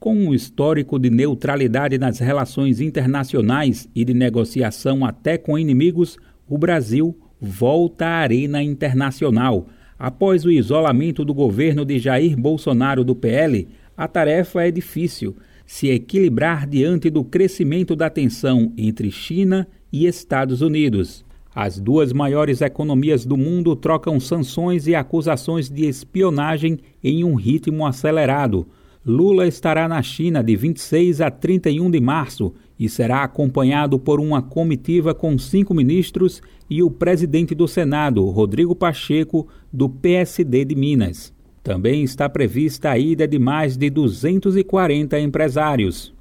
Com 0.00 0.16
um 0.16 0.34
histórico 0.34 0.98
de 0.98 1.10
neutralidade 1.10 1.98
nas 1.98 2.18
relações 2.18 2.80
internacionais 2.80 3.88
e 3.94 4.04
de 4.04 4.14
negociação 4.14 5.04
até 5.04 5.36
com 5.36 5.58
inimigos, 5.58 6.18
o 6.48 6.56
Brasil 6.56 7.16
volta 7.40 8.06
à 8.06 8.16
arena 8.16 8.62
internacional. 8.62 9.68
Após 9.98 10.44
o 10.44 10.50
isolamento 10.50 11.24
do 11.24 11.32
governo 11.32 11.84
de 11.84 11.98
Jair 11.98 12.36
Bolsonaro 12.36 13.04
do 13.04 13.14
PL, 13.14 13.68
a 13.96 14.08
tarefa 14.08 14.66
é 14.66 14.70
difícil 14.70 15.36
se 15.66 15.88
equilibrar 15.88 16.66
diante 16.66 17.08
do 17.08 17.24
crescimento 17.24 17.94
da 17.96 18.10
tensão 18.10 18.72
entre 18.76 19.10
China 19.10 19.66
e 19.92 20.06
Estados 20.06 20.60
Unidos. 20.60 21.23
As 21.54 21.78
duas 21.78 22.12
maiores 22.12 22.60
economias 22.60 23.24
do 23.24 23.36
mundo 23.36 23.76
trocam 23.76 24.18
sanções 24.18 24.88
e 24.88 24.94
acusações 24.94 25.70
de 25.70 25.86
espionagem 25.86 26.80
em 27.02 27.22
um 27.22 27.36
ritmo 27.36 27.86
acelerado. 27.86 28.66
Lula 29.06 29.46
estará 29.46 29.86
na 29.86 30.02
China 30.02 30.42
de 30.42 30.56
26 30.56 31.20
a 31.20 31.30
31 31.30 31.90
de 31.90 32.00
março 32.00 32.52
e 32.80 32.88
será 32.88 33.22
acompanhado 33.22 33.98
por 33.98 34.18
uma 34.18 34.42
comitiva 34.42 35.14
com 35.14 35.38
cinco 35.38 35.72
ministros 35.72 36.42
e 36.68 36.82
o 36.82 36.90
presidente 36.90 37.54
do 37.54 37.68
Senado, 37.68 38.24
Rodrigo 38.30 38.74
Pacheco, 38.74 39.46
do 39.72 39.88
PSD 39.88 40.64
de 40.64 40.74
Minas. 40.74 41.32
Também 41.62 42.02
está 42.02 42.28
prevista 42.28 42.90
a 42.90 42.98
ida 42.98 43.28
de 43.28 43.38
mais 43.38 43.76
de 43.76 43.88
240 43.90 45.20
empresários. 45.20 46.12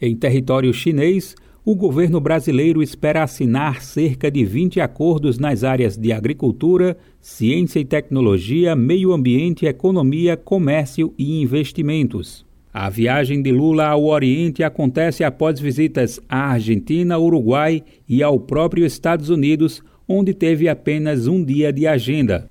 Em 0.00 0.16
território 0.16 0.72
chinês, 0.72 1.36
o 1.64 1.74
governo 1.74 2.20
brasileiro 2.20 2.82
espera 2.82 3.22
assinar 3.22 3.82
cerca 3.82 4.30
de 4.30 4.44
20 4.44 4.80
acordos 4.80 5.38
nas 5.38 5.62
áreas 5.62 5.96
de 5.96 6.10
agricultura, 6.10 6.96
ciência 7.20 7.78
e 7.78 7.84
tecnologia, 7.84 8.74
meio 8.74 9.12
ambiente, 9.12 9.66
economia, 9.66 10.36
comércio 10.36 11.12
e 11.18 11.42
investimentos. 11.42 12.46
A 12.72 12.88
viagem 12.88 13.42
de 13.42 13.52
Lula 13.52 13.88
ao 13.88 14.06
Oriente 14.06 14.62
acontece 14.62 15.22
após 15.22 15.60
visitas 15.60 16.20
à 16.28 16.52
Argentina, 16.52 17.18
Uruguai 17.18 17.82
e 18.08 18.22
ao 18.22 18.40
próprio 18.40 18.86
Estados 18.86 19.28
Unidos, 19.28 19.82
onde 20.08 20.32
teve 20.32 20.68
apenas 20.68 21.26
um 21.26 21.44
dia 21.44 21.72
de 21.72 21.86
agenda. 21.86 22.48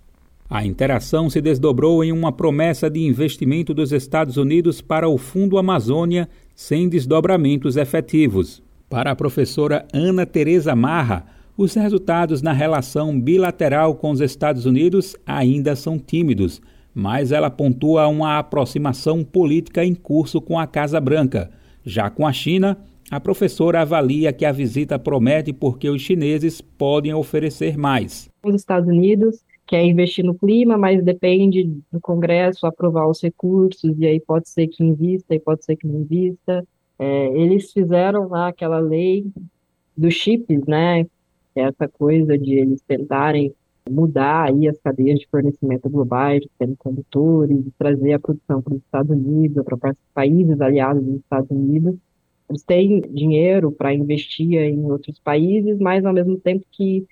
A 0.48 0.66
interação 0.66 1.30
se 1.30 1.42
desdobrou 1.42 2.04
em 2.04 2.12
uma 2.12 2.32
promessa 2.32 2.90
de 2.90 3.00
investimento 3.00 3.74
dos 3.74 3.92
Estados 3.92 4.36
Unidos 4.38 4.82
para 4.82 5.08
o 5.08 5.18
Fundo 5.18 5.58
Amazônia 5.58 6.30
sem 6.56 6.90
desdobramentos 6.90 7.78
efetivos. 7.78 8.62
Para 8.90 9.12
a 9.12 9.16
professora 9.16 9.88
Ana 9.94 10.26
Teresa 10.26 10.76
Marra, 10.76 11.26
os 11.56 11.76
resultados 11.76 12.42
na 12.42 12.54
relação 12.54 13.20
bilateral 13.20 13.96
com 13.96 14.12
os 14.12 14.22
Estados 14.22 14.66
Unidos 14.66 15.16
ainda 15.26 15.76
são 15.76 16.00
tímidos 16.00 16.62
mas 16.94 17.32
ela 17.32 17.50
pontua 17.50 18.08
uma 18.08 18.40
aproximação 18.40 19.24
política 19.24 19.86
em 19.86 19.96
curso 19.96 20.42
com 20.42 20.60
a 20.60 20.68
Casa 20.68 21.00
Branca. 21.00 21.50
Já 21.84 22.10
com 22.10 22.28
a 22.28 22.34
China, 22.34 22.78
a 23.10 23.20
professora 23.20 23.82
avalia 23.82 24.34
que 24.34 24.46
a 24.46 24.52
visita 24.52 25.00
promete 25.00 25.54
porque 25.54 25.90
os 25.90 26.02
chineses 26.02 26.62
podem 26.62 27.14
oferecer 27.14 27.78
mais. 27.78 28.30
Os 28.44 28.56
Estados 28.56 28.90
Unidos 28.90 29.44
quer 29.66 29.86
investir 29.86 30.26
no 30.26 30.34
clima, 30.34 30.78
mas 30.78 31.04
depende 31.04 31.64
do 31.92 32.02
Congresso 32.02 32.66
aprovar 32.66 33.08
os 33.08 33.22
recursos, 33.22 33.98
e 33.98 34.06
aí 34.06 34.20
pode 34.20 34.50
ser 34.50 34.68
que 34.68 34.84
invista 34.84 35.34
e 35.34 35.40
pode 35.40 35.64
ser 35.64 35.76
que 35.76 35.88
não 35.88 36.02
invista. 36.02 36.68
É, 37.00 37.28
eles 37.38 37.72
fizeram 37.72 38.28
lá 38.28 38.50
aquela 38.50 38.80
lei 38.80 39.26
dos 39.96 40.14
chips, 40.14 40.66
né? 40.68 41.06
Essa 41.56 41.88
coisa 41.88 42.38
de 42.38 42.56
eles 42.56 42.82
tentarem 42.82 43.54
mudar 43.90 44.50
aí 44.50 44.68
as 44.68 44.78
cadeias 44.80 45.20
de 45.20 45.28
fornecimento 45.28 45.90
globais 45.90 46.42
de 46.42 46.50
semicondutores, 46.58 47.58
trazer 47.78 48.14
a 48.14 48.20
produção 48.20 48.62
para 48.62 48.74
os 48.74 48.82
Estados 48.82 49.12
Unidos, 49.12 49.64
para 49.64 49.96
países 50.14 50.62
aliados 50.62 51.04
dos 51.04 51.16
Estados 51.16 51.50
Unidos. 51.50 51.96
Eles 52.50 52.64
têm 52.64 53.02
dinheiro 53.02 53.72
para 53.72 53.94
investir 53.94 54.54
em 54.60 54.84
outros 54.86 55.20
países, 55.20 55.80
mas 55.80 56.06
ao 56.06 56.14
mesmo 56.14 56.38
tempo 56.38 56.66
que 56.72 57.06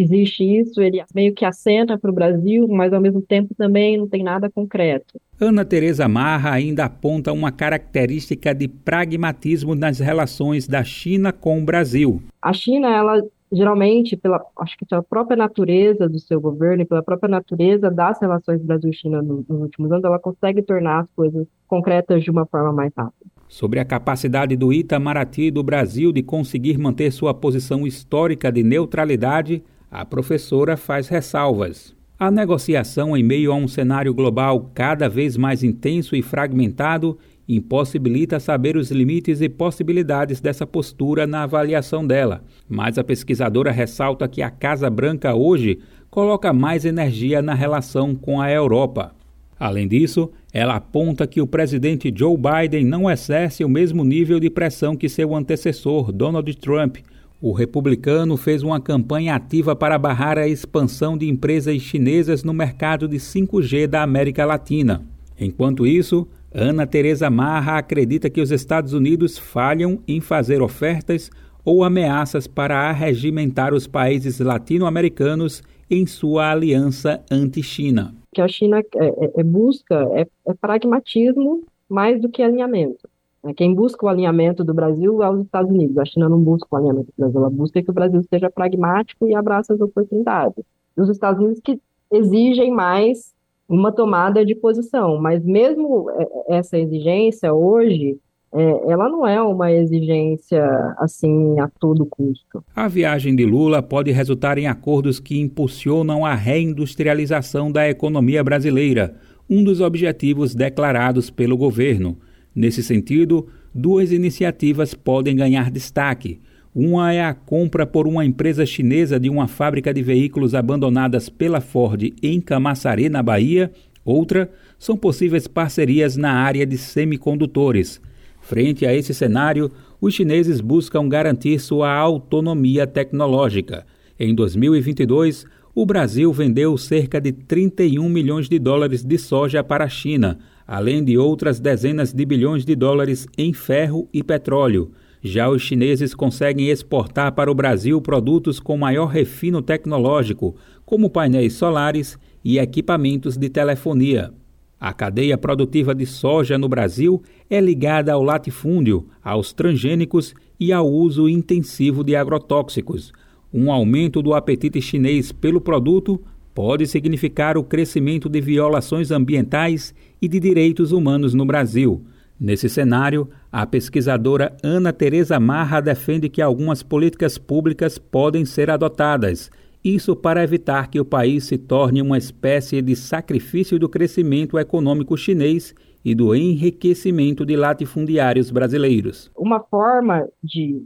existe 0.00 0.44
isso, 0.44 0.80
ele 0.80 1.02
meio 1.14 1.34
que 1.34 1.44
acena 1.44 1.98
para 1.98 2.10
o 2.10 2.14
Brasil, 2.14 2.66
mas 2.68 2.92
ao 2.92 3.00
mesmo 3.00 3.20
tempo 3.20 3.54
também 3.54 3.96
não 3.96 4.08
tem 4.08 4.22
nada 4.22 4.50
concreto. 4.50 5.20
Ana 5.40 5.64
Teresa 5.64 6.06
Marra 6.06 6.52
ainda 6.52 6.84
aponta 6.84 7.32
uma 7.32 7.50
característica 7.50 8.54
de 8.54 8.68
pragmatismo 8.68 9.74
nas 9.74 9.98
relações 9.98 10.66
da 10.66 10.84
China 10.84 11.32
com 11.32 11.60
o 11.60 11.64
Brasil. 11.64 12.20
A 12.42 12.52
China, 12.52 12.88
ela 12.88 13.22
geralmente, 13.52 14.16
pela, 14.16 14.40
acho 14.60 14.76
que 14.78 14.86
pela 14.86 15.02
própria 15.02 15.36
natureza 15.36 16.08
do 16.08 16.20
seu 16.20 16.40
governo 16.40 16.82
e 16.82 16.86
pela 16.86 17.02
própria 17.02 17.28
natureza 17.28 17.90
das 17.90 18.20
relações 18.20 18.62
Brasil-China 18.62 19.20
nos, 19.22 19.46
nos 19.48 19.62
últimos 19.62 19.90
anos, 19.90 20.04
ela 20.04 20.18
consegue 20.18 20.62
tornar 20.62 21.00
as 21.00 21.08
coisas 21.16 21.46
concretas 21.66 22.22
de 22.22 22.30
uma 22.30 22.46
forma 22.46 22.72
mais 22.72 22.92
rápida. 22.96 23.26
Sobre 23.48 23.80
a 23.80 23.84
capacidade 23.84 24.56
do 24.56 24.72
Itamaraty 24.72 25.50
do 25.50 25.62
Brasil 25.64 26.12
de 26.12 26.22
conseguir 26.22 26.78
manter 26.78 27.10
sua 27.10 27.34
posição 27.34 27.84
histórica 27.86 28.52
de 28.52 28.62
neutralidade, 28.62 29.64
a 29.90 30.04
professora 30.04 30.76
faz 30.76 31.08
ressalvas. 31.08 31.94
A 32.18 32.30
negociação 32.30 33.16
em 33.16 33.22
meio 33.22 33.50
a 33.50 33.54
um 33.54 33.66
cenário 33.66 34.12
global 34.14 34.70
cada 34.74 35.08
vez 35.08 35.36
mais 35.36 35.64
intenso 35.64 36.14
e 36.14 36.22
fragmentado 36.22 37.18
impossibilita 37.48 38.38
saber 38.38 38.76
os 38.76 38.90
limites 38.90 39.40
e 39.40 39.48
possibilidades 39.48 40.40
dessa 40.40 40.64
postura 40.64 41.26
na 41.26 41.42
avaliação 41.42 42.06
dela, 42.06 42.44
mas 42.68 42.96
a 42.96 43.02
pesquisadora 43.02 43.72
ressalta 43.72 44.28
que 44.28 44.40
a 44.40 44.50
Casa 44.50 44.88
Branca 44.88 45.34
hoje 45.34 45.80
coloca 46.10 46.52
mais 46.52 46.84
energia 46.84 47.42
na 47.42 47.54
relação 47.54 48.14
com 48.14 48.40
a 48.40 48.50
Europa. 48.50 49.14
Além 49.58 49.88
disso, 49.88 50.30
ela 50.52 50.76
aponta 50.76 51.26
que 51.26 51.40
o 51.40 51.46
presidente 51.46 52.12
Joe 52.14 52.36
Biden 52.36 52.84
não 52.84 53.10
exerce 53.10 53.64
o 53.64 53.68
mesmo 53.68 54.04
nível 54.04 54.38
de 54.38 54.48
pressão 54.48 54.96
que 54.96 55.08
seu 55.08 55.34
antecessor, 55.34 56.12
Donald 56.12 56.56
Trump. 56.56 56.98
O 57.42 57.52
republicano 57.52 58.36
fez 58.36 58.62
uma 58.62 58.78
campanha 58.78 59.34
ativa 59.34 59.74
para 59.74 59.98
barrar 59.98 60.36
a 60.36 60.46
expansão 60.46 61.16
de 61.16 61.26
empresas 61.26 61.80
chinesas 61.80 62.44
no 62.44 62.52
mercado 62.52 63.08
de 63.08 63.16
5G 63.16 63.86
da 63.86 64.02
América 64.02 64.44
Latina. 64.44 65.06
Enquanto 65.40 65.86
isso, 65.86 66.28
Ana 66.52 66.86
Teresa 66.86 67.30
Marra 67.30 67.78
acredita 67.78 68.28
que 68.28 68.42
os 68.42 68.50
Estados 68.50 68.92
Unidos 68.92 69.38
falham 69.38 70.02
em 70.06 70.20
fazer 70.20 70.60
ofertas 70.60 71.30
ou 71.64 71.82
ameaças 71.82 72.46
para 72.46 72.90
arregimentar 72.90 73.72
os 73.72 73.86
países 73.86 74.38
latino-americanos 74.38 75.62
em 75.90 76.06
sua 76.06 76.50
aliança 76.50 77.24
anti-China. 77.30 78.14
Que 78.34 78.42
a 78.42 78.48
China 78.48 78.80
é, 78.80 79.06
é, 79.06 79.40
é 79.40 79.42
busca 79.42 79.96
é, 80.12 80.26
é, 80.46 80.54
pragmatismo 80.54 81.62
mais 81.88 82.20
do 82.20 82.28
que 82.28 82.42
alinhamento. 82.42 83.08
É, 83.44 83.54
quem 83.54 83.74
busca 83.74 84.04
o 84.04 84.08
alinhamento 84.08 84.62
do 84.62 84.74
Brasil 84.74 85.22
é 85.22 85.30
os 85.30 85.42
Estados 85.42 85.70
Unidos. 85.70 85.96
A 85.98 86.04
China 86.04 86.28
não 86.28 86.40
busca 86.40 86.68
o 86.70 86.76
alinhamento 86.76 87.06
do 87.06 87.14
Brasil, 87.16 87.40
ela 87.40 87.50
busca 87.50 87.82
que 87.82 87.90
o 87.90 87.94
Brasil 87.94 88.22
seja 88.28 88.50
pragmático 88.50 89.26
e 89.26 89.34
abraça 89.34 89.72
as 89.72 89.80
oportunidades. 89.80 90.64
Os 90.96 91.08
Estados 91.08 91.40
Unidos 91.40 91.60
que 91.62 91.80
exigem 92.12 92.70
mais 92.70 93.32
uma 93.68 93.92
tomada 93.92 94.44
de 94.44 94.54
posição. 94.54 95.18
Mas 95.20 95.44
mesmo 95.44 96.10
é, 96.10 96.56
essa 96.58 96.76
exigência 96.76 97.54
hoje, 97.54 98.18
é, 98.52 98.90
ela 98.90 99.08
não 99.08 99.24
é 99.24 99.40
uma 99.40 99.70
exigência 99.72 100.64
assim 100.98 101.58
a 101.60 101.68
todo 101.68 102.04
custo. 102.04 102.64
A 102.74 102.88
viagem 102.88 103.34
de 103.36 103.46
Lula 103.46 103.80
pode 103.80 104.10
resultar 104.10 104.58
em 104.58 104.66
acordos 104.66 105.20
que 105.20 105.40
impulsionam 105.40 106.26
a 106.26 106.34
reindustrialização 106.34 107.70
da 107.70 107.88
economia 107.88 108.42
brasileira, 108.42 109.14
um 109.48 109.62
dos 109.62 109.80
objetivos 109.80 110.54
declarados 110.54 111.30
pelo 111.30 111.56
governo. 111.56 112.18
Nesse 112.54 112.82
sentido, 112.82 113.48
duas 113.74 114.12
iniciativas 114.12 114.94
podem 114.94 115.36
ganhar 115.36 115.70
destaque. 115.70 116.40
Uma 116.74 117.12
é 117.12 117.24
a 117.24 117.34
compra 117.34 117.86
por 117.86 118.06
uma 118.06 118.24
empresa 118.24 118.64
chinesa 118.64 119.18
de 119.18 119.28
uma 119.28 119.48
fábrica 119.48 119.92
de 119.92 120.02
veículos 120.02 120.54
abandonadas 120.54 121.28
pela 121.28 121.60
Ford 121.60 122.12
em 122.22 122.40
Camaçari, 122.40 123.08
na 123.08 123.22
Bahia. 123.22 123.72
Outra 124.04 124.50
são 124.78 124.96
possíveis 124.96 125.46
parcerias 125.46 126.16
na 126.16 126.32
área 126.32 126.64
de 126.64 126.78
semicondutores. 126.78 128.00
Frente 128.40 128.86
a 128.86 128.94
esse 128.94 129.12
cenário, 129.12 129.70
os 130.00 130.14
chineses 130.14 130.60
buscam 130.60 131.08
garantir 131.08 131.58
sua 131.58 131.92
autonomia 131.92 132.86
tecnológica. 132.86 133.84
Em 134.18 134.34
2022, 134.34 135.44
o 135.74 135.86
Brasil 135.86 136.32
vendeu 136.32 136.76
cerca 136.76 137.20
de 137.20 137.32
31 137.32 138.08
milhões 138.08 138.48
de 138.48 138.58
dólares 138.58 139.04
de 139.04 139.18
soja 139.18 139.62
para 139.62 139.84
a 139.84 139.88
China, 139.88 140.38
além 140.70 141.02
de 141.02 141.18
outras 141.18 141.58
dezenas 141.58 142.12
de 142.12 142.24
bilhões 142.24 142.64
de 142.64 142.76
dólares 142.76 143.26
em 143.36 143.52
ferro 143.52 144.08
e 144.12 144.22
petróleo. 144.22 144.92
Já 145.20 145.50
os 145.50 145.62
chineses 145.62 146.14
conseguem 146.14 146.68
exportar 146.68 147.32
para 147.32 147.50
o 147.50 147.54
Brasil 147.56 148.00
produtos 148.00 148.60
com 148.60 148.76
maior 148.76 149.06
refino 149.06 149.60
tecnológico, 149.60 150.54
como 150.86 151.10
painéis 151.10 151.54
solares 151.54 152.16
e 152.44 152.56
equipamentos 152.60 153.36
de 153.36 153.48
telefonia. 153.48 154.32
A 154.78 154.92
cadeia 154.92 155.36
produtiva 155.36 155.92
de 155.92 156.06
soja 156.06 156.56
no 156.56 156.68
Brasil 156.68 157.20
é 157.50 157.60
ligada 157.60 158.12
ao 158.12 158.22
latifúndio, 158.22 159.08
aos 159.24 159.52
transgênicos 159.52 160.36
e 160.58 160.72
ao 160.72 160.88
uso 160.88 161.28
intensivo 161.28 162.04
de 162.04 162.14
agrotóxicos. 162.14 163.12
Um 163.52 163.72
aumento 163.72 164.22
do 164.22 164.34
apetite 164.34 164.80
chinês 164.80 165.32
pelo 165.32 165.60
produto 165.60 166.22
pode 166.54 166.86
significar 166.86 167.56
o 167.56 167.64
crescimento 167.64 168.28
de 168.28 168.40
violações 168.40 169.10
ambientais 169.10 169.94
e 170.20 170.28
de 170.28 170.38
direitos 170.38 170.92
humanos 170.92 171.34
no 171.34 171.44
Brasil. 171.44 172.04
Nesse 172.38 172.68
cenário, 172.68 173.28
a 173.52 173.66
pesquisadora 173.66 174.56
Ana 174.62 174.92
Teresa 174.92 175.38
Marra 175.38 175.80
defende 175.80 176.28
que 176.28 176.40
algumas 176.40 176.82
políticas 176.82 177.36
públicas 177.36 177.98
podem 177.98 178.44
ser 178.44 178.70
adotadas, 178.70 179.50
isso 179.84 180.14
para 180.14 180.44
evitar 180.44 180.90
que 180.90 181.00
o 181.00 181.04
país 181.04 181.44
se 181.44 181.56
torne 181.56 182.02
uma 182.02 182.18
espécie 182.18 182.82
de 182.82 182.94
sacrifício 182.94 183.78
do 183.78 183.88
crescimento 183.88 184.58
econômico 184.58 185.16
chinês 185.16 185.74
e 186.04 186.14
do 186.14 186.34
enriquecimento 186.34 187.46
de 187.46 187.56
latifundiários 187.56 188.50
brasileiros. 188.50 189.30
Uma 189.34 189.60
forma 189.60 190.28
de 190.42 190.82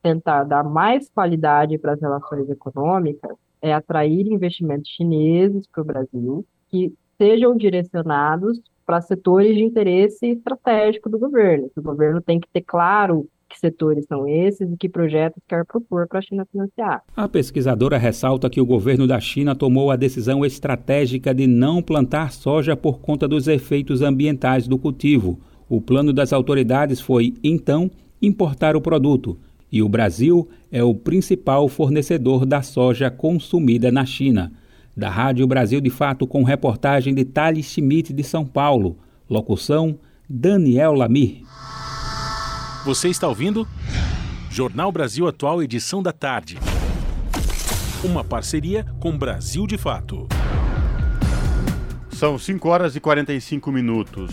tentar 0.00 0.44
dar 0.44 0.62
mais 0.62 1.08
qualidade 1.08 1.76
para 1.78 1.94
as 1.94 2.00
relações 2.00 2.48
econômicas 2.48 3.36
é 3.60 3.72
atrair 3.72 4.28
investimentos 4.28 4.90
chineses 4.90 5.66
para 5.66 5.82
o 5.82 5.86
Brasil 5.86 6.46
que 6.68 6.92
sejam 7.18 7.56
direcionados 7.56 8.60
para 8.86 9.00
setores 9.00 9.56
de 9.56 9.64
interesse 9.64 10.26
estratégico 10.26 11.10
do 11.10 11.18
governo. 11.18 11.68
O 11.76 11.82
governo 11.82 12.20
tem 12.22 12.38
que 12.38 12.48
ter 12.52 12.62
claro 12.62 13.26
que 13.48 13.58
setores 13.58 14.04
são 14.06 14.26
esses 14.26 14.70
e 14.72 14.76
que 14.76 14.88
projetos 14.88 15.42
quer 15.46 15.64
propor 15.64 16.08
para 16.08 16.18
a 16.18 16.22
China 16.22 16.46
financiar. 16.50 17.02
A 17.16 17.28
pesquisadora 17.28 17.96
ressalta 17.96 18.50
que 18.50 18.60
o 18.60 18.66
governo 18.66 19.06
da 19.06 19.20
China 19.20 19.54
tomou 19.54 19.90
a 19.90 19.96
decisão 19.96 20.44
estratégica 20.44 21.34
de 21.34 21.46
não 21.46 21.82
plantar 21.82 22.32
soja 22.32 22.76
por 22.76 23.00
conta 23.00 23.28
dos 23.28 23.46
efeitos 23.46 24.02
ambientais 24.02 24.66
do 24.66 24.78
cultivo. 24.78 25.38
O 25.68 25.80
plano 25.80 26.12
das 26.12 26.32
autoridades 26.32 27.00
foi, 27.00 27.34
então, 27.42 27.90
importar 28.20 28.76
o 28.76 28.80
produto. 28.80 29.38
e 29.70 29.82
o 29.82 29.88
Brasil 29.88 30.48
é 30.70 30.82
o 30.82 30.94
principal 30.94 31.68
fornecedor 31.68 32.46
da 32.46 32.62
soja 32.62 33.10
consumida 33.10 33.90
na 33.90 34.06
China. 34.06 34.52
Da 34.96 35.10
Rádio 35.10 35.46
Brasil 35.46 35.78
de 35.78 35.90
Fato, 35.90 36.26
com 36.26 36.42
reportagem 36.42 37.14
de 37.14 37.22
Thales 37.22 37.66
Schmidt 37.66 38.14
de 38.14 38.24
São 38.24 38.46
Paulo. 38.46 38.96
Locução: 39.28 39.98
Daniel 40.26 40.94
Lamir. 40.94 41.42
Você 42.86 43.08
está 43.08 43.28
ouvindo? 43.28 43.68
Jornal 44.48 44.90
Brasil 44.90 45.28
Atual, 45.28 45.62
edição 45.62 46.02
da 46.02 46.12
tarde. 46.12 46.56
Uma 48.02 48.24
parceria 48.24 48.86
com 48.98 49.18
Brasil 49.18 49.66
de 49.66 49.76
Fato. 49.76 50.26
São 52.08 52.38
5 52.38 52.66
horas 52.66 52.96
e 52.96 53.00
45 53.00 53.70
minutos. 53.70 54.30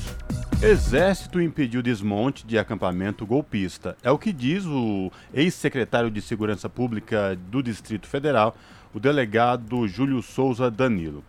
Exército 0.61 1.41
impediu 1.41 1.82
desmonte 1.82 2.47
de 2.47 2.57
acampamento 2.57 3.26
golpista. 3.26 3.97
É 4.01 4.09
o 4.09 4.18
que 4.18 4.32
diz 4.32 4.66
o 4.66 5.11
ex-secretário 5.34 6.09
de 6.09 6.22
Segurança 6.22 6.70
Pública 6.70 7.38
do 7.51 7.61
Distrito 7.61 8.07
Federal, 8.07 8.55
o 8.93 8.99
delegado 8.99 9.87
Júlio 9.87 10.21
Souza 10.21 10.69
Danilo. 10.69 11.23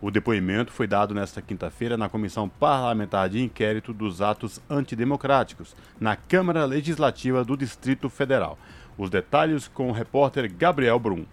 O 0.00 0.10
depoimento 0.10 0.72
foi 0.72 0.86
dado 0.86 1.14
nesta 1.14 1.42
quinta-feira 1.42 1.96
na 1.96 2.08
Comissão 2.08 2.48
Parlamentar 2.48 3.28
de 3.28 3.42
Inquérito 3.42 3.92
dos 3.92 4.22
Atos 4.22 4.60
Antidemocráticos, 4.70 5.76
na 6.00 6.16
Câmara 6.16 6.64
Legislativa 6.64 7.44
do 7.44 7.56
Distrito 7.56 8.08
Federal. 8.08 8.58
Os 8.96 9.10
detalhes 9.10 9.68
com 9.68 9.90
o 9.90 9.92
repórter 9.92 10.50
Gabriel 10.50 10.98
Brum. 10.98 11.26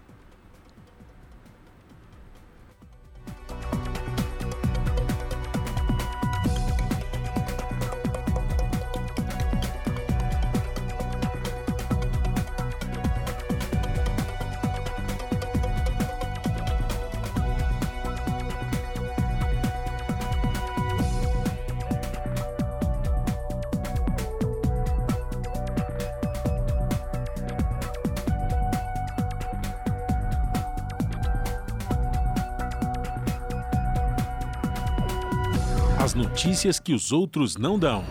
Notícias 36.57 36.79
que 36.79 36.91
os 36.91 37.11
outros 37.11 37.55
não 37.55 37.77
dão. 37.77 38.03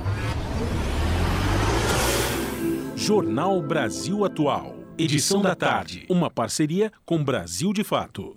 Jornal 2.94 3.60
Brasil 3.60 4.24
Atual. 4.24 4.76
Edição 4.96 5.42
da 5.42 5.56
tarde. 5.56 6.06
Uma 6.08 6.30
parceria 6.30 6.92
com 7.04 7.22
Brasil 7.22 7.72
de 7.72 7.82
Fato. 7.82 8.36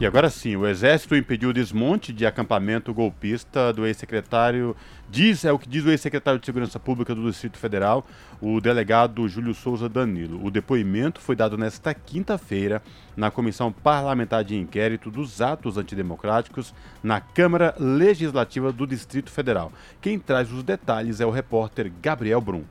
E 0.00 0.06
agora 0.06 0.30
sim, 0.30 0.54
o 0.54 0.64
Exército 0.64 1.16
impediu 1.16 1.48
o 1.48 1.52
desmonte 1.52 2.12
de 2.12 2.24
acampamento 2.24 2.94
golpista 2.94 3.72
do 3.72 3.84
ex-secretário, 3.84 4.76
diz, 5.10 5.44
é 5.44 5.50
o 5.50 5.58
que 5.58 5.68
diz 5.68 5.84
o 5.84 5.90
ex-secretário 5.90 6.38
de 6.38 6.46
Segurança 6.46 6.78
Pública 6.78 7.16
do 7.16 7.28
Distrito 7.28 7.58
Federal, 7.58 8.06
o 8.40 8.60
delegado 8.60 9.28
Júlio 9.28 9.52
Souza 9.52 9.88
Danilo. 9.88 10.40
O 10.46 10.52
depoimento 10.52 11.20
foi 11.20 11.34
dado 11.34 11.58
nesta 11.58 11.92
quinta-feira 11.92 12.80
na 13.16 13.28
Comissão 13.28 13.72
Parlamentar 13.72 14.44
de 14.44 14.56
Inquérito 14.56 15.10
dos 15.10 15.40
Atos 15.40 15.76
Antidemocráticos 15.76 16.72
na 17.02 17.20
Câmara 17.20 17.74
Legislativa 17.76 18.70
do 18.70 18.86
Distrito 18.86 19.32
Federal. 19.32 19.72
Quem 20.00 20.16
traz 20.16 20.52
os 20.52 20.62
detalhes 20.62 21.20
é 21.20 21.26
o 21.26 21.30
repórter 21.30 21.90
Gabriel 22.00 22.40
Brum 22.40 22.62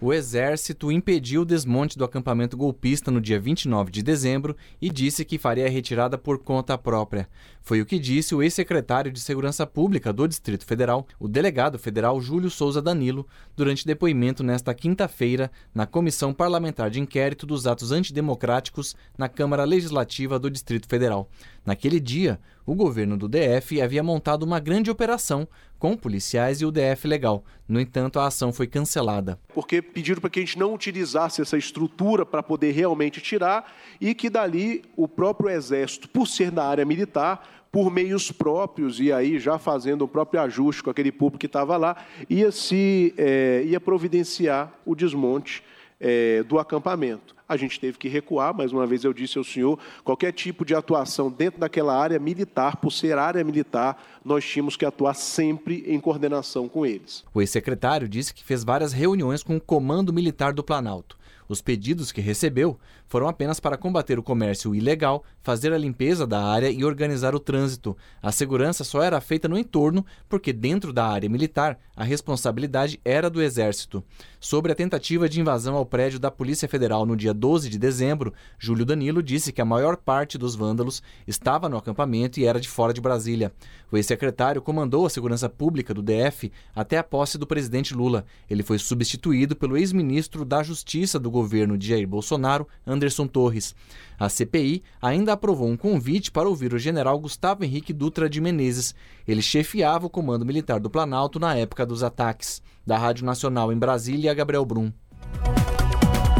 o 0.00 0.12
Exército 0.12 0.90
impediu 0.90 1.42
o 1.42 1.44
desmonte 1.44 1.98
do 1.98 2.04
acampamento 2.04 2.56
golpista 2.56 3.10
no 3.10 3.20
dia 3.20 3.38
29 3.38 3.90
de 3.90 4.02
dezembro 4.02 4.56
e 4.80 4.88
disse 4.88 5.24
que 5.24 5.38
faria 5.38 5.66
a 5.66 5.68
retirada 5.68 6.16
por 6.16 6.38
conta 6.38 6.78
própria. 6.78 7.28
Foi 7.60 7.82
o 7.82 7.86
que 7.86 7.98
disse 7.98 8.34
o 8.34 8.42
ex-secretário 8.42 9.12
de 9.12 9.20
Segurança 9.20 9.66
Pública 9.66 10.12
do 10.12 10.26
Distrito 10.26 10.64
Federal, 10.64 11.06
o 11.18 11.28
delegado 11.28 11.78
federal 11.78 12.20
Júlio 12.20 12.50
Souza 12.50 12.80
Danilo, 12.80 13.26
durante 13.54 13.86
depoimento 13.86 14.42
nesta 14.42 14.72
quinta-feira 14.72 15.50
na 15.74 15.86
Comissão 15.86 16.32
Parlamentar 16.32 16.88
de 16.88 16.98
Inquérito 16.98 17.44
dos 17.44 17.66
Atos 17.66 17.92
Antidemocráticos 17.92 18.96
na 19.18 19.28
Câmara 19.28 19.64
Legislativa 19.64 20.38
do 20.38 20.50
Distrito 20.50 20.88
Federal. 20.88 21.28
Naquele 21.64 22.00
dia, 22.00 22.40
o 22.64 22.74
governo 22.74 23.16
do 23.16 23.28
DF 23.28 23.80
havia 23.80 24.02
montado 24.02 24.44
uma 24.44 24.58
grande 24.58 24.90
operação 24.90 25.46
com 25.78 25.96
policiais 25.96 26.60
e 26.60 26.66
o 26.66 26.70
DF 26.70 27.06
legal. 27.06 27.44
No 27.68 27.80
entanto, 27.80 28.18
a 28.18 28.26
ação 28.26 28.52
foi 28.52 28.66
cancelada. 28.66 29.38
Porque 29.54 29.80
pediram 29.80 30.20
para 30.20 30.30
que 30.30 30.40
a 30.40 30.42
gente 30.42 30.58
não 30.58 30.74
utilizasse 30.74 31.40
essa 31.42 31.56
estrutura 31.56 32.24
para 32.24 32.42
poder 32.42 32.72
realmente 32.72 33.20
tirar 33.20 33.72
e 34.00 34.14
que 34.14 34.30
dali 34.30 34.82
o 34.96 35.08
próprio 35.08 35.50
Exército, 35.50 36.08
por 36.08 36.26
ser 36.26 36.52
na 36.52 36.64
área 36.64 36.84
militar, 36.84 37.66
por 37.72 37.90
meios 37.90 38.32
próprios, 38.32 38.98
e 38.98 39.12
aí 39.12 39.38
já 39.38 39.58
fazendo 39.58 40.02
o 40.02 40.08
próprio 40.08 40.40
ajuste 40.40 40.82
com 40.82 40.90
aquele 40.90 41.12
público 41.12 41.38
que 41.38 41.46
estava 41.46 41.76
lá, 41.76 41.96
ia, 42.28 42.50
se, 42.50 43.14
é, 43.16 43.62
ia 43.64 43.80
providenciar 43.80 44.72
o 44.84 44.94
desmonte 44.94 45.62
é, 46.00 46.42
do 46.42 46.58
acampamento. 46.58 47.34
A 47.50 47.56
gente 47.56 47.80
teve 47.80 47.98
que 47.98 48.08
recuar, 48.08 48.56
mais 48.56 48.72
uma 48.72 48.86
vez 48.86 49.02
eu 49.02 49.12
disse 49.12 49.36
ao 49.36 49.42
senhor, 49.42 49.76
qualquer 50.04 50.32
tipo 50.32 50.64
de 50.64 50.72
atuação 50.72 51.28
dentro 51.28 51.58
daquela 51.58 52.00
área 52.00 52.16
militar, 52.16 52.76
por 52.76 52.92
ser 52.92 53.18
área 53.18 53.42
militar, 53.42 54.00
nós 54.24 54.44
tínhamos 54.44 54.76
que 54.76 54.84
atuar 54.84 55.14
sempre 55.14 55.82
em 55.88 55.98
coordenação 55.98 56.68
com 56.68 56.86
eles. 56.86 57.24
O 57.34 57.40
ex-secretário 57.40 58.08
disse 58.08 58.32
que 58.32 58.44
fez 58.44 58.62
várias 58.62 58.92
reuniões 58.92 59.42
com 59.42 59.56
o 59.56 59.60
Comando 59.60 60.12
Militar 60.12 60.52
do 60.52 60.62
Planalto. 60.62 61.18
Os 61.50 61.60
pedidos 61.60 62.12
que 62.12 62.20
recebeu 62.20 62.78
foram 63.08 63.26
apenas 63.26 63.58
para 63.58 63.76
combater 63.76 64.16
o 64.20 64.22
comércio 64.22 64.72
ilegal, 64.72 65.24
fazer 65.42 65.72
a 65.72 65.78
limpeza 65.78 66.24
da 66.24 66.40
área 66.40 66.70
e 66.70 66.84
organizar 66.84 67.34
o 67.34 67.40
trânsito. 67.40 67.96
A 68.22 68.30
segurança 68.30 68.84
só 68.84 69.02
era 69.02 69.20
feita 69.20 69.48
no 69.48 69.58
entorno 69.58 70.06
porque, 70.28 70.52
dentro 70.52 70.92
da 70.92 71.04
área 71.04 71.28
militar, 71.28 71.76
a 71.96 72.04
responsabilidade 72.04 73.00
era 73.04 73.28
do 73.28 73.42
Exército. 73.42 74.00
Sobre 74.38 74.70
a 74.70 74.76
tentativa 74.76 75.28
de 75.28 75.40
invasão 75.40 75.74
ao 75.74 75.84
prédio 75.84 76.20
da 76.20 76.30
Polícia 76.30 76.68
Federal 76.68 77.04
no 77.04 77.16
dia 77.16 77.34
12 77.40 77.70
de 77.70 77.78
dezembro, 77.78 78.32
Júlio 78.58 78.84
Danilo 78.84 79.22
disse 79.22 79.50
que 79.50 79.62
a 79.62 79.64
maior 79.64 79.96
parte 79.96 80.36
dos 80.36 80.54
vândalos 80.54 81.02
estava 81.26 81.68
no 81.68 81.78
acampamento 81.78 82.38
e 82.38 82.44
era 82.44 82.60
de 82.60 82.68
fora 82.68 82.92
de 82.92 83.00
Brasília. 83.00 83.52
O 83.90 83.96
ex-secretário 83.96 84.62
comandou 84.62 85.06
a 85.06 85.10
segurança 85.10 85.48
pública 85.48 85.92
do 85.94 86.02
DF 86.02 86.52
até 86.76 86.98
a 86.98 87.02
posse 87.02 87.38
do 87.38 87.46
presidente 87.46 87.94
Lula. 87.94 88.24
Ele 88.48 88.62
foi 88.62 88.78
substituído 88.78 89.56
pelo 89.56 89.76
ex-ministro 89.76 90.44
da 90.44 90.62
Justiça 90.62 91.18
do 91.18 91.30
governo 91.30 91.76
de 91.76 91.88
Jair 91.88 92.06
Bolsonaro, 92.06 92.68
Anderson 92.86 93.26
Torres. 93.26 93.74
A 94.18 94.28
CPI 94.28 94.82
ainda 95.00 95.32
aprovou 95.32 95.66
um 95.66 95.78
convite 95.78 96.30
para 96.30 96.48
ouvir 96.48 96.74
o 96.74 96.78
general 96.78 97.18
Gustavo 97.18 97.64
Henrique 97.64 97.92
Dutra 97.92 98.28
de 98.28 98.38
Menezes. 98.38 98.94
Ele 99.26 99.40
chefiava 99.40 100.06
o 100.06 100.10
Comando 100.10 100.44
Militar 100.44 100.78
do 100.78 100.90
Planalto 100.90 101.40
na 101.40 101.56
época 101.56 101.86
dos 101.86 102.02
ataques. 102.02 102.62
Da 102.86 102.98
Rádio 102.98 103.24
Nacional 103.24 103.72
em 103.72 103.78
Brasília, 103.78 104.34
Gabriel 104.34 104.64
Brum. 104.64 104.92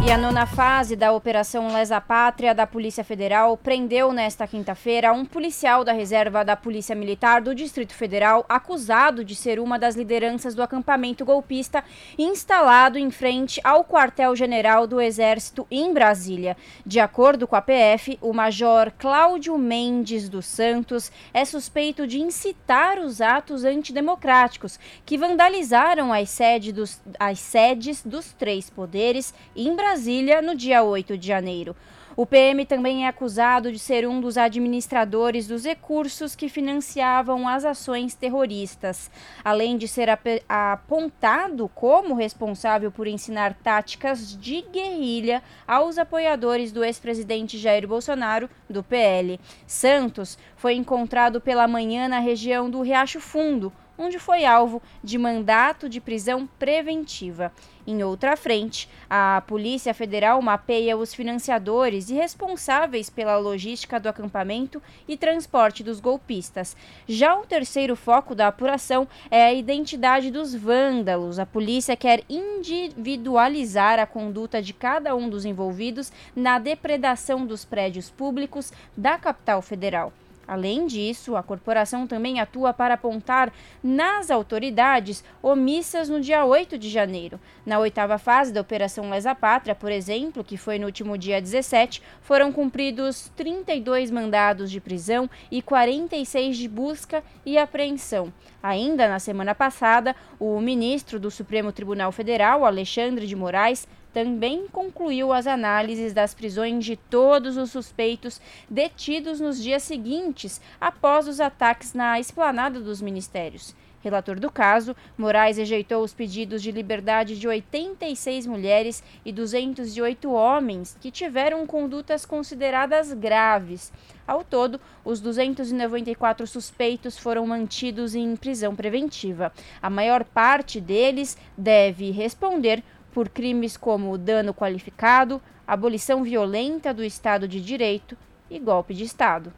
E 0.03 0.11
a 0.11 0.17
nona 0.17 0.47
fase 0.47 0.97
da 0.97 1.13
Operação 1.13 1.75
Lesa 1.75 2.01
Pátria 2.01 2.55
da 2.55 2.67
Polícia 2.67 3.05
Federal 3.05 3.55
prendeu 3.55 4.15
nesta 4.15 4.47
quinta-feira 4.47 5.13
um 5.13 5.27
policial 5.27 5.85
da 5.85 5.93
reserva 5.93 6.43
da 6.43 6.57
Polícia 6.57 6.97
Militar 6.97 7.43
do 7.43 7.55
Distrito 7.55 7.93
Federal 7.93 8.45
acusado 8.49 9.23
de 9.23 9.35
ser 9.35 9.61
uma 9.61 9.79
das 9.79 9.97
lideranças 9.97 10.55
do 10.55 10.63
acampamento 10.63 11.23
golpista 11.23 11.85
instalado 12.19 12.99
em 12.99 13.11
frente 13.11 13.61
ao 13.63 13.85
quartel-general 13.85 14.87
do 14.87 15.03
Exército 15.03 15.67
em 15.71 15.93
Brasília. 15.93 16.57
De 16.85 16.99
acordo 16.99 17.47
com 17.47 17.55
a 17.55 17.61
PF, 17.61 18.19
o 18.23 18.33
major 18.33 18.91
Cláudio 18.99 19.57
Mendes 19.59 20.31
dos 20.31 20.47
Santos 20.47 21.13
é 21.33 21.45
suspeito 21.45 22.07
de 22.07 22.19
incitar 22.19 22.99
os 22.99 23.21
atos 23.21 23.65
antidemocráticos 23.65 24.81
que 25.05 25.19
vandalizaram 25.19 26.11
as, 26.11 26.31
sede 26.31 26.73
dos, 26.73 27.03
as 27.19 27.39
sedes 27.39 28.03
dos 28.03 28.33
três 28.33 28.71
poderes 28.71 29.35
em 29.55 29.77
Brasília 29.77 29.90
Brasília 29.91 30.41
no 30.41 30.55
dia 30.55 30.85
8 30.85 31.19
de 31.19 31.27
janeiro. 31.27 31.75
O 32.17 32.25
PM 32.25 32.65
também 32.65 33.07
é 33.07 33.09
acusado 33.09 33.73
de 33.73 33.79
ser 33.81 34.07
um 34.07 34.21
dos 34.21 34.39
administradores 34.39 35.49
dos 35.49 35.65
recursos 35.65 36.37
que 36.37 36.49
financiavam 36.49 37.49
as 37.49 37.65
ações 37.65 38.15
terroristas, 38.15 39.11
além 39.45 39.77
de 39.77 39.89
ser 39.89 40.09
apontado 40.49 41.69
como 41.75 42.15
responsável 42.15 42.93
por 42.93 43.09
ensinar 43.09 43.55
táticas 43.65 44.39
de 44.39 44.63
guerrilha 44.63 45.43
aos 45.67 45.99
apoiadores 45.99 46.71
do 46.71 46.85
ex-presidente 46.85 47.59
Jair 47.59 47.89
Bolsonaro, 47.89 48.49
do 48.69 48.85
PL. 48.85 49.41
Santos 49.67 50.39
foi 50.55 50.75
encontrado 50.75 51.41
pela 51.41 51.67
manhã 51.67 52.07
na 52.07 52.21
região 52.21 52.71
do 52.71 52.81
Riacho 52.81 53.21
Fundo, 53.21 53.73
onde 54.01 54.19
foi 54.19 54.47
alvo 54.47 54.83
de 55.05 55.19
mandato 55.19 55.89
de 55.89 56.01
prisão 56.01 56.49
preventiva. 56.59 57.53
Em 57.87 58.03
outra 58.03 58.37
frente, 58.37 58.89
a 59.09 59.43
Polícia 59.47 59.93
Federal 59.93 60.41
mapeia 60.41 60.97
os 60.97 61.13
financiadores 61.13 62.09
e 62.09 62.15
responsáveis 62.15 63.11
pela 63.11 63.37
logística 63.37 64.01
do 64.01 64.09
acampamento 64.09 64.83
e 65.09 65.17
transporte 65.17 65.83
dos 65.83 66.01
golpistas. 66.01 66.77
Já 67.07 67.37
o 67.37 67.47
terceiro 67.47 67.97
foco 67.97 68.35
da 68.35 68.49
apuração 68.49 69.09
é 69.31 69.45
a 69.45 69.53
identidade 69.53 70.31
dos 70.31 70.55
vândalos. 70.55 71.39
A 71.39 71.47
polícia 71.47 71.97
quer 71.97 72.23
individualizar 72.29 73.99
a 73.99 74.07
conduta 74.07 74.63
de 74.63 74.73
cada 74.73 75.15
um 75.15 75.29
dos 75.29 75.45
envolvidos 75.45 76.13
na 76.35 76.59
depredação 76.59 77.45
dos 77.45 77.65
prédios 77.65 78.09
públicos 78.09 78.73
da 78.97 79.19
capital 79.19 79.61
federal. 79.61 80.13
Além 80.51 80.85
disso, 80.85 81.37
a 81.37 81.45
corporação 81.45 82.09
também 82.09 82.41
atua 82.41 82.75
para 82.75 82.95
apontar 82.95 83.53
nas 83.81 84.33
autoridades 84.33 85.23
omissas 85.41 86.09
no 86.09 86.21
dia 86.21 86.45
8 86.45 86.77
de 86.77 86.89
janeiro. 86.89 87.39
Na 87.65 87.79
oitava 87.79 88.19
fase 88.19 88.53
da 88.53 88.61
Operação 88.61 89.09
Lesa 89.09 89.33
Pátria, 89.33 89.77
por 89.77 89.93
exemplo, 89.93 90.43
que 90.43 90.57
foi 90.57 90.77
no 90.77 90.87
último 90.87 91.17
dia 91.17 91.41
17, 91.41 92.03
foram 92.21 92.51
cumpridos 92.51 93.31
32 93.37 94.11
mandados 94.11 94.73
de 94.73 94.81
prisão 94.81 95.31
e 95.53 95.63
46 95.63 96.57
de 96.57 96.67
busca 96.67 97.23
e 97.47 97.57
apreensão. 97.57 98.33
Ainda 98.61 99.09
na 99.09 99.21
semana 99.21 99.55
passada, 99.55 100.17
o 100.37 100.61
ministro 100.61 101.21
do 101.21 101.31
Supremo 101.31 101.71
Tribunal 101.71 102.11
Federal, 102.11 102.65
Alexandre 102.65 103.25
de 103.25 103.37
Moraes, 103.37 103.87
também 104.13 104.67
concluiu 104.69 105.33
as 105.33 105.47
análises 105.47 106.13
das 106.13 106.35
prisões 106.35 106.85
de 106.85 106.97
todos 106.97 107.57
os 107.57 107.71
suspeitos 107.71 108.41
detidos 108.69 109.41
nos 109.41 109.63
dias 109.63 109.83
seguintes 109.83 110.61
após 110.81 111.29
os 111.29 111.41
ataques 111.41 111.95
na 111.95 112.19
esplanada 112.19 112.81
dos 112.81 113.01
ministérios. 113.01 113.75
Relator 114.03 114.41
do 114.41 114.51
caso, 114.51 114.97
Moraes 115.17 115.59
rejeitou 115.59 116.03
os 116.03 116.15
pedidos 116.15 116.63
de 116.63 116.73
liberdade 116.73 117.39
de 117.39 117.47
86 117.47 118.47
mulheres 118.47 119.05
e 119.27 119.31
208 119.31 120.33
homens 120.33 120.97
que 120.99 121.11
tiveram 121.11 121.67
condutas 121.67 122.25
consideradas 122.25 123.13
graves. 123.13 123.93
Ao 124.27 124.43
todo, 124.43 124.81
os 125.05 125.21
294 125.21 126.47
suspeitos 126.47 127.19
foram 127.19 127.47
mantidos 127.47 128.15
em 128.15 128.35
prisão 128.37 128.75
preventiva. 128.75 129.53
A 129.83 129.91
maior 129.91 130.25
parte 130.25 130.81
deles 130.81 131.37
deve 131.59 132.11
responder 132.11 132.83
por 133.13 133.29
crimes 133.29 133.77
como 133.77 134.17
dano 134.17 134.55
qualificado, 134.55 135.41
abolição 135.67 136.23
violenta 136.23 136.93
do 136.95 137.05
Estado 137.05 137.47
de 137.47 137.61
Direito 137.61 138.17
e 138.51 138.59
golpe 138.59 138.95
de 138.95 139.05
Estado. 139.05 139.53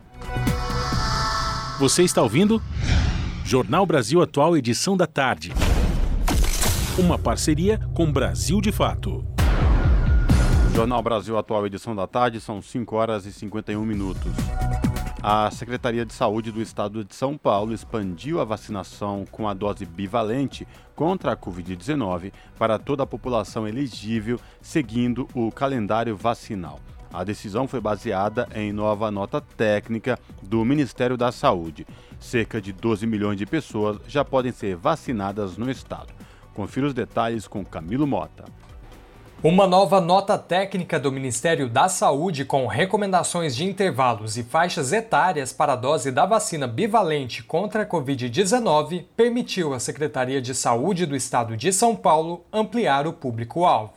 Você 1.78 2.03
está 2.03 2.22
ouvindo? 2.22 2.62
Jornal 3.44 3.84
Brasil 3.84 4.22
Atual, 4.22 4.57
edição 4.57 4.96
da 4.96 5.07
tarde. 5.07 5.53
Uma 6.98 7.18
parceria 7.18 7.80
com 7.94 8.11
Brasil 8.11 8.61
de 8.61 8.70
Fato. 8.70 9.24
Jornal 10.74 11.03
Brasil 11.03 11.36
Atual, 11.36 11.66
edição 11.66 11.94
da 11.94 12.07
tarde, 12.07 12.40
são 12.40 12.62
5 12.62 12.96
horas 12.96 13.26
e 13.26 13.32
51 13.32 13.84
minutos. 13.84 14.32
A 15.24 15.48
Secretaria 15.52 16.04
de 16.04 16.12
Saúde 16.12 16.50
do 16.50 16.60
Estado 16.60 17.04
de 17.04 17.14
São 17.14 17.38
Paulo 17.38 17.72
expandiu 17.72 18.40
a 18.40 18.44
vacinação 18.44 19.24
com 19.30 19.48
a 19.48 19.54
dose 19.54 19.86
bivalente 19.86 20.66
contra 20.96 21.30
a 21.30 21.36
Covid-19 21.36 22.32
para 22.58 22.76
toda 22.76 23.04
a 23.04 23.06
população 23.06 23.68
elegível, 23.68 24.40
seguindo 24.60 25.28
o 25.32 25.52
calendário 25.52 26.16
vacinal. 26.16 26.80
A 27.12 27.22
decisão 27.22 27.68
foi 27.68 27.80
baseada 27.80 28.48
em 28.52 28.72
nova 28.72 29.12
nota 29.12 29.40
técnica 29.40 30.18
do 30.42 30.64
Ministério 30.64 31.16
da 31.16 31.30
Saúde. 31.30 31.86
Cerca 32.18 32.60
de 32.60 32.72
12 32.72 33.06
milhões 33.06 33.38
de 33.38 33.46
pessoas 33.46 34.00
já 34.08 34.24
podem 34.24 34.50
ser 34.50 34.74
vacinadas 34.74 35.56
no 35.56 35.70
estado. 35.70 36.12
Confira 36.52 36.88
os 36.88 36.94
detalhes 36.94 37.46
com 37.46 37.64
Camilo 37.64 38.08
Mota. 38.08 38.44
Uma 39.45 39.66
nova 39.66 40.01
nota 40.01 40.38
técnica 40.38 41.01
do 41.01 41.11
Ministério 41.11 41.68
da 41.68 41.88
Saúde 41.88 42.45
com 42.45 42.68
recomendações 42.68 43.57
de 43.57 43.64
intervalos 43.64 44.38
e 44.38 44.45
faixas 44.45 44.93
etárias 44.93 45.53
para 45.53 45.72
a 45.72 45.76
dose 45.76 46.12
da 46.12 46.24
vacina 46.24 46.68
bivalente 46.68 47.43
contra 47.43 47.82
a 47.82 47.86
Covid-19 47.86 49.05
permitiu 49.16 49.74
à 49.74 49.80
Secretaria 49.80 50.40
de 50.40 50.55
Saúde 50.55 51.07
do 51.07 51.16
Estado 51.16 51.57
de 51.57 51.72
São 51.72 51.97
Paulo 51.97 52.45
ampliar 52.53 53.05
o 53.05 53.12
público-alvo. 53.12 53.95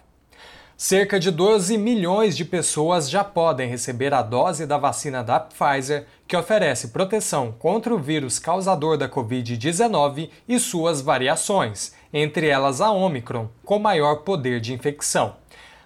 Cerca 0.75 1.19
de 1.19 1.29
12 1.29 1.77
milhões 1.77 2.35
de 2.35 2.43
pessoas 2.43 3.07
já 3.07 3.23
podem 3.23 3.69
receber 3.69 4.15
a 4.15 4.23
dose 4.23 4.65
da 4.65 4.79
vacina 4.79 5.23
da 5.23 5.39
Pfizer, 5.39 6.07
que 6.27 6.35
oferece 6.35 6.87
proteção 6.87 7.53
contra 7.57 7.93
o 7.93 7.99
vírus 7.99 8.39
causador 8.39 8.97
da 8.97 9.07
Covid-19 9.07 10.29
e 10.49 10.59
suas 10.59 11.01
variações, 11.01 11.93
entre 12.17 12.47
elas 12.47 12.79
a 12.79 12.91
Omicron, 12.91 13.49
com 13.65 13.77
maior 13.77 14.21
poder 14.21 14.61
de 14.61 14.73
infecção. 14.73 15.35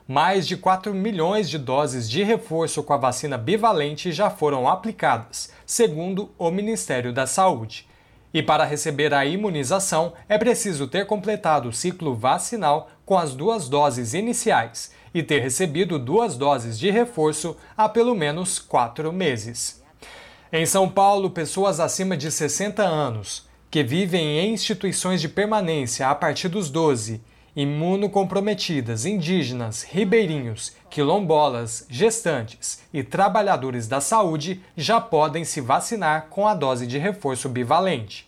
Mais 0.08 0.46
de 0.48 0.56
4 0.56 0.94
milhões 0.94 1.50
de 1.50 1.58
doses 1.58 2.08
de 2.08 2.22
reforço 2.22 2.84
com 2.84 2.94
a 2.94 2.98
vacina 2.98 3.36
bivalente 3.36 4.12
já 4.12 4.30
foram 4.30 4.68
aplicadas, 4.68 5.52
segundo 5.66 6.30
o 6.38 6.52
Ministério 6.52 7.12
da 7.12 7.26
Saúde. 7.26 7.88
E 8.32 8.44
para 8.44 8.64
receber 8.64 9.12
a 9.12 9.26
imunização, 9.26 10.14
é 10.28 10.38
preciso 10.38 10.86
ter 10.88 11.08
completado 11.08 11.70
o 11.70 11.74
ciclo 11.74 12.14
vacinal 12.14 12.92
com 13.04 13.18
as 13.18 13.34
duas 13.34 13.68
doses 13.68 14.14
iniciais 14.14 14.92
e 15.12 15.24
ter 15.24 15.40
recebido 15.40 15.98
duas 15.98 16.38
doses 16.38 16.78
de 16.78 16.92
reforço 16.92 17.58
há 17.76 17.90
pelo 17.90 18.14
menos 18.14 18.60
quatro 18.60 19.12
meses. 19.12 19.82
Em 20.54 20.64
São 20.68 20.88
Paulo, 20.88 21.32
pessoas 21.32 21.80
acima 21.80 22.16
de 22.16 22.30
60 22.32 22.84
anos, 22.84 23.49
que 23.72 23.84
vivem 23.84 24.40
em 24.40 24.54
instituições 24.54 25.22
de 25.22 25.30
permanência 25.30 26.08
a 26.08 26.16
partir 26.16 26.50
dos 26.50 26.70
12, 26.70 27.22
imunocomprometidas, 27.56 29.06
indígenas, 29.06 29.84
ribeirinhos, 29.84 30.74
quilombolas, 30.90 31.86
gestantes 31.90 32.82
e 32.92 33.04
trabalhadores 33.04 33.88
da 33.88 34.02
saúde 34.02 34.62
já 34.76 35.00
podem 35.00 35.44
se 35.44 35.62
vacinar 35.62 36.28
com 36.30 36.48
a 36.48 36.56
dose 36.56 36.88
de 36.88 36.98
reforço 36.98 37.48
bivalente. 37.48 38.28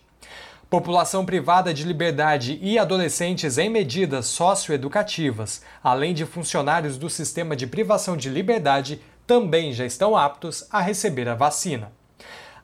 População 0.70 1.26
privada 1.26 1.74
de 1.74 1.84
liberdade 1.84 2.58
e 2.62 2.78
adolescentes 2.78 3.58
em 3.58 3.68
medidas 3.68 4.26
socioeducativas, 4.26 5.62
além 5.82 6.14
de 6.14 6.24
funcionários 6.24 6.96
do 6.96 7.10
sistema 7.10 7.54
de 7.54 7.66
privação 7.66 8.16
de 8.16 8.30
liberdade, 8.30 9.00
também 9.26 9.72
já 9.72 9.84
estão 9.84 10.16
aptos 10.16 10.66
a 10.70 10.80
receber 10.80 11.28
a 11.28 11.34
vacina. 11.34 11.92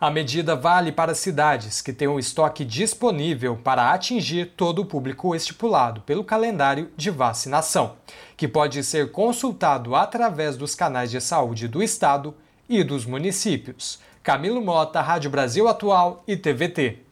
A 0.00 0.12
medida 0.12 0.54
vale 0.54 0.92
para 0.92 1.12
cidades 1.12 1.82
que 1.82 1.92
tenham 1.92 2.20
estoque 2.20 2.64
disponível 2.64 3.56
para 3.56 3.92
atingir 3.92 4.52
todo 4.56 4.82
o 4.82 4.86
público 4.86 5.34
estipulado 5.34 6.02
pelo 6.02 6.22
calendário 6.22 6.88
de 6.96 7.10
vacinação, 7.10 7.96
que 8.36 8.46
pode 8.46 8.84
ser 8.84 9.10
consultado 9.10 9.96
através 9.96 10.56
dos 10.56 10.76
canais 10.76 11.10
de 11.10 11.20
saúde 11.20 11.66
do 11.66 11.82
Estado 11.82 12.32
e 12.68 12.84
dos 12.84 13.04
municípios. 13.04 13.98
Camilo 14.22 14.60
Mota, 14.60 15.00
Rádio 15.00 15.30
Brasil 15.30 15.66
Atual 15.66 16.22
e 16.28 16.36
TVT. 16.36 17.07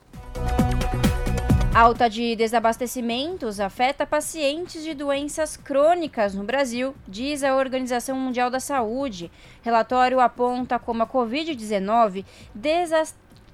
Alta 1.78 2.08
de 2.08 2.34
desabastecimentos 2.34 3.60
afeta 3.60 4.06
pacientes 4.06 4.82
de 4.82 4.94
doenças 4.94 5.58
crônicas 5.58 6.34
no 6.34 6.42
Brasil, 6.42 6.94
diz 7.06 7.44
a 7.44 7.54
Organização 7.54 8.18
Mundial 8.18 8.48
da 8.48 8.58
Saúde. 8.58 9.30
Relatório 9.62 10.18
aponta 10.18 10.78
como 10.78 11.02
a 11.02 11.06
Covid-19 11.06 12.24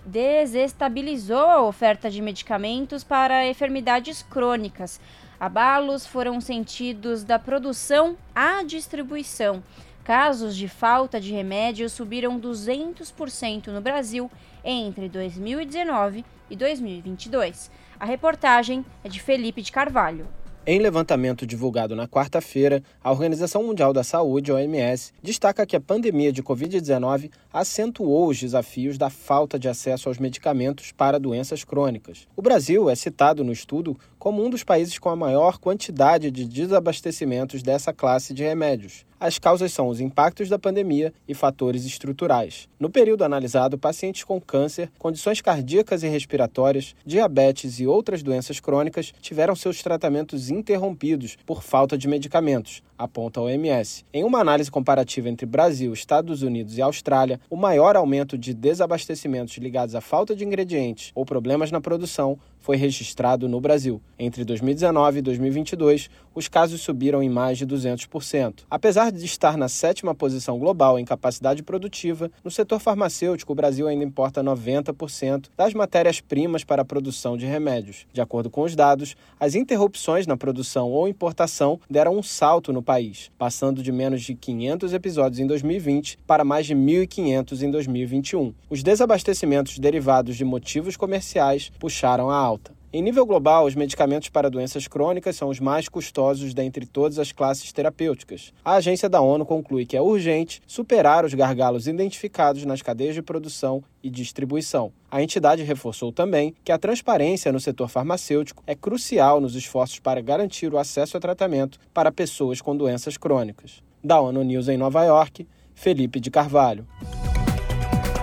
desestabilizou 0.07 1.47
a 1.47 1.63
oferta 1.63 2.09
de 2.09 2.23
medicamentos 2.23 3.03
para 3.03 3.45
enfermidades 3.49 4.23
crônicas. 4.23 5.01
Abalos 5.41 6.07
foram 6.07 6.41
sentidos 6.41 7.25
da 7.25 7.41
produção 7.41 8.17
à 8.33 8.63
distribuição. 8.63 9.65
Casos 10.05 10.57
de 10.57 10.69
falta 10.69 11.21
de 11.21 11.33
remédios 11.33 11.93
subiram 11.93 12.39
200% 12.39 13.67
no 13.67 13.81
Brasil 13.81 14.31
entre 14.65 15.09
2019 15.09 16.25
e 16.49 16.55
2022. 16.55 17.69
A 18.03 18.05
reportagem 18.05 18.85
é 19.05 19.09
de 19.09 19.21
Felipe 19.21 19.63
de 19.63 19.71
Carvalho. 19.71 20.27
Em 20.67 20.81
levantamento 20.81 21.47
divulgado 21.47 21.95
na 21.95 22.09
quarta-feira, 22.09 22.83
a 23.01 23.13
Organização 23.13 23.63
Mundial 23.63 23.93
da 23.93 24.03
Saúde, 24.03 24.51
OMS, 24.51 25.13
destaca 25.23 25.65
que 25.65 25.77
a 25.77 25.81
pandemia 25.81 26.33
de 26.33 26.43
Covid-19 26.43 27.31
acentuou 27.53 28.29
os 28.29 28.41
desafios 28.41 28.99
da 28.99 29.09
falta 29.09 29.57
de 29.57 29.69
acesso 29.69 30.09
aos 30.09 30.19
medicamentos 30.19 30.91
para 30.91 31.21
doenças 31.21 31.63
crônicas. 31.63 32.27
O 32.35 32.43
Brasil 32.43 32.91
é 32.91 32.97
citado 32.97 33.45
no 33.45 33.53
estudo 33.53 33.97
como 34.19 34.45
um 34.45 34.51
dos 34.51 34.65
países 34.65 34.99
com 34.99 35.09
a 35.09 35.15
maior 35.15 35.59
quantidade 35.59 36.29
de 36.33 36.45
desabastecimentos 36.45 37.63
dessa 37.63 37.93
classe 37.93 38.35
de 38.35 38.43
remédios. 38.43 39.07
As 39.23 39.39
causas 39.39 39.73
são 39.73 39.87
os 39.87 40.01
impactos 40.01 40.49
da 40.49 40.59
pandemia 40.59 41.15
e 41.29 41.33
fatores 41.33 41.85
estruturais. 41.85 42.69
No 42.77 42.91
período 42.91 43.23
analisado, 43.23 43.79
pacientes 43.79 44.25
com 44.25 44.41
câncer, 44.41 44.91
condições 44.99 45.41
cardíacas 45.41 46.03
e 46.03 46.09
respiratórias, 46.09 46.97
diabetes 47.07 47.79
e 47.79 47.87
outras 47.87 48.21
doenças 48.21 48.59
crônicas 48.59 49.15
tiveram 49.23 49.55
seus 49.55 49.81
tratamentos 49.81 50.51
interrompidos 50.51 51.39
por 51.47 51.63
falta 51.63 51.97
de 51.97 52.09
medicamentos, 52.09 52.83
aponta 52.99 53.39
a 53.39 53.45
OMS. 53.45 54.05
Em 54.13 54.25
uma 54.25 54.41
análise 54.41 54.73
comparativa 54.73 55.29
entre 55.29 55.47
Brasil, 55.47 55.93
Estados 55.93 56.43
Unidos 56.43 56.77
e 56.77 56.83
Austrália, 56.83 57.39
o 57.49 57.57
maior 57.57 57.95
aumento 57.95 58.37
de 58.37 58.53
desabastecimentos 58.53 59.57
ligados 59.57 59.95
à 59.95 60.01
falta 60.01 60.35
de 60.35 60.45
ingredientes 60.45 61.13
ou 61.15 61.25
problemas 61.25 61.71
na 61.71 61.81
produção 61.81 62.37
foi 62.63 62.77
registrado 62.77 63.49
no 63.49 63.61
Brasil. 63.61 64.01
Entre 64.19 64.45
2019 64.45 65.19
e 65.19 65.23
2022, 65.23 66.09
os 66.35 66.49
casos 66.49 66.81
subiram 66.81 67.23
em 67.23 67.29
mais 67.29 67.59
de 67.59 67.67
200%. 67.67 68.61
Apesar 68.71 69.13
de 69.13 69.25
estar 69.25 69.59
na 69.59 69.69
sétima 69.69 70.15
posição 70.15 70.59
global 70.59 70.99
em 70.99 71.05
capacidade 71.05 71.63
produtiva, 71.63 72.31
no 72.43 72.51
setor 72.51 72.79
farmacêutico 72.79 73.53
o 73.53 73.57
Brasil 73.57 73.87
ainda 73.87 74.05
importa 74.05 74.43
90% 74.43 75.47
das 75.57 75.75
matérias-primas 75.75 76.65
para 76.65 76.83
a 76.83 76.85
produção 76.85 77.37
de 77.37 77.45
remédios. 77.45 78.07
De 78.13 78.21
acordo 78.21 78.49
com 78.49 78.63
os 78.63 78.75
dados, 78.75 79.17
as 79.39 79.55
interrupções 79.55 80.27
na 80.27 80.37
produção 80.37 80.91
ou 80.91 81.09
importação 81.09 81.79
deram 81.91 82.17
um 82.17 82.23
salto 82.23 82.73
no 82.73 82.83
país, 82.83 83.31
passando 83.37 83.83
de 83.83 83.91
menos 83.91 84.23
de 84.23 84.35
500 84.35 84.93
episódios 84.93 85.41
em 85.41 85.47
2020 85.47 86.19
para 86.27 86.45
mais 86.45 86.67
de 86.67 86.75
1.500 86.75 87.63
em 87.63 87.71
2021. 87.71 88.55
Os 88.71 88.83
desabastecimentos 88.83 89.79
derivados 89.79 90.37
de 90.37 90.45
motivos 90.45 90.97
comerciais 90.97 91.71
puxaram 91.79 92.31
a 92.31 92.37
alta. 92.37 92.52
Em 92.95 93.01
nível 93.01 93.25
global, 93.25 93.65
os 93.65 93.75
medicamentos 93.75 94.29
para 94.29 94.51
doenças 94.51 94.87
crônicas 94.87 95.35
são 95.35 95.49
os 95.49 95.59
mais 95.59 95.89
custosos 95.89 96.53
dentre 96.53 96.85
todas 96.85 97.19
as 97.19 97.33
classes 97.33 97.73
terapêuticas. 97.73 98.53
A 98.63 98.75
agência 98.75 99.09
da 99.09 99.19
ONU 99.19 99.47
conclui 99.47 99.87
que 99.87 99.97
é 99.97 100.03
urgente 100.03 100.61
superar 100.67 101.25
os 101.25 101.33
gargalos 101.33 101.87
identificados 101.87 102.67
nas 102.67 102.83
cadeias 102.83 103.15
de 103.15 103.23
produção 103.23 103.83
e 104.03 104.11
distribuição. 104.11 104.93
A 105.11 105.23
entidade 105.23 105.63
reforçou 105.63 106.13
também 106.13 106.55
que 106.63 106.71
a 106.71 106.77
transparência 106.77 107.51
no 107.51 107.59
setor 107.59 107.89
farmacêutico 107.89 108.63
é 108.67 108.75
crucial 108.75 109.41
nos 109.41 109.55
esforços 109.55 109.99
para 109.99 110.21
garantir 110.21 110.71
o 110.71 110.77
acesso 110.77 111.17
a 111.17 111.21
tratamento 111.21 111.79
para 111.95 112.13
pessoas 112.13 112.61
com 112.61 112.77
doenças 112.77 113.17
crônicas. 113.17 113.83
Da 114.05 114.21
ONU 114.21 114.43
News 114.43 114.69
em 114.69 114.77
Nova 114.77 115.03
York, 115.03 115.49
Felipe 115.75 116.21
de 116.21 116.31
Carvalho. 116.31 116.87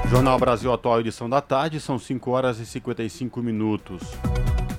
Jornal 0.09 0.37
Brasil 0.37 0.71
Atual, 0.71 0.99
edição 0.99 1.27
da 1.27 1.41
tarde, 1.41 1.79
são 1.79 1.97
5 1.97 2.29
horas 2.29 2.59
e 2.59 2.67
55 2.67 3.41
minutos. 3.41 4.01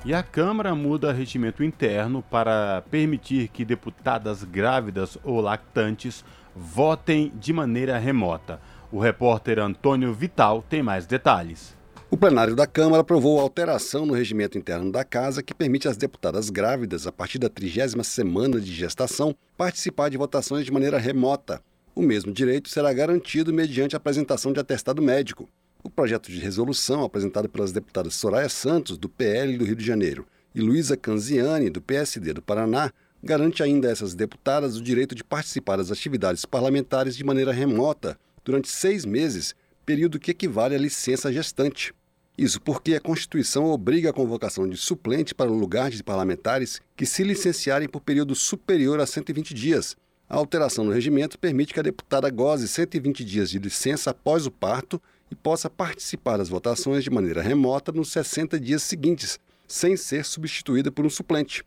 E 0.02 0.14
a 0.14 0.22
Câmara 0.22 0.74
muda 0.74 1.12
regimento 1.12 1.62
interno 1.62 2.22
para 2.22 2.82
permitir 2.90 3.48
que 3.48 3.66
deputadas 3.66 4.42
grávidas 4.42 5.18
ou 5.22 5.42
lactantes 5.42 6.24
votem 6.56 7.30
de 7.38 7.52
maneira 7.52 7.98
remota. 7.98 8.58
O 8.90 8.98
repórter 8.98 9.58
Antônio 9.58 10.14
Vital 10.14 10.64
tem 10.68 10.82
mais 10.82 11.06
detalhes. 11.06 11.76
O 12.10 12.16
plenário 12.16 12.56
da 12.56 12.66
Câmara 12.66 13.02
aprovou 13.02 13.38
a 13.38 13.42
alteração 13.42 14.06
no 14.06 14.14
regimento 14.14 14.56
interno 14.56 14.90
da 14.90 15.04
Casa 15.04 15.42
que 15.42 15.52
permite 15.52 15.86
às 15.86 15.98
deputadas 15.98 16.48
grávidas, 16.48 17.06
a 17.06 17.12
partir 17.12 17.38
da 17.38 17.50
trigésima 17.50 18.02
semana 18.02 18.58
de 18.58 18.72
gestação, 18.72 19.36
participar 19.54 20.08
de 20.08 20.16
votações 20.16 20.64
de 20.64 20.72
maneira 20.72 20.98
remota. 20.98 21.60
O 21.94 22.00
mesmo 22.00 22.32
direito 22.32 22.70
será 22.70 22.90
garantido 22.90 23.52
mediante 23.52 23.94
a 23.94 23.98
apresentação 23.98 24.50
de 24.50 24.60
atestado 24.60 25.02
médico. 25.02 25.46
O 25.82 25.88
projeto 25.88 26.30
de 26.30 26.38
resolução, 26.38 27.02
apresentado 27.02 27.48
pelas 27.48 27.72
deputadas 27.72 28.14
Soraya 28.14 28.50
Santos, 28.50 28.98
do 28.98 29.08
PL 29.08 29.56
do 29.56 29.64
Rio 29.64 29.76
de 29.76 29.84
Janeiro, 29.84 30.26
e 30.54 30.60
Luísa 30.60 30.94
Canziani, 30.94 31.70
do 31.70 31.80
PSD 31.80 32.34
do 32.34 32.42
Paraná, 32.42 32.92
garante 33.22 33.62
ainda 33.62 33.88
a 33.88 33.90
essas 33.90 34.14
deputadas 34.14 34.76
o 34.76 34.82
direito 34.82 35.14
de 35.14 35.24
participar 35.24 35.76
das 35.76 35.90
atividades 35.90 36.44
parlamentares 36.44 37.16
de 37.16 37.24
maneira 37.24 37.50
remota 37.50 38.18
durante 38.44 38.68
seis 38.68 39.06
meses, 39.06 39.54
período 39.86 40.18
que 40.20 40.30
equivale 40.30 40.74
à 40.74 40.78
licença 40.78 41.32
gestante. 41.32 41.94
Isso 42.36 42.60
porque 42.60 42.94
a 42.94 43.00
Constituição 43.00 43.64
obriga 43.64 44.10
a 44.10 44.14
convocação 44.14 44.68
de 44.68 44.76
suplente 44.76 45.34
para 45.34 45.50
o 45.50 45.58
lugar 45.58 45.90
de 45.90 46.02
parlamentares 46.02 46.80
que 46.94 47.06
se 47.06 47.24
licenciarem 47.24 47.88
por 47.88 48.00
período 48.00 48.34
superior 48.34 49.00
a 49.00 49.06
120 49.06 49.54
dias. 49.54 49.96
A 50.28 50.36
alteração 50.36 50.84
no 50.84 50.92
regimento 50.92 51.38
permite 51.38 51.72
que 51.72 51.80
a 51.80 51.82
deputada 51.82 52.30
goze 52.30 52.68
120 52.68 53.24
dias 53.24 53.50
de 53.50 53.58
licença 53.58 54.10
após 54.10 54.46
o 54.46 54.50
parto 54.50 55.00
e 55.30 55.34
possa 55.34 55.70
participar 55.70 56.36
das 56.36 56.48
votações 56.48 57.04
de 57.04 57.10
maneira 57.10 57.40
remota 57.40 57.92
nos 57.92 58.10
60 58.10 58.58
dias 58.58 58.82
seguintes, 58.82 59.38
sem 59.66 59.96
ser 59.96 60.24
substituída 60.24 60.90
por 60.90 61.06
um 61.06 61.10
suplente. 61.10 61.64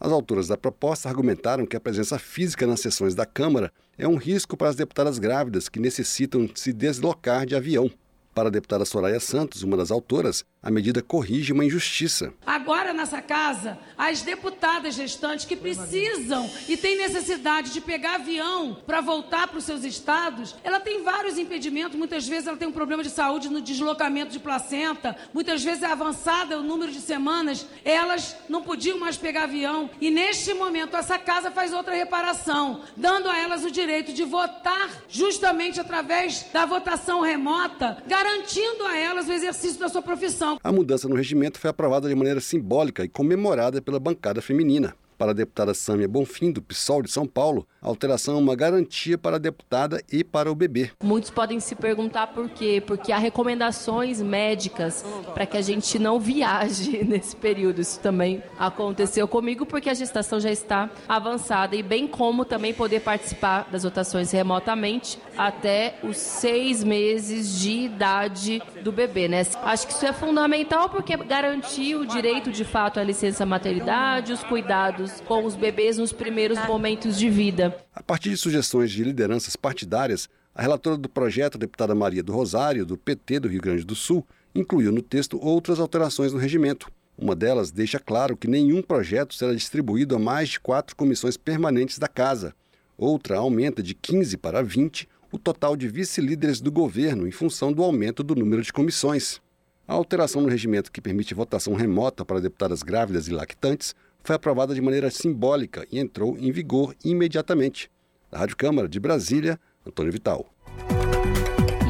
As 0.00 0.10
autoras 0.10 0.48
da 0.48 0.56
proposta 0.56 1.08
argumentaram 1.08 1.64
que 1.64 1.76
a 1.76 1.80
presença 1.80 2.18
física 2.18 2.66
nas 2.66 2.80
sessões 2.80 3.14
da 3.14 3.24
Câmara 3.24 3.72
é 3.96 4.06
um 4.06 4.16
risco 4.16 4.56
para 4.56 4.68
as 4.68 4.76
deputadas 4.76 5.18
grávidas 5.18 5.68
que 5.68 5.78
necessitam 5.78 6.48
se 6.54 6.72
deslocar 6.72 7.46
de 7.46 7.54
avião. 7.54 7.90
Para 8.34 8.48
a 8.48 8.50
deputada 8.50 8.84
Soraya 8.84 9.20
Santos, 9.20 9.62
uma 9.62 9.76
das 9.76 9.92
autoras, 9.92 10.44
a 10.60 10.68
medida 10.68 11.00
corrige 11.00 11.52
uma 11.52 11.64
injustiça. 11.64 12.34
Agora, 12.44 12.92
nessa 12.92 13.22
casa, 13.22 13.78
as 13.96 14.22
deputadas 14.22 14.96
gestantes 14.96 15.44
que 15.44 15.54
precisam 15.54 16.50
e 16.68 16.76
têm 16.76 16.96
necessidade 16.98 17.70
de 17.70 17.80
pegar 17.80 18.16
avião 18.16 18.76
para 18.84 19.00
voltar 19.00 19.46
para 19.46 19.58
os 19.58 19.64
seus 19.64 19.84
estados, 19.84 20.56
ela 20.64 20.80
tem 20.80 21.04
vários 21.04 21.38
impedimentos. 21.38 21.96
Muitas 21.96 22.26
vezes 22.26 22.48
ela 22.48 22.56
tem 22.56 22.66
um 22.66 22.72
problema 22.72 23.04
de 23.04 23.10
saúde 23.10 23.48
no 23.48 23.60
deslocamento 23.60 24.32
de 24.32 24.40
placenta, 24.40 25.16
muitas 25.32 25.62
vezes 25.62 25.84
é 25.84 25.86
avançada 25.86 26.58
o 26.58 26.62
número 26.62 26.90
de 26.90 27.00
semanas, 27.00 27.64
elas 27.84 28.36
não 28.48 28.62
podiam 28.62 28.98
mais 28.98 29.16
pegar 29.16 29.44
avião. 29.44 29.88
E 30.00 30.10
neste 30.10 30.52
momento, 30.54 30.96
essa 30.96 31.18
casa 31.18 31.52
faz 31.52 31.72
outra 31.72 31.94
reparação, 31.94 32.80
dando 32.96 33.28
a 33.28 33.38
elas 33.38 33.64
o 33.64 33.70
direito 33.70 34.12
de 34.12 34.24
votar 34.24 34.90
justamente 35.08 35.78
através 35.78 36.46
da 36.52 36.66
votação 36.66 37.20
remota, 37.20 38.02
garantindo 38.24 38.84
a 38.86 38.96
elas 38.96 39.28
o 39.28 39.32
exercício 39.32 39.78
da 39.78 39.86
sua 39.90 40.00
profissão. 40.00 40.58
A 40.64 40.72
mudança 40.72 41.06
no 41.06 41.14
regimento 41.14 41.58
foi 41.58 41.68
aprovada 41.68 42.08
de 42.08 42.14
maneira 42.14 42.40
simbólica 42.40 43.04
e 43.04 43.08
comemorada 43.08 43.82
pela 43.82 44.00
bancada 44.00 44.40
feminina. 44.40 44.96
Para 45.18 45.32
a 45.32 45.34
deputada 45.34 45.74
Sâmia 45.74 46.08
Bonfim, 46.08 46.50
do 46.50 46.62
PSOL 46.62 47.02
de 47.02 47.10
São 47.10 47.26
Paulo, 47.26 47.68
a 47.84 47.88
alteração 47.88 48.36
é 48.36 48.38
uma 48.38 48.56
garantia 48.56 49.18
para 49.18 49.36
a 49.36 49.38
deputada 49.38 50.02
e 50.10 50.24
para 50.24 50.50
o 50.50 50.54
bebê. 50.54 50.90
Muitos 51.02 51.30
podem 51.30 51.60
se 51.60 51.74
perguntar 51.74 52.28
por 52.28 52.48
quê? 52.48 52.82
Porque 52.84 53.12
há 53.12 53.18
recomendações 53.18 54.22
médicas 54.22 55.04
para 55.34 55.44
que 55.44 55.58
a 55.58 55.60
gente 55.60 55.98
não 55.98 56.18
viaje 56.18 57.04
nesse 57.04 57.36
período. 57.36 57.82
Isso 57.82 58.00
também 58.00 58.42
aconteceu 58.58 59.28
comigo 59.28 59.66
porque 59.66 59.90
a 59.90 59.94
gestação 59.94 60.40
já 60.40 60.50
está 60.50 60.88
avançada 61.06 61.76
e 61.76 61.82
bem 61.82 62.06
como 62.06 62.44
também 62.44 62.72
poder 62.72 63.00
participar 63.00 63.68
das 63.70 63.82
votações 63.82 64.30
remotamente 64.30 65.18
até 65.36 65.98
os 66.02 66.16
seis 66.16 66.82
meses 66.82 67.58
de 67.58 67.70
idade 67.70 68.62
do 68.82 68.90
bebê, 68.90 69.28
né? 69.28 69.44
Acho 69.62 69.86
que 69.86 69.92
isso 69.92 70.06
é 70.06 70.12
fundamental 70.12 70.88
porque 70.88 71.16
garantir 71.16 71.96
o 71.96 72.06
direito 72.06 72.50
de 72.50 72.64
fato 72.64 72.98
à 72.98 73.04
licença 73.04 73.44
maternidade, 73.44 74.32
os 74.32 74.42
cuidados 74.42 75.20
com 75.26 75.44
os 75.44 75.54
bebês 75.54 75.98
nos 75.98 76.12
primeiros 76.12 76.58
momentos 76.66 77.18
de 77.18 77.28
vida. 77.28 77.73
A 77.94 78.02
partir 78.02 78.30
de 78.30 78.36
sugestões 78.36 78.90
de 78.90 79.04
lideranças 79.04 79.56
partidárias, 79.56 80.28
a 80.54 80.62
relatora 80.62 80.96
do 80.96 81.08
projeto, 81.08 81.56
a 81.56 81.58
deputada 81.58 81.94
Maria 81.94 82.22
do 82.22 82.32
Rosário, 82.32 82.86
do 82.86 82.96
PT 82.96 83.40
do 83.40 83.48
Rio 83.48 83.60
Grande 83.60 83.84
do 83.84 83.94
Sul, 83.94 84.26
incluiu 84.54 84.92
no 84.92 85.02
texto 85.02 85.38
outras 85.42 85.80
alterações 85.80 86.32
no 86.32 86.38
regimento. 86.38 86.90
Uma 87.16 87.34
delas 87.34 87.70
deixa 87.70 87.98
claro 87.98 88.36
que 88.36 88.48
nenhum 88.48 88.82
projeto 88.82 89.34
será 89.34 89.52
distribuído 89.52 90.14
a 90.16 90.18
mais 90.18 90.50
de 90.50 90.60
quatro 90.60 90.96
comissões 90.96 91.36
permanentes 91.36 91.98
da 91.98 92.08
Casa. 92.08 92.54
Outra 92.96 93.38
aumenta 93.38 93.82
de 93.82 93.94
15 93.94 94.36
para 94.36 94.62
20 94.62 95.08
o 95.32 95.38
total 95.38 95.76
de 95.76 95.88
vice-líderes 95.88 96.60
do 96.60 96.70
governo 96.70 97.26
em 97.26 97.32
função 97.32 97.72
do 97.72 97.82
aumento 97.82 98.22
do 98.22 98.36
número 98.36 98.62
de 98.62 98.72
comissões. 98.72 99.40
A 99.86 99.92
alteração 99.92 100.40
no 100.40 100.48
regimento 100.48 100.92
que 100.92 101.00
permite 101.00 101.34
votação 101.34 101.74
remota 101.74 102.24
para 102.24 102.40
deputadas 102.40 102.82
grávidas 102.82 103.26
e 103.26 103.32
lactantes 103.32 103.94
foi 104.24 104.34
aprovada 104.34 104.74
de 104.74 104.80
maneira 104.80 105.10
simbólica 105.10 105.86
e 105.92 106.00
entrou 106.00 106.36
em 106.38 106.50
vigor 106.50 106.96
imediatamente. 107.04 107.90
Da 108.30 108.38
Rádio 108.38 108.56
Câmara 108.56 108.88
de 108.88 108.98
Brasília, 108.98 109.60
Antônio 109.86 110.10
Vital. 110.10 110.46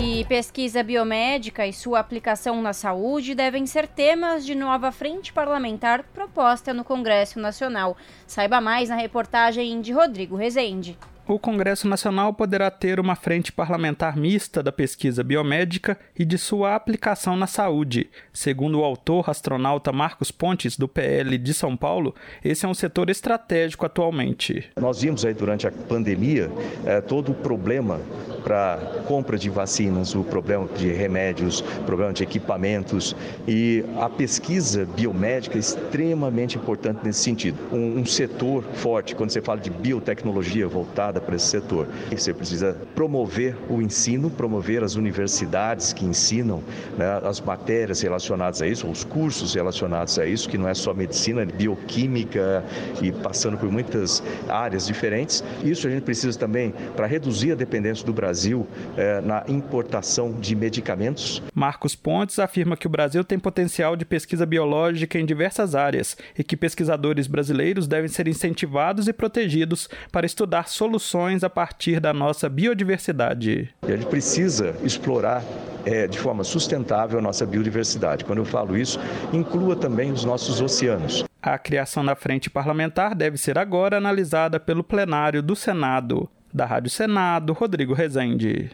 E 0.03 0.25
pesquisa 0.25 0.83
biomédica 0.83 1.67
e 1.67 1.73
sua 1.73 2.01
aplicação 2.01 2.61
na 2.61 2.73
saúde 2.73 3.35
devem 3.35 3.67
ser 3.67 3.87
temas 3.87 4.45
de 4.45 4.55
nova 4.55 4.91
frente 4.91 5.33
parlamentar 5.33 6.03
proposta 6.13 6.75
no 6.75 6.85
Congresso 6.85 7.39
Nacional. 7.39 7.97
Saiba 8.27 8.61
mais 8.61 8.89
na 8.89 8.97
reportagem 8.97 9.81
de 9.81 9.93
Rodrigo 9.93 10.37
Rezende. 10.37 10.99
O 11.27 11.39
Congresso 11.39 11.89
Nacional 11.89 12.35
poderá 12.35 12.71
ter 12.71 13.01
uma 13.01 13.15
frente 13.15 13.51
parlamentar 13.51 14.17
mista 14.17 14.63
da 14.63 14.71
pesquisa 14.71 15.25
biomédica 15.25 15.99
e 16.19 16.25
de 16.25 16.37
sua 16.37 16.75
aplicação 16.75 17.35
na 17.37 17.47
saúde. 17.47 18.11
Segundo 18.33 18.81
o 18.81 18.85
autor 18.85 19.31
astronauta 19.31 19.91
Marcos 19.91 20.31
Pontes, 20.31 20.77
do 20.77 20.87
PL 20.87 21.39
de 21.39 21.55
São 21.55 21.77
Paulo, 21.77 22.15
esse 22.45 22.67
é 22.67 22.69
um 22.69 22.75
setor 22.75 23.09
estratégico 23.09 23.87
atualmente. 23.87 24.71
Nós 24.77 25.01
vimos 25.01 25.25
aí 25.25 25.33
durante 25.33 25.67
a 25.67 25.73
pandemia 25.73 26.51
é, 26.85 27.01
todo 27.01 27.33
o 27.33 27.35
problema 27.35 28.01
para 28.43 28.77
compra 29.07 29.39
de 29.39 29.49
vacinas, 29.49 30.15
o 30.15 30.23
problema 30.23 30.69
de 30.77 30.93
remédios, 30.93 31.61
o 31.61 31.85
problema 31.85 32.13
de 32.13 32.23
equipamentos 32.23 33.17
e 33.49 33.83
a 33.99 34.11
pesquisa 34.11 34.85
biomédica 34.85 35.57
é 35.57 35.61
extremamente 35.61 36.59
importante 36.59 37.01
nesse 37.03 37.21
sentido. 37.21 37.59
Um, 37.73 38.01
um 38.01 38.07
setor 38.07 38.63
forte, 38.75 39.15
quando 39.15 39.31
você 39.31 39.41
fala 39.41 39.61
de 39.61 39.71
biotecnologia 39.71 40.69
voltada 40.69 41.14
para 41.21 41.37
esse 41.37 41.47
setor, 41.47 41.89
você 42.11 42.33
precisa 42.33 42.77
promover 42.95 43.57
o 43.69 43.81
ensino, 43.81 44.31
promover 44.31 44.83
as 44.83 44.95
universidades 44.95 45.93
que 45.93 46.05
ensinam 46.05 46.63
né, 46.97 47.21
as 47.25 47.41
matérias 47.41 48.01
relacionadas 48.01 48.63
a 48.63 48.67
isso, 48.67 48.87
os 48.89 49.05
cursos 49.05 49.55
relacionados 49.55 50.19
a 50.19 50.27
isso, 50.27 50.49
que 50.49 50.59
não 50.59 50.69
é 50.69 50.75
só 50.75 50.93
medicina, 50.95 51.43
é 51.43 51.47
bioquímica 51.47 52.65
e 53.03 53.11
passando 53.11 53.57
por 53.57 53.71
muitas 53.71 54.23
áreas 54.49 54.87
diferentes. 54.87 55.43
Isso 55.63 55.87
a 55.87 55.91
gente 55.91 56.03
precisa 56.03 56.39
também 56.39 56.75
para 56.97 57.07
reduzir 57.07 57.53
a 57.53 57.55
dependência 57.55 58.05
do 58.05 58.13
Brasil 58.13 58.35
Brasil 58.35 58.67
eh, 58.97 59.21
na 59.21 59.45
importação 59.49 60.33
de 60.33 60.57
medicamentos. 60.57 61.43
Marcos 61.55 61.95
Pontes 61.95 62.39
afirma 62.39 62.77
que 62.77 62.87
o 62.87 62.91
Brasil 62.91 63.23
tem 63.23 63.39
potencial 63.39 63.97
de 63.97 64.05
pesquisa 64.05 64.45
biológica 64.45 65.19
em 65.19 65.25
diversas 65.25 65.75
áreas 65.75 66.17
e 66.39 66.43
que 66.43 66.57
pesquisadores 66.57 67.27
brasileiros 67.27 67.87
devem 67.87 68.09
ser 68.09 68.27
incentivados 68.27 69.09
e 69.09 69.13
protegidos 69.13 69.89
para 70.11 70.27
estudar 70.27 70.69
soluções 70.69 71.04
a 71.45 71.51
partir 71.51 72.01
da 72.01 72.13
nossa 72.13 72.49
biodiversidade. 72.49 73.69
E 73.87 73.93
a 73.93 73.97
gente 73.97 74.07
precisa 74.07 74.75
explorar 74.83 75.43
é, 75.85 76.07
de 76.07 76.19
forma 76.19 76.43
sustentável 76.45 77.19
a 77.19 77.23
nossa 77.23 77.45
biodiversidade. 77.45 78.25
Quando 78.25 78.39
eu 78.39 78.45
falo 78.45 78.77
isso, 78.77 78.99
inclua 79.33 79.77
também 79.77 80.11
os 80.11 80.25
nossos 80.25 80.61
oceanos. 80.61 81.25
A 81.43 81.59
criação 81.59 82.05
da 82.05 82.15
frente 82.15 82.49
parlamentar 82.49 83.15
deve 83.15 83.37
ser 83.37 83.59
agora 83.59 83.99
analisada 83.99 84.59
pelo 84.59 84.83
plenário 84.83 85.43
do 85.43 85.55
Senado. 85.55 86.29
Da 86.53 86.65
Rádio 86.65 86.91
Senado, 86.91 87.53
Rodrigo 87.53 87.93
Rezende. 87.93 88.71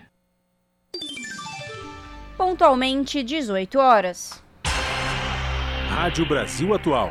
Pontualmente 2.37 3.23
18 3.23 3.79
horas. 3.79 4.43
Rádio 5.89 6.27
Brasil 6.27 6.73
Atual. 6.73 7.11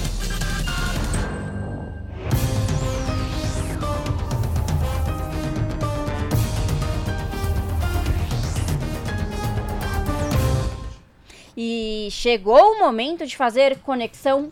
E 11.55 12.07
chegou 12.11 12.59
o 12.59 12.79
momento 12.79 13.25
de 13.25 13.35
fazer 13.35 13.79
conexão 13.79 14.51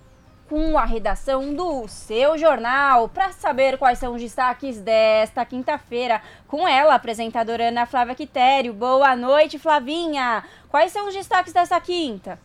com 0.49 0.77
a 0.77 0.83
redação 0.83 1.53
do 1.53 1.87
seu 1.87 2.37
jornal 2.37 3.07
para 3.07 3.31
saber 3.31 3.77
quais 3.77 3.99
são 3.99 4.15
os 4.15 4.21
destaques 4.21 4.81
desta 4.81 5.45
quinta-feira. 5.45 6.21
Com 6.47 6.67
ela, 6.67 6.95
apresentadora 6.95 7.69
Ana 7.69 7.85
Flávia 7.85 8.15
Quitério. 8.15 8.73
Boa 8.73 9.15
noite, 9.15 9.59
Flavinha! 9.59 10.43
Quais 10.67 10.91
são 10.91 11.07
os 11.07 11.13
destaques 11.13 11.53
desta 11.53 11.79
quinta? 11.79 12.39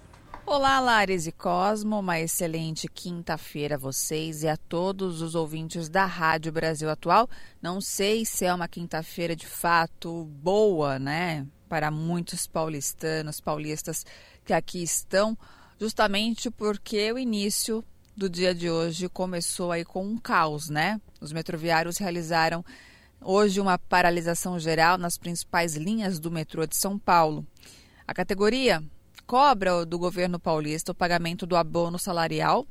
Olá, 0.47 0.79
Lares 0.79 1.27
e 1.27 1.33
Cosmo, 1.33 2.01
uma 2.01 2.21
excelente 2.21 2.87
quinta-feira 2.87 3.77
a 3.77 3.79
vocês 3.79 4.43
e 4.43 4.49
a 4.49 4.59
todos 4.59 5.23
os 5.23 5.35
ouvintes 5.35 5.89
da 5.89 6.05
Rádio 6.05 6.53
Brasil 6.53 6.91
Atual. 6.91 7.27
Não 7.63 7.81
sei 7.81 8.27
se 8.27 8.45
é 8.45 8.53
uma 8.53 8.69
quinta-feira 8.69 9.35
de 9.35 9.47
fato 9.47 10.25
boa, 10.43 10.99
né, 10.99 11.47
para 11.67 11.91
muitos 11.91 12.47
paulistanos, 12.47 13.41
paulistas 13.41 14.05
que 14.45 14.53
aqui 14.53 14.83
estão, 14.83 15.37
justamente 15.81 16.51
porque 16.51 17.13
o 17.13 17.19
início 17.19 17.85
do 18.17 18.29
dia 18.29 18.55
de 18.55 18.71
hoje 18.71 19.09
começou 19.09 19.73
aí 19.73 19.85
com 19.85 20.07
um 20.07 20.17
caos, 20.17 20.69
né? 20.69 21.01
Os 21.21 21.33
metroviários 21.33 21.99
realizaram 21.99 22.65
hoje 23.21 23.61
uma 23.61 23.79
paralisação 23.79 24.59
geral 24.59 24.99
nas 24.99 25.17
principais 25.17 25.75
linhas 25.75 26.19
do 26.21 26.31
metrô 26.31 26.67
de 26.67 26.77
São 26.77 26.99
Paulo. 26.99 27.45
A 28.07 28.13
categoria 28.13 28.83
cobra 29.27 29.85
do 29.87 29.99
governo 29.99 30.39
paulista 30.39 30.93
o 30.93 30.95
pagamento 30.95 31.47
do 31.47 31.57
abono 31.57 31.99
salarial, 31.99 32.67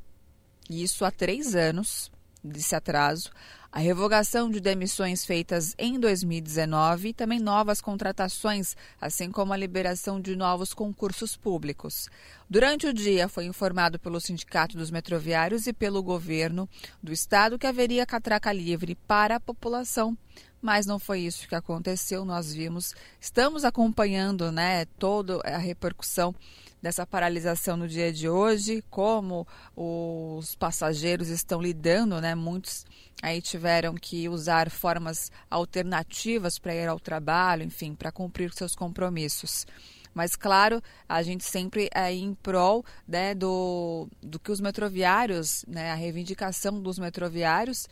isso 0.70 1.04
há 1.04 1.10
três 1.10 1.54
anos 1.54 2.10
desse 2.42 2.74
atraso, 2.74 3.30
a 3.74 3.80
revogação 3.80 4.48
de 4.48 4.60
demissões 4.60 5.26
feitas 5.26 5.74
em 5.76 5.98
2019 5.98 7.08
e 7.08 7.12
também 7.12 7.40
novas 7.40 7.80
contratações, 7.80 8.76
assim 9.00 9.32
como 9.32 9.52
a 9.52 9.56
liberação 9.56 10.20
de 10.20 10.36
novos 10.36 10.72
concursos 10.72 11.36
públicos. 11.36 12.08
Durante 12.48 12.86
o 12.86 12.94
dia, 12.94 13.28
foi 13.28 13.46
informado 13.46 13.98
pelo 13.98 14.20
Sindicato 14.20 14.76
dos 14.76 14.92
Metroviários 14.92 15.66
e 15.66 15.72
pelo 15.72 16.04
governo 16.04 16.68
do 17.02 17.12
estado 17.12 17.58
que 17.58 17.66
haveria 17.66 18.06
catraca 18.06 18.52
livre 18.52 18.94
para 19.08 19.34
a 19.34 19.40
população 19.40 20.16
mas 20.64 20.86
não 20.86 20.98
foi 20.98 21.20
isso 21.20 21.46
que 21.46 21.54
aconteceu. 21.54 22.24
Nós 22.24 22.54
vimos, 22.54 22.94
estamos 23.20 23.66
acompanhando, 23.66 24.50
né, 24.50 24.86
toda 24.98 25.38
a 25.44 25.58
repercussão 25.58 26.34
dessa 26.80 27.06
paralisação 27.06 27.76
no 27.76 27.86
dia 27.86 28.10
de 28.10 28.30
hoje, 28.30 28.82
como 28.88 29.46
os 29.76 30.54
passageiros 30.54 31.28
estão 31.28 31.60
lidando, 31.60 32.18
né? 32.18 32.34
Muitos 32.34 32.86
aí 33.22 33.42
tiveram 33.42 33.94
que 33.94 34.26
usar 34.26 34.70
formas 34.70 35.30
alternativas 35.50 36.58
para 36.58 36.74
ir 36.74 36.88
ao 36.88 36.98
trabalho, 36.98 37.62
enfim, 37.62 37.94
para 37.94 38.10
cumprir 38.10 38.50
seus 38.54 38.74
compromissos. 38.74 39.66
Mas, 40.14 40.34
claro, 40.34 40.82
a 41.06 41.22
gente 41.22 41.44
sempre 41.44 41.90
é 41.94 42.10
em 42.10 42.34
prol 42.34 42.82
né, 43.06 43.34
do, 43.34 44.08
do 44.22 44.38
que 44.38 44.50
os 44.50 44.60
metroviários, 44.60 45.62
né, 45.68 45.90
a 45.90 45.94
reivindicação 45.94 46.80
dos 46.80 46.98
metroviários. 46.98 47.86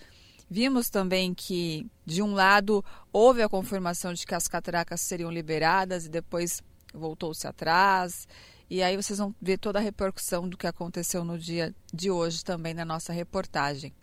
Vimos 0.53 0.91
também 0.91 1.33
que, 1.33 1.87
de 2.05 2.21
um 2.21 2.35
lado, 2.35 2.85
houve 3.11 3.41
a 3.41 3.49
confirmação 3.49 4.13
de 4.13 4.27
que 4.27 4.35
as 4.35 4.47
catracas 4.47 5.01
seriam 5.01 5.31
liberadas 5.31 6.05
e 6.05 6.11
depois 6.11 6.63
voltou-se 6.93 7.47
atrás. 7.47 8.29
E 8.69 8.83
aí 8.83 8.95
vocês 8.95 9.19
vão 9.19 9.35
ver 9.41 9.57
toda 9.57 9.79
a 9.79 9.83
repercussão 9.83 10.47
do 10.47 10.59
que 10.59 10.67
aconteceu 10.67 11.25
no 11.25 11.39
dia 11.39 11.75
de 11.91 12.11
hoje 12.11 12.45
também 12.45 12.75
na 12.75 12.85
nossa 12.85 13.15
reportagem. 13.15 13.95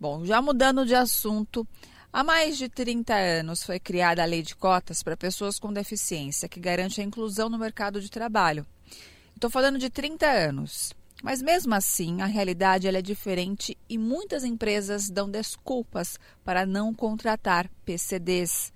Bom, 0.00 0.24
já 0.24 0.42
mudando 0.42 0.84
de 0.84 0.96
assunto, 0.96 1.64
há 2.12 2.24
mais 2.24 2.58
de 2.58 2.68
30 2.68 3.14
anos 3.14 3.62
foi 3.62 3.78
criada 3.78 4.24
a 4.24 4.26
Lei 4.26 4.42
de 4.42 4.56
Cotas 4.56 5.04
para 5.04 5.16
pessoas 5.16 5.60
com 5.60 5.72
deficiência, 5.72 6.48
que 6.48 6.58
garante 6.58 7.00
a 7.00 7.04
inclusão 7.04 7.48
no 7.48 7.56
mercado 7.56 8.00
de 8.00 8.10
trabalho. 8.10 8.66
Estou 9.36 9.48
falando 9.48 9.78
de 9.78 9.88
30 9.88 10.26
anos. 10.26 10.92
Mas 11.22 11.42
mesmo 11.42 11.74
assim, 11.74 12.22
a 12.22 12.26
realidade 12.26 12.88
é 12.88 13.02
diferente 13.02 13.76
e 13.88 13.98
muitas 13.98 14.42
empresas 14.44 15.10
dão 15.10 15.30
desculpas 15.30 16.18
para 16.44 16.64
não 16.64 16.94
contratar 16.94 17.68
PCDs. 17.84 18.72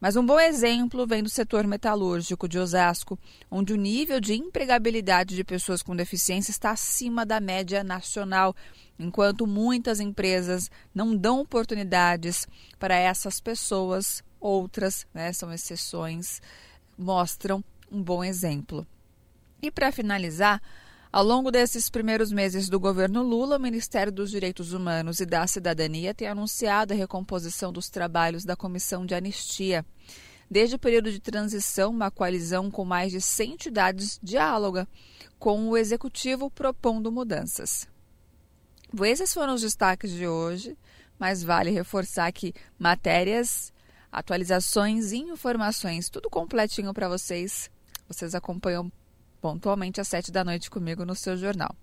Mas 0.00 0.16
um 0.16 0.26
bom 0.26 0.38
exemplo 0.38 1.06
vem 1.06 1.22
do 1.22 1.30
setor 1.30 1.66
metalúrgico 1.66 2.48
de 2.48 2.58
Osasco, 2.58 3.18
onde 3.50 3.72
o 3.72 3.76
nível 3.76 4.20
de 4.20 4.34
empregabilidade 4.34 5.34
de 5.34 5.44
pessoas 5.44 5.82
com 5.82 5.96
deficiência 5.96 6.50
está 6.50 6.72
acima 6.72 7.24
da 7.24 7.40
média 7.40 7.82
nacional, 7.82 8.54
enquanto 8.98 9.46
muitas 9.46 10.00
empresas 10.00 10.70
não 10.94 11.16
dão 11.16 11.40
oportunidades 11.40 12.46
para 12.78 12.96
essas 12.96 13.40
pessoas, 13.40 14.22
outras, 14.38 15.06
né, 15.14 15.32
são 15.32 15.50
exceções, 15.50 16.42
mostram 16.98 17.64
um 17.90 18.02
bom 18.02 18.22
exemplo. 18.22 18.86
E 19.62 19.70
para 19.70 19.90
finalizar, 19.90 20.60
ao 21.14 21.22
longo 21.22 21.52
desses 21.52 21.88
primeiros 21.88 22.32
meses 22.32 22.68
do 22.68 22.80
governo 22.80 23.22
Lula, 23.22 23.56
o 23.56 23.60
Ministério 23.60 24.10
dos 24.10 24.32
Direitos 24.32 24.72
Humanos 24.72 25.20
e 25.20 25.24
da 25.24 25.46
Cidadania 25.46 26.12
tem 26.12 26.26
anunciado 26.26 26.92
a 26.92 26.96
recomposição 26.96 27.72
dos 27.72 27.88
trabalhos 27.88 28.44
da 28.44 28.56
Comissão 28.56 29.06
de 29.06 29.14
Anistia. 29.14 29.86
Desde 30.50 30.74
o 30.74 30.78
período 30.78 31.12
de 31.12 31.20
transição, 31.20 31.92
uma 31.92 32.10
coalizão 32.10 32.68
com 32.68 32.84
mais 32.84 33.12
de 33.12 33.20
100 33.20 33.52
entidades 33.52 34.18
diáloga 34.20 34.88
com 35.38 35.68
o 35.68 35.76
Executivo 35.76 36.50
propondo 36.50 37.12
mudanças. 37.12 37.86
Esses 39.04 39.32
foram 39.32 39.54
os 39.54 39.60
destaques 39.60 40.10
de 40.10 40.26
hoje, 40.26 40.76
mas 41.16 41.44
vale 41.44 41.70
reforçar 41.70 42.32
que 42.32 42.52
matérias, 42.76 43.72
atualizações 44.10 45.12
e 45.12 45.18
informações, 45.18 46.10
tudo 46.10 46.28
completinho 46.28 46.92
para 46.92 47.08
vocês. 47.08 47.70
Vocês 48.08 48.34
acompanham 48.34 48.90
pontualmente 49.44 50.00
às 50.00 50.08
sete 50.08 50.32
da 50.32 50.42
noite 50.42 50.70
comigo 50.70 51.04
no 51.04 51.14
seu 51.14 51.36
jornal. 51.36 51.76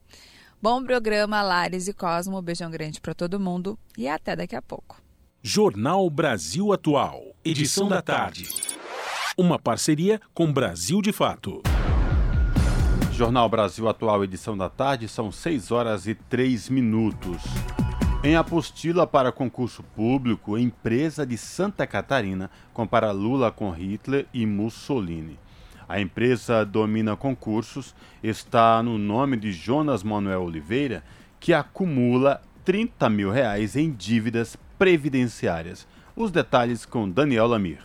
Bom 0.59 0.84
programa, 0.84 1.43
Lares 1.43 1.88
e 1.88 1.93
Cosmo. 1.93 2.41
Beijão 2.41 2.72
grande 2.72 2.99
para 2.99 3.14
todo 3.14 3.39
mundo 3.39 3.78
e 3.95 4.07
até 4.07 4.36
daqui 4.36 4.55
a 4.55 4.64
pouco. 4.64 4.99
Jornal 5.43 6.09
Brasil 6.09 6.74
Atual, 6.74 7.22
edição 7.45 7.88
da 7.88 8.01
tarde. 8.01 8.49
Uma 9.38 9.59
parceria 9.59 10.20
com 10.34 10.51
Brasil 10.51 11.03
de 11.03 11.12
Fato. 11.12 11.62
Jornal 13.12 13.47
Brasil 13.47 13.88
Atual, 13.88 14.24
edição 14.24 14.57
da 14.57 14.68
tarde, 14.68 15.07
são 15.07 15.32
6 15.32 15.70
horas 15.70 16.07
e 16.07 16.16
3 16.16 16.68
minutos. 16.68 17.43
Em 18.24 18.36
apostila 18.36 19.05
para 19.05 19.32
concurso 19.32 19.84
público, 19.95 20.57
empresa 20.57 21.28
de 21.28 21.38
Santa 21.38 21.86
Catarina 21.86 22.49
compara 22.74 23.12
Lula 23.12 23.51
com 23.51 23.70
Hitler 23.70 24.26
e 24.34 24.47
Mussolini. 24.47 25.38
A 25.91 25.99
empresa 25.99 26.63
domina 26.63 27.17
concursos, 27.17 27.93
está 28.23 28.81
no 28.81 28.97
nome 28.97 29.35
de 29.35 29.51
Jonas 29.51 30.03
Manuel 30.03 30.43
Oliveira, 30.43 31.03
que 31.37 31.51
acumula 31.51 32.41
30 32.63 33.09
mil 33.09 33.29
reais 33.29 33.75
em 33.75 33.91
dívidas 33.91 34.55
previdenciárias. 34.79 35.85
Os 36.15 36.31
detalhes 36.31 36.85
com 36.85 37.09
Daniel 37.09 37.45
Lamir. 37.45 37.79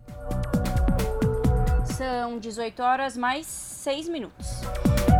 São 1.84 2.38
18 2.38 2.82
horas 2.82 3.16
mais 3.16 3.46
6 3.46 4.08
minutos. 4.08 4.62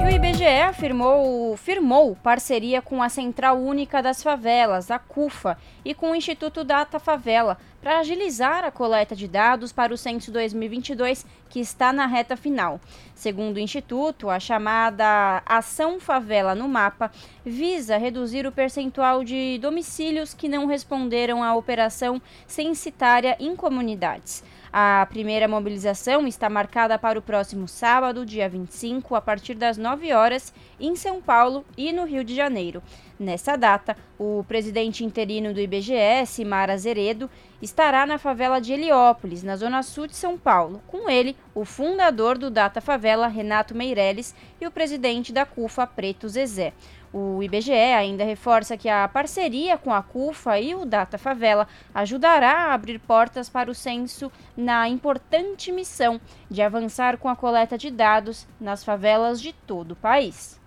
E 0.05 0.07
o 0.07 0.11
IBGE 0.11 0.45
afirmou, 0.45 1.57
firmou 1.57 2.15
parceria 2.23 2.83
com 2.83 3.03
a 3.03 3.09
Central 3.09 3.59
Única 3.59 4.03
das 4.03 4.23
Favelas, 4.23 4.91
a 4.91 4.99
CUFA, 4.99 5.57
e 5.83 5.95
com 5.95 6.11
o 6.11 6.15
Instituto 6.15 6.63
Data 6.63 6.99
Favela 6.99 7.57
para 7.81 8.01
agilizar 8.01 8.65
a 8.65 8.71
coleta 8.71 9.17
de 9.17 9.27
dados 9.27 9.73
para 9.73 9.95
o 9.95 9.97
censo 9.97 10.31
2022, 10.31 11.25
que 11.49 11.59
está 11.59 11.91
na 11.91 12.05
reta 12.05 12.37
final. 12.37 12.79
Segundo 13.15 13.57
o 13.57 13.61
Instituto, 13.61 14.29
a 14.29 14.39
chamada 14.39 15.43
Ação 15.47 15.99
Favela 15.99 16.55
no 16.55 16.69
Mapa 16.69 17.11
visa 17.43 17.97
reduzir 17.97 18.47
o 18.47 18.53
percentual 18.53 19.25
de 19.25 19.59
domicílios 19.59 20.35
que 20.35 20.49
não 20.49 20.67
responderam 20.67 21.43
à 21.43 21.55
operação 21.55 22.21
censitária 22.47 23.39
em 23.41 23.57
comunidades. 23.57 24.45
A 24.77 25.07
primeira 25.09 25.47
mobilização 25.47 26.27
está 26.27 26.51
marcada 26.51 26.99
para 26.99 27.17
o 27.17 27.23
próximo 27.23 27.69
sábado, 27.69 28.27
dia 28.27 28.49
25, 28.49 29.15
a 29.15 29.21
partir 29.21 29.55
das 29.55 29.79
9 29.79 30.13
horas, 30.13 30.53
em 30.81 30.97
São 30.97 31.23
Paulo 31.23 31.65
e 31.79 31.93
no 31.93 32.05
Rio 32.05 32.25
de 32.25 32.35
Janeiro. 32.35 32.83
Nessa 33.17 33.55
data, 33.55 33.97
o 34.19 34.45
presidente 34.49 35.05
interino 35.05 35.55
do 35.55 35.61
IBGE, 35.61 36.27
Simar 36.27 36.71
Azeredo, 36.71 37.31
estará 37.63 38.05
na 38.05 38.19
favela 38.19 38.61
de 38.61 38.73
Heliópolis, 38.73 39.45
na 39.45 39.55
zona 39.55 39.81
sul 39.85 40.09
de 40.09 40.17
São 40.17 40.37
Paulo. 40.37 40.83
Com 40.89 41.09
ele, 41.09 41.37
o 41.55 41.65
fundador 41.65 42.37
do 42.37 42.51
Data 42.51 42.81
Favela, 42.81 43.29
Renato 43.29 43.77
Meirelles, 43.77 44.35
e 44.61 44.67
o 44.67 44.73
presidente 44.73 45.33
da 45.33 45.47
CUFA, 45.47 45.87
Preto 45.87 46.29
Zezé. 46.29 46.73
O 47.17 47.41
IBGE 47.45 47.71
ainda 47.71 48.25
reforça 48.25 48.77
que 48.77 48.89
a 48.89 49.07
parceria 49.07 49.79
com 49.79 49.95
a 49.95 50.03
CUFA 50.03 50.59
e 50.59 50.75
o 50.75 50.85
Data 50.85 51.17
Favela 51.17 51.69
ajudará 51.95 52.65
a 52.65 52.75
abrir 52.75 52.99
portas 52.99 53.49
para 53.49 53.71
o 53.71 53.75
censo 53.75 54.33
na 54.57 54.89
importante 54.89 55.71
missão 55.71 56.21
de 56.51 56.61
avançar 56.61 57.17
com 57.17 57.29
a 57.29 57.37
coleta 57.37 57.79
de 57.79 57.89
dados 57.89 58.49
nas 58.61 58.83
favelas 58.83 59.41
de 59.41 59.53
todo 59.53 59.93
o 59.93 59.97
país. 59.97 60.61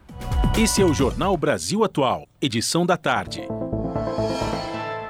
Esse 0.58 0.82
é 0.82 0.86
o 0.86 0.93
Jornal 0.93 1.36
Brasil 1.36 1.84
Atual, 1.84 2.26
edição 2.41 2.86
da 2.86 2.95
tarde. 2.95 3.45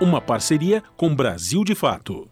Uma 0.02 0.20
parceria 0.20 0.84
com 0.96 1.16
Brasil 1.16 1.64
de 1.64 1.76
Fato. 1.76 2.28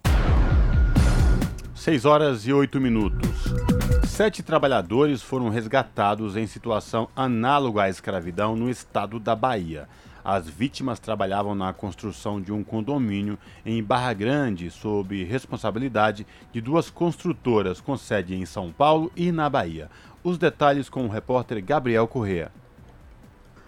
6 1.76 2.06
horas 2.06 2.48
e 2.48 2.52
8 2.52 2.82
minutos. 2.82 3.75
Sete 4.08 4.44
trabalhadores 4.44 5.22
foram 5.22 5.50
resgatados 5.50 6.38
em 6.38 6.48
situação 6.48 7.10
análoga 7.16 7.84
à 7.84 7.90
escravidão 7.90 8.56
no 8.56 8.70
estado 8.70 9.20
da 9.20 9.36
Bahia. 9.36 9.90
As 10.24 10.48
vítimas 10.48 11.00
trabalhavam 11.00 11.54
na 11.54 11.74
construção 11.74 12.40
de 12.40 12.52
um 12.52 12.64
condomínio 12.64 13.38
em 13.66 13.84
Barra 13.84 14.14
Grande, 14.14 14.70
sob 14.72 15.24
responsabilidade 15.24 16.26
de 16.54 16.62
duas 16.62 16.90
construtoras 16.90 17.82
com 17.82 17.98
sede 17.98 18.36
em 18.36 18.46
São 18.46 18.72
Paulo 18.72 19.12
e 19.16 19.32
na 19.32 19.50
Bahia. 19.50 19.90
Os 20.24 20.38
detalhes 20.38 20.88
com 20.88 21.06
o 21.06 21.10
repórter 21.10 21.64
Gabriel 21.64 22.08
Correa. 22.08 22.52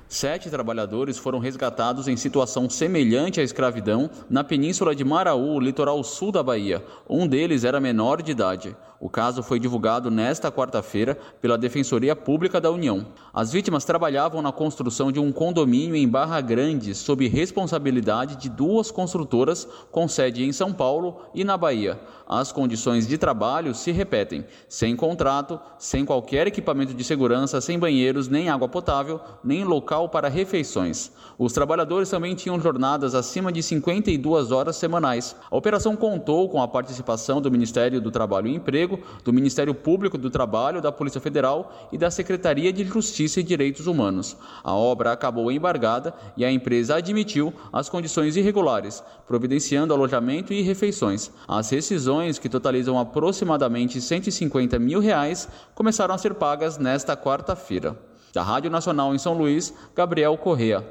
Sete 0.08 0.50
trabalhadores 0.50 1.18
foram 1.18 1.38
resgatados 1.38 2.08
em 2.08 2.16
situação 2.16 2.70
semelhante 2.70 3.42
à 3.42 3.44
escravidão 3.44 4.10
na 4.30 4.42
península 4.42 4.96
de 4.96 5.04
Maraú, 5.04 5.60
litoral 5.60 6.02
sul 6.02 6.32
da 6.32 6.42
Bahia. 6.42 6.82
Um 7.10 7.28
deles 7.28 7.66
era 7.66 7.82
menor 7.82 8.22
de 8.22 8.32
idade. 8.32 8.74
O 9.00 9.10
caso 9.10 9.44
foi 9.44 9.60
divulgado 9.60 10.10
nesta 10.10 10.52
quarta-feira 10.52 11.16
pela 11.40 11.58
Defensoria 11.58 12.16
Pública 12.16 12.60
da 12.60 12.72
União. 12.72 13.06
As 13.32 13.52
vítimas 13.52 13.86
trabalhavam 13.86 14.42
na 14.42 14.52
construção 14.52 15.12
de 15.12 15.20
um 15.20 15.32
condomínio 15.32 15.96
em 15.96 16.08
Barra 16.08 16.42
Grande, 16.42 16.96
sob 16.96 17.28
responsabilidade 17.28 18.38
de 18.38 18.50
duas 18.50 18.90
construtoras 18.90 19.68
com 19.92 20.08
sede 20.08 20.44
em 20.44 20.52
São 20.52 20.74
Paulo 20.74 21.22
e 21.36 21.44
na 21.44 21.56
Bahia. 21.56 22.00
As 22.28 22.52
condições 22.52 23.08
de 23.08 23.18
trabalho 23.18 23.76
se 23.76 23.92
repetem: 23.92 24.46
sem 24.68 24.96
contrato, 24.96 25.60
sem 25.78 26.04
qualquer 26.04 26.48
equipamento 26.48 26.94
de 26.94 27.04
segurança, 27.04 27.62
sem 27.62 27.78
banheiros, 27.78 28.28
nem 28.28 28.50
água 28.50 28.68
potável, 28.68 29.22
nem 29.44 29.64
local 29.64 30.10
para 30.10 30.28
refeições. 30.28 31.12
Os 31.38 31.54
trabalhadores 31.54 32.10
também 32.10 32.34
tinham 32.34 32.60
jornadas 32.60 33.14
acima 33.14 33.52
de 33.52 33.62
52 33.62 34.52
horas 34.52 34.76
semanais. 34.76 35.36
A 35.52 35.56
operação 35.56 35.96
contou 35.96 36.50
com 36.50 36.62
a 36.62 36.68
participação 36.68 37.40
do 37.40 37.52
Ministério 37.52 38.02
do 38.02 38.12
Trabalho 38.12 38.48
e 38.48 38.56
Emprego, 38.56 38.87
do 39.24 39.34
Ministério 39.34 39.74
Público 39.74 40.18
do 40.18 40.30
Trabalho, 40.30 40.82
da 40.82 40.92
Polícia 40.92 41.20
Federal 41.20 41.90
e 41.92 41.98
da 41.98 42.10
Secretaria 42.10 42.72
de 42.72 42.84
Justiça 42.84 43.40
e 43.40 43.44
Direitos 43.44 43.88
Humanos. 43.88 44.38
A 44.64 44.74
obra 44.74 45.12
acabou 45.12 45.52
embargada 45.52 46.14
e 46.36 46.46
a 46.46 46.52
empresa 46.52 46.96
admitiu 46.96 47.54
as 47.74 47.90
condições 47.90 48.38
irregulares, 48.38 49.04
providenciando 49.28 49.94
alojamento 49.94 50.54
e 50.54 50.62
refeições. 50.62 51.32
As 51.48 51.70
rescisões, 51.70 52.40
que 52.40 52.50
totalizam 52.50 52.98
aproximadamente 53.00 54.00
150 54.00 54.80
mil 54.80 55.00
reais, 55.00 55.50
começaram 55.76 56.14
a 56.14 56.18
ser 56.18 56.36
pagas 56.36 56.78
nesta 56.78 57.18
quarta-feira. 57.18 57.98
Da 58.34 58.44
Rádio 58.44 58.70
Nacional 58.70 59.16
em 59.16 59.18
São 59.18 59.34
Luís, 59.34 59.74
Gabriel 59.96 60.38
Correa. 60.38 60.86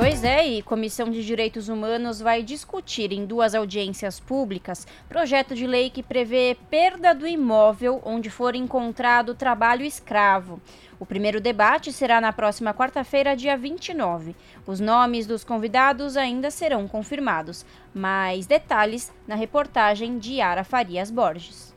Pois 0.00 0.22
é, 0.22 0.46
e 0.46 0.62
Comissão 0.62 1.10
de 1.10 1.26
Direitos 1.26 1.68
Humanos 1.68 2.20
vai 2.20 2.40
discutir 2.40 3.10
em 3.10 3.26
duas 3.26 3.52
audiências 3.52 4.20
públicas 4.20 4.86
projeto 5.08 5.56
de 5.56 5.66
lei 5.66 5.90
que 5.90 6.04
prevê 6.04 6.56
perda 6.70 7.12
do 7.12 7.26
imóvel 7.26 8.00
onde 8.04 8.30
for 8.30 8.54
encontrado 8.54 9.34
trabalho 9.34 9.84
escravo. 9.84 10.62
O 11.00 11.04
primeiro 11.04 11.40
debate 11.40 11.92
será 11.92 12.20
na 12.20 12.32
próxima 12.32 12.72
quarta-feira, 12.72 13.34
dia 13.34 13.56
29. 13.56 14.36
Os 14.64 14.78
nomes 14.78 15.26
dos 15.26 15.42
convidados 15.42 16.16
ainda 16.16 16.48
serão 16.48 16.86
confirmados. 16.86 17.66
Mais 17.92 18.46
detalhes 18.46 19.12
na 19.26 19.34
reportagem 19.34 20.16
de 20.16 20.34
Yara 20.34 20.62
Farias 20.62 21.10
Borges. 21.10 21.67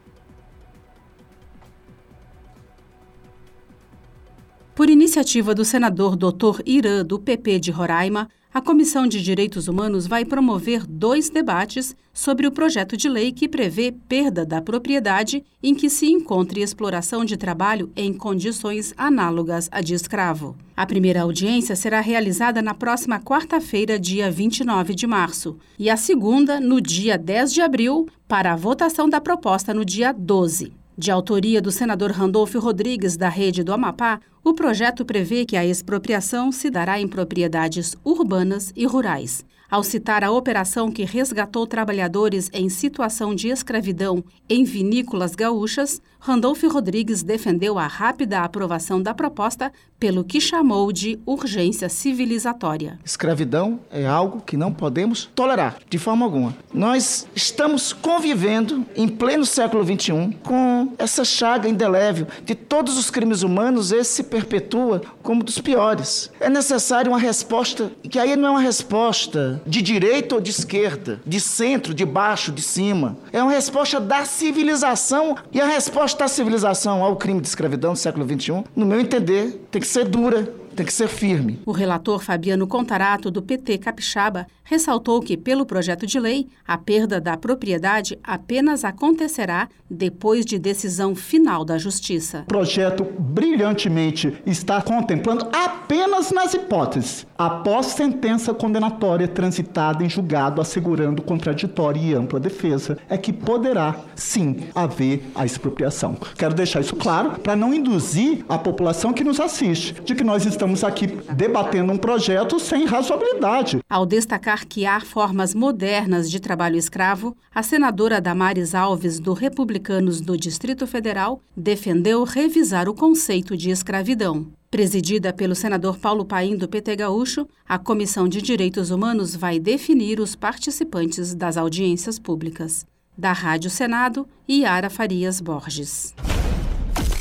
Por 4.82 4.90
iniciativa 4.90 5.53
do 5.53 5.64
senador 5.64 6.16
Dr. 6.16 6.64
Irã, 6.66 7.06
do 7.06 7.20
PP 7.20 7.60
de 7.60 7.70
Roraima, 7.70 8.28
a 8.52 8.60
Comissão 8.60 9.06
de 9.06 9.22
Direitos 9.22 9.68
Humanos 9.68 10.08
vai 10.08 10.26
promover 10.26 10.88
dois 10.88 11.30
debates 11.30 11.95
sobre 12.12 12.48
o 12.48 12.52
projeto 12.52 12.98
de 12.98 13.08
lei 13.08 13.32
que 13.32 13.48
prevê 13.48 13.94
perda 14.10 14.44
da 14.44 14.60
propriedade 14.60 15.44
em 15.62 15.76
que 15.76 15.88
se 15.88 16.08
encontre 16.08 16.64
exploração 16.64 17.24
de 17.24 17.38
trabalho 17.38 17.91
em 17.95 18.12
condições 18.12 18.91
análogas 18.98 19.70
à 19.72 19.82
de 19.82 19.94
escravo. 19.94 20.56
A 20.76 20.84
primeira 20.88 21.22
audiência 21.22 21.76
será 21.76 22.02
realizada 22.02 22.60
na 22.60 22.74
próxima 22.74 23.20
quarta-feira, 23.20 23.99
dia 23.99 24.32
29 24.32 24.95
de 24.95 25.06
março, 25.06 25.60
e 25.78 25.91
a 25.91 25.95
segunda 25.95 26.60
no 26.60 26.82
dia 26.82 27.20
10 27.20 27.53
de 27.53 27.62
abril, 27.62 28.08
para 28.28 28.53
a 28.53 28.56
votação 28.56 29.08
da 29.08 29.22
proposta 29.22 29.76
no 29.76 29.86
dia 29.86 30.12
12. 30.12 30.81
De 30.97 31.09
autoria 31.09 31.61
do 31.61 31.72
senador 31.72 32.11
Randolfo 32.11 32.59
Rodrigues, 32.59 33.15
da 33.15 33.30
Rede 33.30 33.63
do 33.63 33.73
Amapá, 33.73 34.19
o 34.43 34.53
projeto 34.53 35.05
prevê 35.05 35.45
que 35.45 35.55
a 35.55 35.65
expropriação 35.65 36.51
se 36.51 36.69
dará 36.69 36.99
em 36.99 37.07
propriedades 37.07 37.95
urbanas 38.03 38.73
e 38.76 38.85
rurais. 38.85 39.45
Ao 39.69 39.84
citar 39.84 40.22
a 40.22 40.31
operação 40.31 40.91
que 40.91 41.05
resgatou 41.05 41.65
trabalhadores 41.65 42.49
em 42.51 42.68
situação 42.68 43.34
de 43.34 43.47
escravidão 43.47 44.22
em 44.49 44.65
vinícolas 44.65 45.34
gaúchas, 45.34 46.01
Randolfo 46.23 46.68
Rodrigues 46.69 47.23
defendeu 47.23 47.80
a 47.80 47.88
rápida 47.88 48.41
aprovação 48.41 49.02
da 49.02 49.11
proposta 49.11 49.72
pelo 49.99 50.23
que 50.23 50.39
chamou 50.39 50.91
de 50.91 51.19
urgência 51.26 51.89
civilizatória. 51.89 52.99
Escravidão 53.03 53.80
é 53.89 54.06
algo 54.06 54.39
que 54.39 54.56
não 54.56 54.72
podemos 54.72 55.30
tolerar 55.34 55.77
de 55.89 55.98
forma 55.98 56.23
alguma. 56.23 56.56
Nós 56.72 57.27
estamos 57.35 57.91
convivendo 57.91 58.85
em 58.95 59.07
pleno 59.07 59.45
século 59.48 59.84
XXI 59.84 60.38
com 60.43 60.93
essa 60.99 61.26
chaga 61.26 61.68
indelével 61.68 62.27
de 62.45 62.53
todos 62.53 62.99
os 62.99 63.10
crimes 63.10 63.41
humanos, 63.41 63.91
esse 63.91 64.22
perpetua 64.22 65.02
como 65.23 65.43
dos 65.43 65.57
piores. 65.57 66.31
É 66.39 66.49
necessário 66.49 67.11
uma 67.11 67.19
resposta 67.19 67.91
que 68.03 68.19
aí 68.19 68.35
não 68.35 68.49
é 68.49 68.52
uma 68.52 68.61
resposta 68.61 69.60
de 69.65 69.81
direita 69.81 70.35
ou 70.35 70.41
de 70.41 70.52
esquerda, 70.52 71.19
de 71.26 71.39
centro, 71.39 71.95
de 71.95 72.06
baixo, 72.06 72.52
de 72.52 72.61
cima. 72.61 73.18
É 73.34 73.41
uma 73.41 73.52
resposta 73.52 73.99
da 73.99 74.23
civilização 74.23 75.35
e 75.52 75.60
a 75.60 75.65
resposta 75.65 76.10
da 76.17 76.27
civilização 76.27 77.03
ao 77.03 77.15
crime 77.15 77.41
de 77.41 77.47
escravidão 77.47 77.93
do 77.93 77.99
século 77.99 78.25
XXI, 78.25 78.63
no 78.75 78.85
meu 78.85 78.99
entender, 78.99 79.65
tem 79.71 79.81
que 79.81 79.88
ser 79.88 80.05
dura, 80.05 80.43
tem 80.75 80.85
que 80.85 80.93
ser 80.93 81.07
firme. 81.07 81.59
O 81.65 81.71
relator 81.71 82.19
Fabiano 82.19 82.67
Contarato, 82.67 83.29
do 83.29 83.41
PT 83.41 83.77
Capixaba, 83.77 84.47
ressaltou 84.72 85.19
que, 85.19 85.35
pelo 85.35 85.65
projeto 85.65 86.07
de 86.07 86.18
lei, 86.18 86.48
a 86.65 86.77
perda 86.77 87.19
da 87.19 87.35
propriedade 87.35 88.18
apenas 88.23 88.85
acontecerá 88.85 89.68
depois 89.89 90.45
de 90.45 90.57
decisão 90.57 91.14
final 91.14 91.65
da 91.65 91.77
Justiça. 91.77 92.43
O 92.43 92.45
projeto 92.45 93.03
brilhantemente 93.19 94.41
está 94.45 94.81
contemplando 94.81 95.45
apenas 95.52 96.31
nas 96.31 96.53
hipóteses, 96.53 97.27
após 97.38 97.88
sentença 97.88 98.53
condenatória 98.53 99.27
transitada 99.27 100.06
em 100.06 100.10
julgado 100.10 100.61
assegurando 100.61 101.22
contraditória 101.22 101.99
e 101.99 102.14
ampla 102.14 102.39
defesa, 102.39 102.98
é 103.10 103.18
que 103.18 103.34
poderá, 103.34 103.99
sim, 104.15 104.56
haver 104.73 105.30
a 105.35 105.45
expropriação. 105.45 106.15
Quero 106.38 106.53
deixar 106.53 106.80
isso 106.80 106.95
claro 106.95 107.31
para 107.41 107.57
não 107.57 107.73
induzir 107.73 108.45
a 108.48 108.57
população 108.57 109.11
que 109.11 109.23
nos 109.23 109.38
assiste 109.41 109.95
de 110.06 110.15
que 110.15 110.23
nós 110.23 110.45
estamos 110.45 110.81
aqui 110.81 111.07
debatendo 111.34 111.91
um 111.91 111.98
projeto 111.98 112.57
sem 112.57 112.85
razoabilidade. 112.85 113.80
Ao 113.89 114.06
destacar 114.06 114.60
há 114.85 114.99
formas 114.99 115.53
modernas 115.53 116.29
de 116.29 116.39
trabalho 116.39 116.77
escravo, 116.77 117.35
a 117.53 117.61
senadora 117.61 118.21
Damares 118.21 118.73
Alves, 118.73 119.19
do 119.19 119.33
Republicanos 119.33 120.21
do 120.21 120.38
Distrito 120.38 120.88
Federal, 120.88 121.41
defendeu 121.55 122.23
revisar 122.23 122.88
o 122.88 122.93
conceito 122.93 123.55
de 123.55 123.69
escravidão. 123.69 124.47
Presidida 124.69 125.33
pelo 125.33 125.53
senador 125.53 125.97
Paulo 125.97 126.23
Paim, 126.23 126.55
do 126.55 126.67
PT 126.67 126.95
Gaúcho, 126.95 127.47
a 127.67 127.77
Comissão 127.77 128.27
de 128.27 128.41
Direitos 128.41 128.89
Humanos 128.89 129.35
vai 129.35 129.59
definir 129.59 130.19
os 130.19 130.35
participantes 130.35 131.35
das 131.35 131.57
audiências 131.57 132.17
públicas. 132.17 132.85
Da 133.17 133.33
Rádio 133.33 133.69
Senado, 133.69 134.25
Yara 134.49 134.89
Farias 134.89 135.41
Borges. 135.41 136.15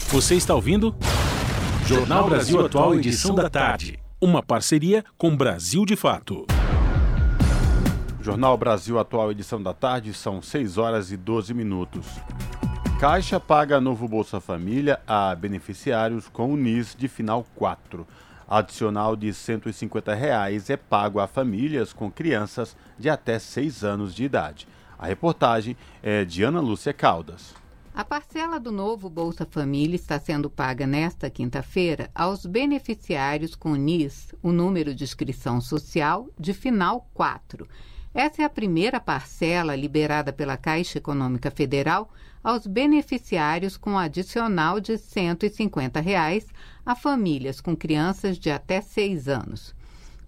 Você 0.08 0.36
está 0.36 0.54
ouvindo? 0.54 0.94
Jornal 1.86 2.28
Brasil 2.28 2.64
Atual, 2.64 2.94
edição 2.94 3.34
da 3.34 3.50
tarde. 3.50 3.98
Uma 4.20 4.42
parceria 4.42 5.04
com 5.18 5.36
Brasil 5.36 5.84
de 5.84 5.96
Fato. 5.96 6.46
Jornal 8.22 8.54
Brasil 8.58 8.98
Atual, 8.98 9.30
edição 9.30 9.62
da 9.62 9.72
tarde, 9.72 10.12
são 10.12 10.42
6 10.42 10.76
horas 10.76 11.10
e 11.10 11.16
12 11.16 11.54
minutos. 11.54 12.06
Caixa 13.00 13.40
paga 13.40 13.80
novo 13.80 14.06
Bolsa 14.06 14.38
Família 14.42 15.00
a 15.06 15.34
beneficiários 15.34 16.28
com 16.28 16.52
o 16.52 16.56
NIS 16.56 16.94
de 16.94 17.08
final 17.08 17.46
4. 17.54 18.06
Adicional 18.46 19.16
de 19.16 19.32
150 19.32 20.14
reais 20.14 20.68
é 20.68 20.76
pago 20.76 21.18
a 21.18 21.26
famílias 21.26 21.94
com 21.94 22.10
crianças 22.10 22.76
de 22.98 23.08
até 23.08 23.38
6 23.38 23.84
anos 23.84 24.14
de 24.14 24.24
idade. 24.24 24.68
A 24.98 25.06
reportagem 25.06 25.74
é 26.02 26.22
de 26.22 26.42
Ana 26.42 26.60
Lúcia 26.60 26.92
Caldas. 26.92 27.54
A 27.94 28.04
parcela 28.04 28.60
do 28.60 28.70
novo 28.70 29.08
Bolsa 29.08 29.46
Família 29.50 29.96
está 29.96 30.20
sendo 30.20 30.50
paga 30.50 30.86
nesta 30.86 31.30
quinta-feira 31.30 32.10
aos 32.14 32.44
beneficiários 32.44 33.54
com 33.54 33.74
NIS, 33.74 34.34
o 34.42 34.52
número 34.52 34.94
de 34.94 35.04
inscrição 35.04 35.58
social, 35.60 36.28
de 36.38 36.52
final 36.52 37.08
4. 37.14 37.66
Essa 38.12 38.42
é 38.42 38.44
a 38.44 38.50
primeira 38.50 38.98
parcela 38.98 39.76
liberada 39.76 40.32
pela 40.32 40.56
Caixa 40.56 40.98
Econômica 40.98 41.48
Federal 41.48 42.10
aos 42.42 42.66
beneficiários 42.66 43.76
com 43.76 43.96
adicional 43.96 44.80
de 44.80 44.98
150 44.98 46.00
reais 46.00 46.48
a 46.84 46.96
famílias 46.96 47.60
com 47.60 47.76
crianças 47.76 48.36
de 48.36 48.50
até 48.50 48.80
6 48.80 49.28
anos. 49.28 49.72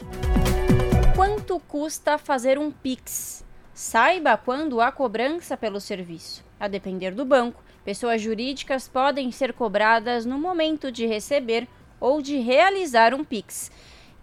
Quanto 1.16 1.60
custa 1.62 2.18
fazer 2.18 2.58
um 2.58 2.72
Pix? 2.72 3.46
Saiba 3.74 4.38
quando 4.38 4.82
há 4.82 4.92
cobrança 4.92 5.56
pelo 5.56 5.80
serviço. 5.80 6.44
A 6.60 6.68
depender 6.68 7.12
do 7.12 7.26
banco, 7.26 7.64
pessoas 7.84 8.22
jurídicas 8.22 8.88
podem 8.88 9.32
ser 9.32 9.54
cobradas 9.54 10.26
no 10.26 10.40
momento 10.40 10.92
de 10.92 11.06
receber 11.06 11.68
ou 12.00 12.22
de 12.22 12.38
realizar 12.38 13.14
um 13.14 13.24
Pix. 13.24 13.72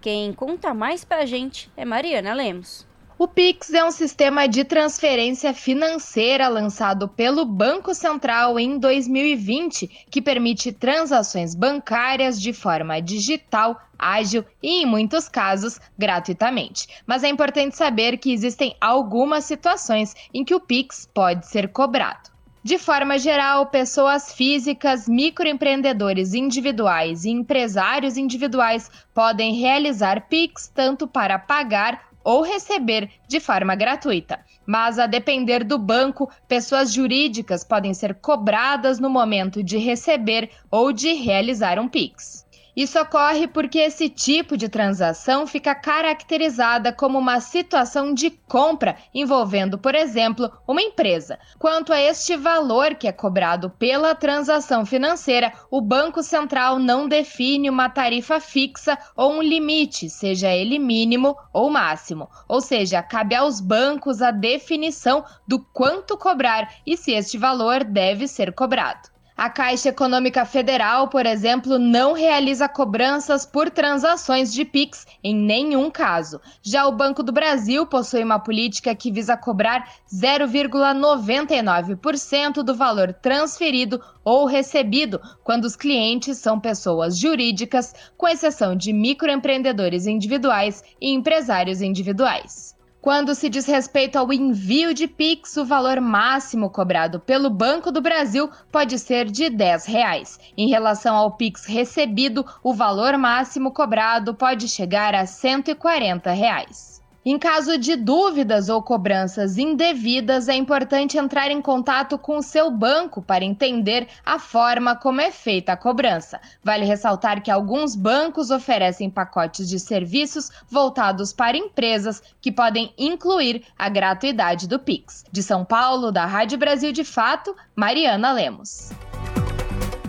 Quem 0.01 0.33
conta 0.33 0.73
mais 0.73 1.05
pra 1.05 1.27
gente 1.27 1.71
é 1.77 1.85
Mariana 1.85 2.33
Lemos. 2.33 2.89
O 3.19 3.29
Pix 3.29 3.75
é 3.75 3.85
um 3.85 3.91
sistema 3.91 4.49
de 4.49 4.65
transferência 4.65 5.53
financeira 5.53 6.49
lançado 6.49 7.07
pelo 7.07 7.45
Banco 7.45 7.95
Central 7.95 8.59
em 8.59 8.79
2020 8.79 10.07
que 10.11 10.23
permite 10.23 10.73
transações 10.73 11.55
bancárias 11.55 12.41
de 12.41 12.55
forma 12.55 12.99
digital, 12.99 13.79
ágil 13.99 14.43
e, 14.63 14.83
em 14.83 14.87
muitos 14.87 15.29
casos, 15.29 15.79
gratuitamente. 15.99 16.89
Mas 17.07 17.23
é 17.23 17.29
importante 17.29 17.77
saber 17.77 18.17
que 18.17 18.33
existem 18.33 18.75
algumas 18.81 19.45
situações 19.45 20.15
em 20.33 20.43
que 20.43 20.55
o 20.55 20.61
Pix 20.61 21.07
pode 21.13 21.47
ser 21.47 21.69
cobrado. 21.69 22.30
De 22.63 22.77
forma 22.77 23.19
geral, 23.19 23.67
pessoas 23.67 24.35
físicas, 24.35 25.09
microempreendedores 25.09 26.35
individuais 26.35 27.25
e 27.25 27.31
empresários 27.31 28.19
individuais 28.19 28.91
podem 29.15 29.55
realizar 29.55 30.29
PIX 30.29 30.69
tanto 30.69 31.09
para 31.09 31.39
pagar 31.39 32.11
ou 32.23 32.43
receber 32.43 33.11
de 33.27 33.41
forma 33.41 33.75
gratuita. 33.75 34.41
Mas, 34.67 34.99
a 34.99 35.07
depender 35.07 35.65
do 35.65 35.79
banco, 35.79 36.31
pessoas 36.47 36.93
jurídicas 36.93 37.65
podem 37.65 37.95
ser 37.95 38.15
cobradas 38.17 39.01
no 39.01 39.09
momento 39.09 39.63
de 39.63 39.79
receber 39.79 40.51
ou 40.71 40.93
de 40.93 41.15
realizar 41.15 41.79
um 41.79 41.89
PIX. 41.89 42.40
Isso 42.81 42.99
ocorre 42.99 43.47
porque 43.47 43.79
esse 43.79 44.09
tipo 44.09 44.57
de 44.57 44.67
transação 44.67 45.47
fica 45.47 45.75
caracterizada 45.75 46.91
como 46.91 47.19
uma 47.19 47.39
situação 47.39 48.15
de 48.15 48.31
compra 48.31 48.97
envolvendo, 49.13 49.77
por 49.77 49.95
exemplo, 49.95 50.51
uma 50.67 50.81
empresa. 50.81 51.39
Quanto 51.59 51.93
a 51.93 52.01
este 52.01 52.39
valor 52.39 52.95
que 52.95 53.07
é 53.07 53.13
cobrado 53.13 53.69
pela 53.69 54.15
transação 54.15 54.87
financeira, 54.87 55.53
o 55.71 55.83
Banco 55.83 56.23
Central 56.23 56.79
não 56.79 57.07
define 57.07 57.69
uma 57.69 57.91
tarifa 57.91 58.41
fixa 58.41 58.97
ou 59.15 59.35
um 59.35 59.43
limite, 59.43 60.09
seja 60.09 60.49
ele 60.49 60.79
mínimo 60.79 61.37
ou 61.53 61.69
máximo. 61.69 62.31
Ou 62.49 62.63
seja, 62.63 63.03
cabe 63.03 63.35
aos 63.35 63.61
bancos 63.61 64.23
a 64.23 64.31
definição 64.31 65.23
do 65.47 65.59
quanto 65.75 66.17
cobrar 66.17 66.77
e 66.87 66.97
se 66.97 67.13
este 67.13 67.37
valor 67.37 67.85
deve 67.85 68.27
ser 68.27 68.55
cobrado. 68.55 69.10
A 69.41 69.49
Caixa 69.49 69.89
Econômica 69.89 70.45
Federal, 70.45 71.09
por 71.09 71.25
exemplo, 71.25 71.79
não 71.79 72.13
realiza 72.13 72.69
cobranças 72.69 73.47
por 73.47 73.71
transações 73.71 74.53
de 74.53 74.67
PIX 74.67 75.07
em 75.25 75.35
nenhum 75.35 75.91
caso. 75.91 76.39
Já 76.63 76.87
o 76.87 76.93
Banco 76.93 77.23
do 77.23 77.33
Brasil 77.33 77.87
possui 77.87 78.23
uma 78.23 78.39
política 78.39 78.95
que 78.95 79.11
visa 79.11 79.39
cobrar 79.39 79.89
0,99% 80.13 82.63
do 82.63 82.75
valor 82.75 83.15
transferido 83.15 83.99
ou 84.23 84.45
recebido 84.45 85.19
quando 85.43 85.65
os 85.65 85.75
clientes 85.75 86.37
são 86.37 86.61
pessoas 86.61 87.17
jurídicas, 87.17 87.95
com 88.19 88.29
exceção 88.29 88.77
de 88.77 88.93
microempreendedores 88.93 90.07
individuais 90.07 90.85
e 91.01 91.15
empresários 91.15 91.81
individuais. 91.81 92.79
Quando 93.01 93.35
se 93.35 93.49
diz 93.49 93.65
respeito 93.65 94.17
ao 94.17 94.31
envio 94.31 94.93
de 94.93 95.09
Pix, 95.09 95.57
o 95.57 95.65
valor 95.65 96.03
máximo 96.03 96.69
cobrado 96.69 97.19
pelo 97.19 97.49
Banco 97.49 97.91
do 97.91 98.03
Brasil 98.03 98.51
pode 98.71 98.99
ser 98.99 99.25
de 99.31 99.49
10 99.49 99.87
reais. 99.87 100.39
Em 100.55 100.69
relação 100.69 101.17
ao 101.17 101.31
Pix 101.31 101.65
recebido, 101.65 102.45
o 102.63 102.75
valor 102.75 103.17
máximo 103.17 103.73
cobrado 103.73 104.35
pode 104.35 104.69
chegar 104.69 105.15
a 105.15 105.25
140 105.25 106.31
reais. 106.31 106.90
Em 107.23 107.39
caso 107.39 107.77
de 107.77 107.97
dúvidas 107.97 108.71
ou 108.71 108.83
cobranças 108.83 109.59
indevidas, 109.59 110.49
é 110.49 110.55
importante 110.55 111.19
entrar 111.19 111.51
em 111.51 111.61
contato 111.61 112.17
com 112.17 112.39
o 112.39 112.43
seu 112.43 112.71
banco 112.71 113.21
para 113.21 113.45
entender 113.45 114.09
a 114.25 114.39
forma 114.39 114.97
como 114.97 115.21
é 115.21 115.31
feita 115.31 115.73
a 115.73 115.77
cobrança. 115.77 116.41
Vale 116.65 116.87
ressaltar 116.87 117.43
que 117.43 117.51
alguns 117.51 117.95
bancos 117.95 118.51
oferecem 118.51 119.11
pacotes 119.11 119.69
de 119.69 119.79
serviços 119.79 120.51
voltados 120.67 121.31
para 121.31 121.59
empresas 121.59 122.23
que 122.41 122.51
podem 122.51 122.95
incluir 122.97 123.65
a 123.79 123.91
gratuidade 123.91 124.67
do 124.67 124.79
Pix. 124.79 125.23
De 125.31 125.43
São 125.43 125.63
Paulo, 125.63 126.11
da 126.11 126.25
Rádio 126.25 126.57
Brasil 126.57 126.91
de 126.91 127.05
Fato, 127.05 127.55
Mariana 127.77 128.33
Lemos. 128.33 128.93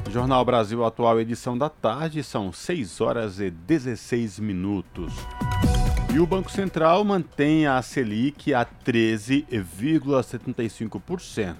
Jornal 0.09 0.45
Brasil 0.45 0.85
Atual, 0.85 1.19
edição 1.19 1.57
da 1.57 1.67
tarde, 1.67 2.23
são 2.23 2.53
6 2.53 3.01
horas 3.01 3.39
e 3.41 3.49
16 3.49 4.39
minutos. 4.39 5.13
E 6.13 6.19
o 6.19 6.25
Banco 6.25 6.51
Central 6.51 7.05
mantém 7.05 7.65
a 7.65 7.81
Selic 7.81 8.53
a 8.53 8.65
13,75%. 8.65 11.55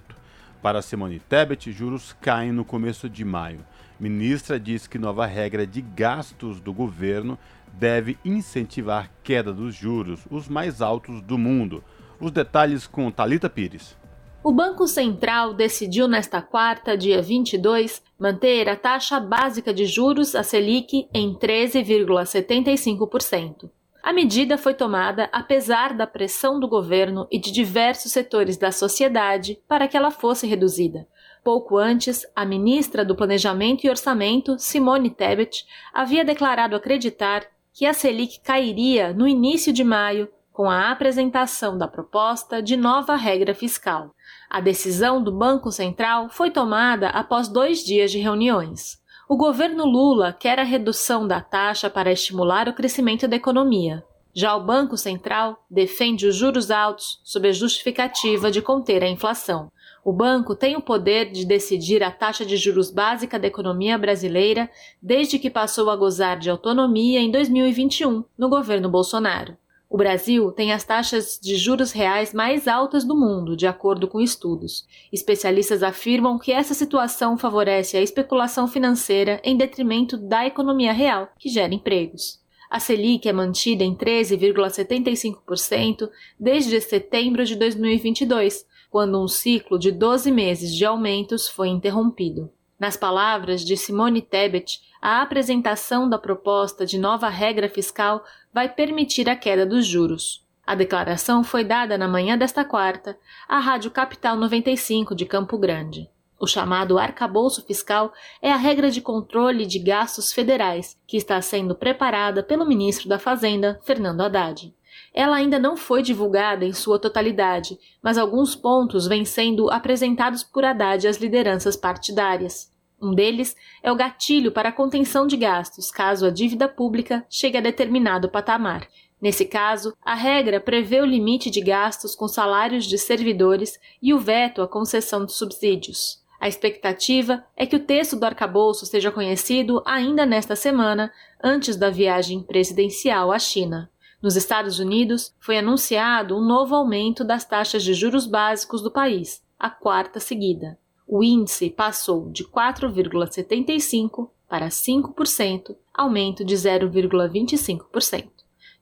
Para 0.61 0.81
Simone 0.81 1.21
Tebet, 1.21 1.71
juros 1.71 2.13
caem 2.19 2.51
no 2.51 2.65
começo 2.65 3.07
de 3.07 3.23
maio. 3.23 3.65
Ministra 3.97 4.59
diz 4.59 4.87
que 4.87 4.99
nova 4.99 5.25
regra 5.25 5.65
de 5.65 5.79
gastos 5.79 6.59
do 6.59 6.73
governo 6.73 7.39
deve 7.71 8.17
incentivar 8.25 9.09
queda 9.23 9.53
dos 9.53 9.73
juros, 9.73 10.27
os 10.29 10.49
mais 10.49 10.81
altos 10.81 11.21
do 11.21 11.37
mundo. 11.37 11.81
Os 12.19 12.29
detalhes 12.29 12.85
com 12.85 13.09
Talita 13.09 13.49
Pires. 13.49 13.95
O 14.43 14.51
Banco 14.51 14.85
Central 14.85 15.53
decidiu 15.53 16.09
nesta 16.09 16.41
quarta, 16.41 16.97
dia 16.97 17.21
22, 17.21 18.03
manter 18.19 18.67
a 18.67 18.75
taxa 18.75 19.17
básica 19.17 19.73
de 19.73 19.85
juros, 19.85 20.35
a 20.35 20.43
Selic, 20.43 21.07
em 21.13 21.33
13,75%. 21.35 23.69
A 24.03 24.11
medida 24.11 24.57
foi 24.57 24.73
tomada 24.73 25.29
apesar 25.31 25.93
da 25.93 26.07
pressão 26.07 26.59
do 26.59 26.67
governo 26.67 27.27
e 27.29 27.37
de 27.37 27.51
diversos 27.51 28.11
setores 28.11 28.57
da 28.57 28.71
sociedade 28.71 29.59
para 29.67 29.87
que 29.87 29.95
ela 29.95 30.09
fosse 30.09 30.47
reduzida. 30.47 31.07
Pouco 31.43 31.77
antes, 31.77 32.25
a 32.35 32.45
ministra 32.45 33.05
do 33.05 33.15
Planejamento 33.15 33.85
e 33.85 33.89
Orçamento, 33.89 34.57
Simone 34.57 35.09
Tebet, 35.09 35.65
havia 35.93 36.25
declarado 36.25 36.75
acreditar 36.75 37.45
que 37.73 37.85
a 37.85 37.93
Selic 37.93 38.39
cairia 38.41 39.13
no 39.13 39.27
início 39.27 39.71
de 39.71 39.83
maio 39.83 40.29
com 40.51 40.69
a 40.69 40.91
apresentação 40.91 41.77
da 41.77 41.87
proposta 41.87 42.61
de 42.61 42.75
nova 42.75 43.15
regra 43.15 43.55
fiscal. 43.55 44.13
A 44.49 44.59
decisão 44.59 45.23
do 45.23 45.31
Banco 45.31 45.71
Central 45.71 46.29
foi 46.29 46.51
tomada 46.51 47.09
após 47.09 47.47
dois 47.47 47.83
dias 47.83 48.11
de 48.11 48.19
reuniões. 48.19 49.00
O 49.31 49.37
governo 49.37 49.85
Lula 49.85 50.33
quer 50.37 50.59
a 50.59 50.63
redução 50.63 51.25
da 51.25 51.39
taxa 51.39 51.89
para 51.89 52.11
estimular 52.11 52.67
o 52.67 52.73
crescimento 52.73 53.29
da 53.29 53.37
economia. 53.37 54.03
Já 54.33 54.53
o 54.57 54.61
Banco 54.65 54.97
Central 54.97 55.63
defende 55.71 56.27
os 56.27 56.35
juros 56.35 56.69
altos 56.69 57.21
sob 57.23 57.47
a 57.47 57.53
justificativa 57.53 58.51
de 58.51 58.61
conter 58.61 59.01
a 59.01 59.09
inflação. 59.09 59.71
O 60.03 60.11
banco 60.11 60.53
tem 60.53 60.75
o 60.75 60.81
poder 60.81 61.31
de 61.31 61.45
decidir 61.45 62.03
a 62.03 62.11
taxa 62.11 62.45
de 62.45 62.57
juros 62.57 62.91
básica 62.91 63.39
da 63.39 63.47
economia 63.47 63.97
brasileira 63.97 64.69
desde 65.01 65.39
que 65.39 65.49
passou 65.49 65.89
a 65.89 65.95
gozar 65.95 66.37
de 66.37 66.49
autonomia 66.49 67.21
em 67.21 67.31
2021, 67.31 68.25
no 68.37 68.49
governo 68.49 68.89
Bolsonaro. 68.89 69.55
O 69.91 69.97
Brasil 69.97 70.51
tem 70.53 70.71
as 70.71 70.85
taxas 70.85 71.37
de 71.37 71.57
juros 71.57 71.91
reais 71.91 72.33
mais 72.33 72.65
altas 72.65 73.03
do 73.03 73.13
mundo, 73.13 73.57
de 73.57 73.67
acordo 73.67 74.07
com 74.07 74.21
estudos. 74.21 74.87
Especialistas 75.11 75.83
afirmam 75.83 76.39
que 76.39 76.53
essa 76.53 76.73
situação 76.73 77.37
favorece 77.37 77.97
a 77.97 78.01
especulação 78.01 78.69
financeira 78.69 79.41
em 79.43 79.57
detrimento 79.57 80.15
da 80.15 80.45
economia 80.45 80.93
real, 80.93 81.27
que 81.37 81.49
gera 81.49 81.73
empregos. 81.73 82.39
A 82.69 82.79
Selic 82.79 83.27
é 83.27 83.33
mantida 83.33 83.83
em 83.83 83.93
13,75% 83.93 86.09
desde 86.39 86.79
setembro 86.79 87.43
de 87.43 87.57
2022, 87.57 88.65
quando 88.89 89.21
um 89.21 89.27
ciclo 89.27 89.77
de 89.77 89.91
12 89.91 90.31
meses 90.31 90.73
de 90.73 90.85
aumentos 90.85 91.49
foi 91.49 91.67
interrompido. 91.67 92.49
Nas 92.79 92.95
palavras 92.97 93.63
de 93.63 93.77
Simone 93.77 94.23
Tebet, 94.23 94.79
a 94.99 95.21
apresentação 95.21 96.09
da 96.09 96.17
proposta 96.17 96.83
de 96.83 96.97
nova 96.97 97.29
regra 97.29 97.69
fiscal 97.69 98.23
vai 98.53 98.69
permitir 98.69 99.29
a 99.29 99.35
queda 99.35 99.65
dos 99.65 99.85
juros. 99.85 100.45
A 100.65 100.75
declaração 100.75 101.43
foi 101.43 101.63
dada 101.63 101.97
na 101.97 102.07
manhã 102.07 102.37
desta 102.37 102.63
quarta 102.63 103.17
à 103.47 103.59
Rádio 103.59 103.91
Capital 103.91 104.35
95 104.37 105.15
de 105.15 105.25
Campo 105.25 105.57
Grande. 105.57 106.09
O 106.39 106.47
chamado 106.47 106.97
arcabouço 106.97 107.63
fiscal 107.65 108.11
é 108.41 108.51
a 108.51 108.55
regra 108.55 108.89
de 108.89 108.99
controle 108.99 109.65
de 109.65 109.77
gastos 109.77 110.33
federais 110.33 110.97
que 111.05 111.17
está 111.17 111.39
sendo 111.41 111.75
preparada 111.75 112.41
pelo 112.41 112.65
ministro 112.65 113.07
da 113.07 113.19
Fazenda, 113.19 113.79
Fernando 113.83 114.21
Haddad. 114.21 114.73
Ela 115.13 115.35
ainda 115.35 115.59
não 115.59 115.77
foi 115.77 116.01
divulgada 116.01 116.65
em 116.65 116.73
sua 116.73 116.97
totalidade, 116.97 117.77
mas 118.01 118.17
alguns 118.17 118.55
pontos 118.55 119.07
vêm 119.07 119.25
sendo 119.25 119.69
apresentados 119.69 120.41
por 120.41 120.65
Haddad 120.65 121.07
às 121.07 121.17
lideranças 121.17 121.75
partidárias. 121.75 122.70
Um 123.01 123.15
deles 123.15 123.55
é 123.81 123.91
o 123.91 123.95
gatilho 123.95 124.51
para 124.51 124.69
a 124.69 124.71
contenção 124.71 125.25
de 125.25 125.35
gastos 125.35 125.89
caso 125.89 126.25
a 126.25 126.29
dívida 126.29 126.69
pública 126.69 127.25
chegue 127.27 127.57
a 127.57 127.61
determinado 127.61 128.29
patamar. 128.29 128.87
Nesse 129.19 129.45
caso, 129.45 129.95
a 130.03 130.13
regra 130.13 130.59
prevê 130.59 131.01
o 131.01 131.05
limite 131.05 131.49
de 131.49 131.61
gastos 131.61 132.15
com 132.15 132.27
salários 132.27 132.85
de 132.85 132.97
servidores 132.97 133.79
e 134.01 134.13
o 134.13 134.19
veto 134.19 134.61
à 134.61 134.67
concessão 134.67 135.25
de 135.25 135.31
subsídios. 135.31 136.21
A 136.39 136.47
expectativa 136.47 137.43
é 137.55 137.67
que 137.67 137.75
o 137.75 137.83
texto 137.85 138.15
do 138.15 138.25
arcabouço 138.25 138.85
seja 138.87 139.11
conhecido 139.11 139.81
ainda 139.85 140.25
nesta 140.25 140.55
semana, 140.55 141.11
antes 141.43 141.75
da 141.75 141.91
viagem 141.91 142.41
presidencial 142.41 143.31
à 143.31 143.37
China. 143.37 143.91
Nos 144.19 144.35
Estados 144.35 144.79
Unidos, 144.79 145.35
foi 145.39 145.57
anunciado 145.57 146.35
um 146.35 146.41
novo 146.41 146.75
aumento 146.75 147.23
das 147.23 147.45
taxas 147.45 147.83
de 147.83 147.93
juros 147.93 148.25
básicos 148.25 148.81
do 148.81 148.91
país, 148.91 149.43
a 149.57 149.69
quarta 149.69 150.19
seguida. 150.19 150.79
O 151.11 151.21
índice 151.21 151.69
passou 151.69 152.29
de 152.29 152.45
4,75% 152.45 154.29
para 154.47 154.69
5%, 154.69 155.75
aumento 155.93 156.45
de 156.45 156.55
0,25%. 156.55 158.29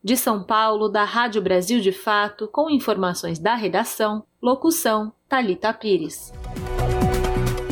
De 0.02 0.16
São 0.16 0.44
Paulo, 0.44 0.88
da 0.88 1.02
Rádio 1.02 1.42
Brasil 1.42 1.80
de 1.80 1.90
Fato, 1.90 2.46
com 2.46 2.70
informações 2.70 3.40
da 3.40 3.56
redação, 3.56 4.24
locução 4.40 5.12
Talita 5.28 5.74
Pires 5.74 6.32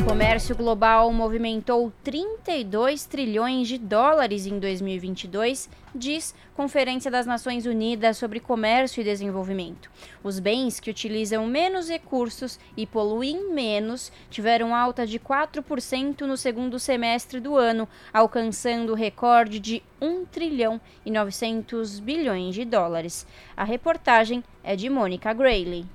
comércio 0.09 0.55
global 0.55 1.13
movimentou 1.13 1.93
32 2.03 3.05
trilhões 3.05 3.67
de 3.67 3.77
dólares 3.77 4.47
em 4.47 4.57
2022, 4.57 5.69
diz 5.93 6.33
Conferência 6.55 7.11
das 7.11 7.27
Nações 7.27 7.67
Unidas 7.67 8.17
sobre 8.17 8.39
Comércio 8.39 9.01
e 9.01 9.03
Desenvolvimento. 9.03 9.87
Os 10.23 10.39
bens 10.39 10.79
que 10.79 10.89
utilizam 10.89 11.45
menos 11.45 11.89
recursos 11.89 12.59
e 12.75 12.87
poluem 12.87 13.53
menos 13.53 14.11
tiveram 14.31 14.73
alta 14.73 15.05
de 15.05 15.19
4% 15.19 16.21
no 16.21 16.35
segundo 16.35 16.79
semestre 16.79 17.39
do 17.39 17.55
ano, 17.55 17.87
alcançando 18.11 18.93
o 18.93 18.95
recorde 18.95 19.59
de 19.59 19.83
1 20.01 20.25
trilhão 20.25 20.81
e 21.05 21.11
900 21.11 21.99
bilhões 21.99 22.55
de 22.55 22.65
dólares. 22.65 23.27
A 23.55 23.63
reportagem 23.63 24.43
é 24.63 24.75
de 24.75 24.89
Mônica 24.89 25.31
Grayley. 25.33 25.85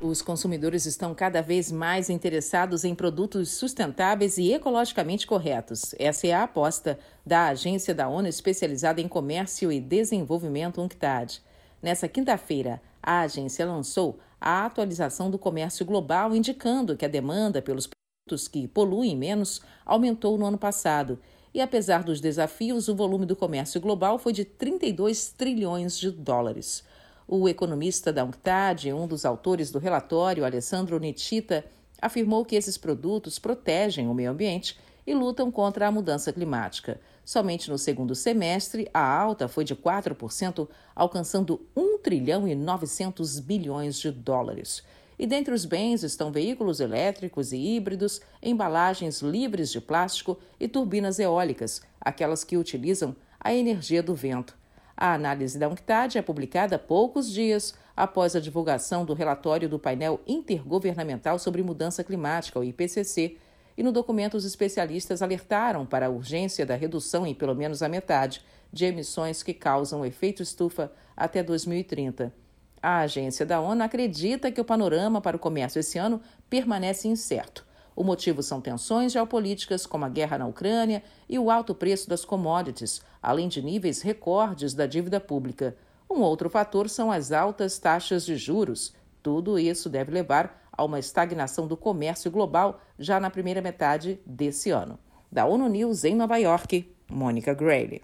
Os 0.00 0.22
consumidores 0.22 0.86
estão 0.86 1.12
cada 1.12 1.42
vez 1.42 1.72
mais 1.72 2.08
interessados 2.08 2.84
em 2.84 2.94
produtos 2.94 3.50
sustentáveis 3.50 4.38
e 4.38 4.52
ecologicamente 4.52 5.26
corretos. 5.26 5.92
Essa 5.98 6.28
é 6.28 6.32
a 6.32 6.44
aposta 6.44 6.96
da 7.26 7.48
agência 7.48 7.92
da 7.92 8.08
ONU 8.08 8.28
especializada 8.28 9.00
em 9.00 9.08
comércio 9.08 9.72
e 9.72 9.80
desenvolvimento 9.80 10.80
UNCTAD. 10.80 11.42
Nessa 11.82 12.06
quinta-feira, 12.06 12.80
a 13.02 13.22
agência 13.22 13.66
lançou 13.66 14.20
a 14.40 14.66
atualização 14.66 15.32
do 15.32 15.38
comércio 15.38 15.84
global, 15.84 16.34
indicando 16.34 16.96
que 16.96 17.04
a 17.04 17.08
demanda 17.08 17.60
pelos 17.60 17.88
produtos 17.88 18.46
que 18.46 18.68
poluem 18.68 19.16
menos 19.16 19.60
aumentou 19.84 20.38
no 20.38 20.46
ano 20.46 20.58
passado. 20.58 21.18
E 21.52 21.60
apesar 21.60 22.04
dos 22.04 22.20
desafios, 22.20 22.86
o 22.86 22.94
volume 22.94 23.26
do 23.26 23.34
comércio 23.34 23.80
global 23.80 24.16
foi 24.16 24.32
de 24.32 24.44
32 24.44 25.30
trilhões 25.32 25.98
de 25.98 26.12
dólares. 26.12 26.84
O 27.30 27.46
economista 27.46 28.10
da 28.10 28.24
UNCTAD, 28.24 28.90
um 28.94 29.06
dos 29.06 29.26
autores 29.26 29.70
do 29.70 29.78
relatório, 29.78 30.46
Alessandro 30.46 30.98
Nitita, 30.98 31.62
afirmou 32.00 32.42
que 32.42 32.56
esses 32.56 32.78
produtos 32.78 33.38
protegem 33.38 34.08
o 34.08 34.14
meio 34.14 34.30
ambiente 34.30 34.78
e 35.06 35.14
lutam 35.14 35.50
contra 35.50 35.86
a 35.86 35.92
mudança 35.92 36.32
climática. 36.32 36.98
Somente 37.26 37.68
no 37.68 37.76
segundo 37.76 38.14
semestre, 38.14 38.88
a 38.94 39.06
alta 39.06 39.46
foi 39.46 39.62
de 39.62 39.76
4%, 39.76 40.66
alcançando 40.96 41.60
1 41.76 41.98
trilhão 41.98 42.48
e 42.48 42.54
900 42.54 43.40
bilhões 43.40 43.98
de 43.98 44.10
dólares. 44.10 44.82
E 45.18 45.26
dentre 45.26 45.52
os 45.52 45.66
bens 45.66 46.02
estão 46.02 46.32
veículos 46.32 46.80
elétricos 46.80 47.52
e 47.52 47.58
híbridos, 47.58 48.22
embalagens 48.42 49.20
livres 49.20 49.70
de 49.70 49.82
plástico 49.82 50.38
e 50.58 50.66
turbinas 50.66 51.18
eólicas, 51.18 51.82
aquelas 52.00 52.42
que 52.42 52.56
utilizam 52.56 53.14
a 53.38 53.52
energia 53.52 54.02
do 54.02 54.14
vento. 54.14 54.56
A 55.00 55.14
análise 55.14 55.56
da 55.56 55.68
UNCTAD 55.68 56.18
é 56.18 56.22
publicada 56.22 56.76
poucos 56.76 57.30
dias 57.30 57.72
após 57.96 58.34
a 58.34 58.40
divulgação 58.40 59.04
do 59.04 59.14
relatório 59.14 59.68
do 59.68 59.78
painel 59.78 60.20
intergovernamental 60.26 61.38
sobre 61.38 61.62
mudança 61.62 62.02
climática, 62.02 62.58
o 62.58 62.64
IPCC, 62.64 63.36
e 63.76 63.82
no 63.84 63.92
documento 63.92 64.36
os 64.36 64.44
especialistas 64.44 65.22
alertaram 65.22 65.86
para 65.86 66.06
a 66.06 66.10
urgência 66.10 66.66
da 66.66 66.74
redução 66.74 67.24
em 67.24 67.32
pelo 67.32 67.54
menos 67.54 67.80
a 67.80 67.88
metade 67.88 68.44
de 68.72 68.86
emissões 68.86 69.40
que 69.40 69.54
causam 69.54 70.04
efeito 70.04 70.42
estufa 70.42 70.90
até 71.16 71.44
2030. 71.44 72.34
A 72.82 72.98
agência 72.98 73.46
da 73.46 73.60
ONU 73.60 73.84
acredita 73.84 74.50
que 74.50 74.60
o 74.60 74.64
panorama 74.64 75.20
para 75.20 75.36
o 75.36 75.40
comércio 75.40 75.78
esse 75.78 75.96
ano 75.96 76.20
permanece 76.50 77.06
incerto. 77.06 77.64
O 77.98 78.04
motivo 78.04 78.44
são 78.44 78.60
tensões 78.60 79.10
geopolíticas, 79.10 79.84
como 79.84 80.04
a 80.04 80.08
guerra 80.08 80.38
na 80.38 80.46
Ucrânia 80.46 81.02
e 81.28 81.36
o 81.36 81.50
alto 81.50 81.74
preço 81.74 82.08
das 82.08 82.24
commodities, 82.24 83.02
além 83.20 83.48
de 83.48 83.60
níveis 83.60 84.02
recordes 84.02 84.72
da 84.72 84.86
dívida 84.86 85.18
pública. 85.18 85.76
Um 86.08 86.20
outro 86.20 86.48
fator 86.48 86.88
são 86.88 87.10
as 87.10 87.32
altas 87.32 87.76
taxas 87.76 88.24
de 88.24 88.36
juros. 88.36 88.94
Tudo 89.20 89.58
isso 89.58 89.90
deve 89.90 90.12
levar 90.12 90.62
a 90.70 90.84
uma 90.84 91.00
estagnação 91.00 91.66
do 91.66 91.76
comércio 91.76 92.30
global 92.30 92.80
já 92.96 93.18
na 93.18 93.30
primeira 93.30 93.60
metade 93.60 94.20
desse 94.24 94.70
ano. 94.70 94.96
Da 95.30 95.44
ONU 95.44 95.68
News 95.68 96.04
em 96.04 96.14
Nova 96.14 96.36
York, 96.36 96.88
Mônica 97.10 97.52
Grayley. 97.52 98.00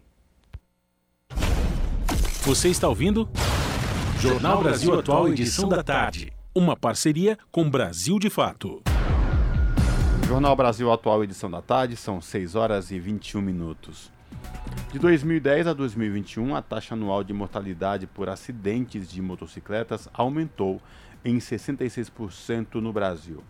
Você 2.42 2.68
está 2.68 2.88
ouvindo? 2.88 3.28
Jornal 4.18 4.60
Brasil 4.60 4.98
Atual, 4.98 5.28
edição 5.28 5.68
da 5.68 5.84
tarde. 5.84 6.32
Uma 6.52 6.76
parceria 6.76 7.38
com 7.52 7.70
Brasil 7.70 8.18
de 8.18 8.28
Fato. 8.28 8.82
Jornal 10.26 10.56
Brasil 10.56 10.90
Atual, 10.90 11.22
edição 11.22 11.50
da 11.50 11.60
tarde, 11.60 11.96
são 11.96 12.18
6 12.20 12.54
horas 12.54 12.90
e 12.90 12.98
21 12.98 13.42
minutos. 13.42 14.10
De 14.90 14.98
2010 14.98 15.66
a 15.66 15.72
2021, 15.74 16.56
a 16.56 16.62
taxa 16.62 16.94
anual 16.94 17.22
de 17.22 17.34
mortalidade 17.34 18.06
por 18.06 18.30
acidentes 18.30 19.10
de 19.10 19.20
motocicletas 19.20 20.08
aumentou 20.14 20.80
em 21.22 21.36
66% 21.36 22.76
no 22.76 22.90
Brasil. 22.90 23.44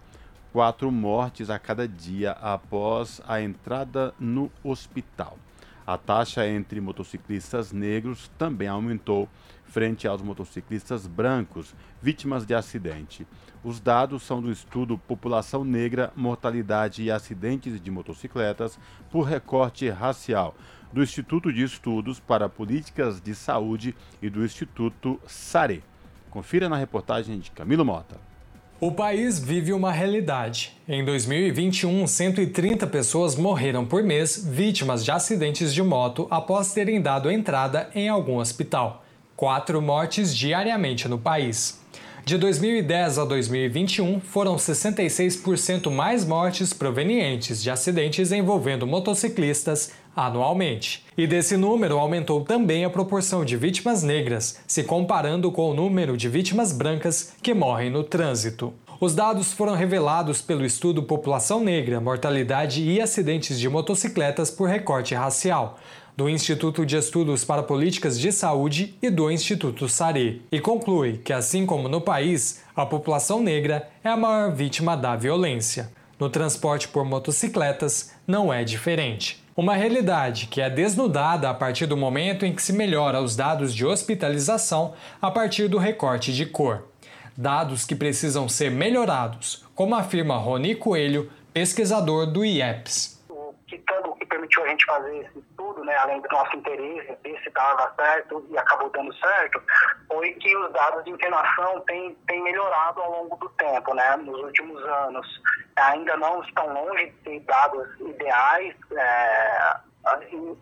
Quatro 0.53 0.91
mortes 0.91 1.49
a 1.49 1.61
cada 1.61 1.87
dia 1.87 2.33
após 2.33 3.21
a 3.27 3.41
entrada 3.41 4.13
no 4.19 4.51
hospital. 4.63 5.39
A 5.87 5.97
taxa 5.97 6.47
entre 6.47 6.81
motociclistas 6.81 7.71
negros 7.71 8.31
também 8.37 8.69
aumentou 8.69 9.29
frente 9.65 10.09
aos 10.09 10.23
motociclistas 10.23 11.07
brancos 11.07 11.75
vítimas 12.03 12.45
de 12.45 12.55
acidente. 12.55 13.27
Os 13.65 13.81
dados 13.81 14.23
são 14.23 14.43
do 14.43 14.53
estudo 14.53 14.99
População 14.99 15.65
Negra, 15.65 16.13
Mortalidade 16.15 17.03
e 17.03 17.11
Acidentes 17.11 17.81
de 17.81 17.91
Motocicletas 17.91 18.79
por 19.11 19.23
Recorte 19.23 19.89
Racial, 19.89 20.55
do 20.93 21.03
Instituto 21.03 21.51
de 21.51 21.63
Estudos 21.63 22.21
para 22.21 22.47
Políticas 22.47 23.23
de 23.23 23.35
Saúde 23.35 23.97
e 24.21 24.29
do 24.29 24.45
Instituto 24.45 25.19
SARE. 25.27 25.83
Confira 26.29 26.69
na 26.69 26.77
reportagem 26.77 27.39
de 27.39 27.51
Camilo 27.53 27.87
Mota. 27.87 28.17
O 28.79 28.93
país 28.93 29.39
vive 29.39 29.73
uma 29.73 29.91
realidade. 29.91 30.77
Em 30.87 31.03
2021, 31.03 32.07
130 32.07 32.87
pessoas 32.89 33.35
morreram 33.35 33.87
por 33.87 34.03
mês 34.03 34.47
vítimas 34.47 35.03
de 35.03 35.11
acidentes 35.11 35.73
de 35.73 35.83
moto 35.83 36.27
após 36.31 36.75
terem 36.75 37.01
dado 37.01 37.31
entrada 37.31 37.89
em 37.95 38.11
algum 38.11 38.37
hospital. 38.37 39.03
Quatro 39.35 39.81
mortes 39.81 40.37
diariamente 40.37 41.09
no 41.09 41.19
país. 41.19 41.83
De 42.27 42.39
2010 42.39 43.19
a 43.19 43.25
2021, 43.27 44.19
foram 44.19 44.57
66% 44.57 45.91
mais 45.91 46.25
mortes 46.25 46.73
provenientes 46.73 47.63
de 47.63 47.71
acidentes 47.71 48.33
envolvendo 48.33 48.87
motociclistas 48.87 49.93
anualmente. 50.17 51.05
E 51.19 51.27
desse 51.27 51.55
número 51.55 51.99
aumentou 51.99 52.41
também 52.41 52.83
a 52.83 52.89
proporção 52.89 53.45
de 53.45 53.59
vítimas 53.59 54.03
negras, 54.03 54.59
se 54.67 54.85
comparando 54.85 55.53
com 55.53 55.71
o 55.71 55.75
número 55.75 56.17
de 56.17 56.31
vítimas 56.31 56.73
brancas 56.73 57.35
que 57.43 57.53
morrem 57.53 57.91
no 57.91 58.03
trânsito. 58.03 58.73
Os 58.99 59.15
dados 59.15 59.53
foram 59.53 59.75
revelados 59.75 60.41
pelo 60.41 60.65
estudo 60.65 61.03
População 61.03 61.61
Negra, 61.61 62.01
Mortalidade 62.01 62.83
e 62.83 63.03
Acidentes 63.03 63.61
de 63.61 63.69
Motocicletas 63.69 64.51
por 64.51 64.67
Recorte 64.67 65.15
Racial, 65.15 65.79
do 66.17 66.29
Instituto 66.29 66.87
de 66.87 66.97
Estudos 66.97 67.45
para 67.45 67.63
Políticas 67.63 68.19
de 68.21 68.31
Saúde 68.31 68.95
e 69.03 69.11
do 69.11 69.29
Instituto 69.31 69.89
SARE, 69.89 70.43
e 70.51 70.61
conclui 70.61 71.19
que, 71.19 71.33
assim 71.33 71.67
como 71.67 71.89
no 71.89 72.01
país, 72.01 72.63
a 72.77 72.87
população 72.87 73.43
negra 73.43 73.89
é 74.03 74.09
a 74.09 74.17
maior 74.17 74.53
vítima 74.53 74.97
da 74.97 75.17
violência. 75.17 75.91
No 76.19 76.31
transporte 76.31 76.87
por 76.87 77.05
motocicletas, 77.05 78.15
não 78.29 78.53
é 78.53 78.63
diferente. 78.63 79.43
Uma 79.57 79.75
realidade 79.75 80.47
que 80.47 80.61
é 80.61 80.71
desnudada 80.71 81.51
a 81.51 81.55
partir 81.55 81.87
do 81.87 81.97
momento 81.97 82.47
em 82.47 82.55
que 82.55 82.63
se 82.63 82.73
melhora 82.73 83.21
os 83.21 83.35
dados 83.35 83.75
de 83.75 83.85
hospitalização 83.85 84.95
a 85.21 85.33
partir 85.33 85.67
do 85.67 85.79
recorte 85.79 86.33
de 86.33 86.47
cor. 86.47 86.85
Dados 87.37 87.85
que 87.85 87.97
precisam 87.97 88.49
ser 88.49 88.71
melhorados, 88.71 89.65
como 89.75 89.97
afirma 89.97 90.37
Rony 90.37 90.77
Coelho, 90.77 91.29
pesquisador 91.53 92.27
do 92.27 92.45
IEPS. 92.45 93.21
Permitiu 94.45 94.65
a 94.65 94.69
gente 94.69 94.85
fazer 94.85 95.17
esse 95.21 95.39
estudo, 95.39 95.85
né, 95.85 95.97
além 95.97 96.21
do 96.21 96.29
nosso 96.29 96.55
interesse, 96.57 97.17
ver 97.23 97.41
se 97.41 97.49
estava 97.49 97.91
certo 97.97 98.47
e 98.51 98.59
acabou 98.59 98.91
dando 98.91 99.13
certo, 99.15 99.63
foi 100.07 100.33
que 100.35 100.55
os 100.55 100.71
dados 100.73 101.03
de 101.05 101.11
internação 101.11 101.81
têm, 101.87 102.15
têm 102.27 102.43
melhorado 102.43 103.01
ao 103.01 103.11
longo 103.23 103.37
do 103.37 103.49
tempo, 103.51 103.95
né, 103.95 104.17
nos 104.17 104.39
últimos 104.43 104.83
anos. 104.85 105.27
Ainda 105.77 106.17
não 106.19 106.43
estão 106.43 106.73
longe 106.75 107.07
de 107.07 107.23
ser 107.23 107.41
dados 107.41 107.89
ideais, 108.01 108.77
é, 108.93 109.77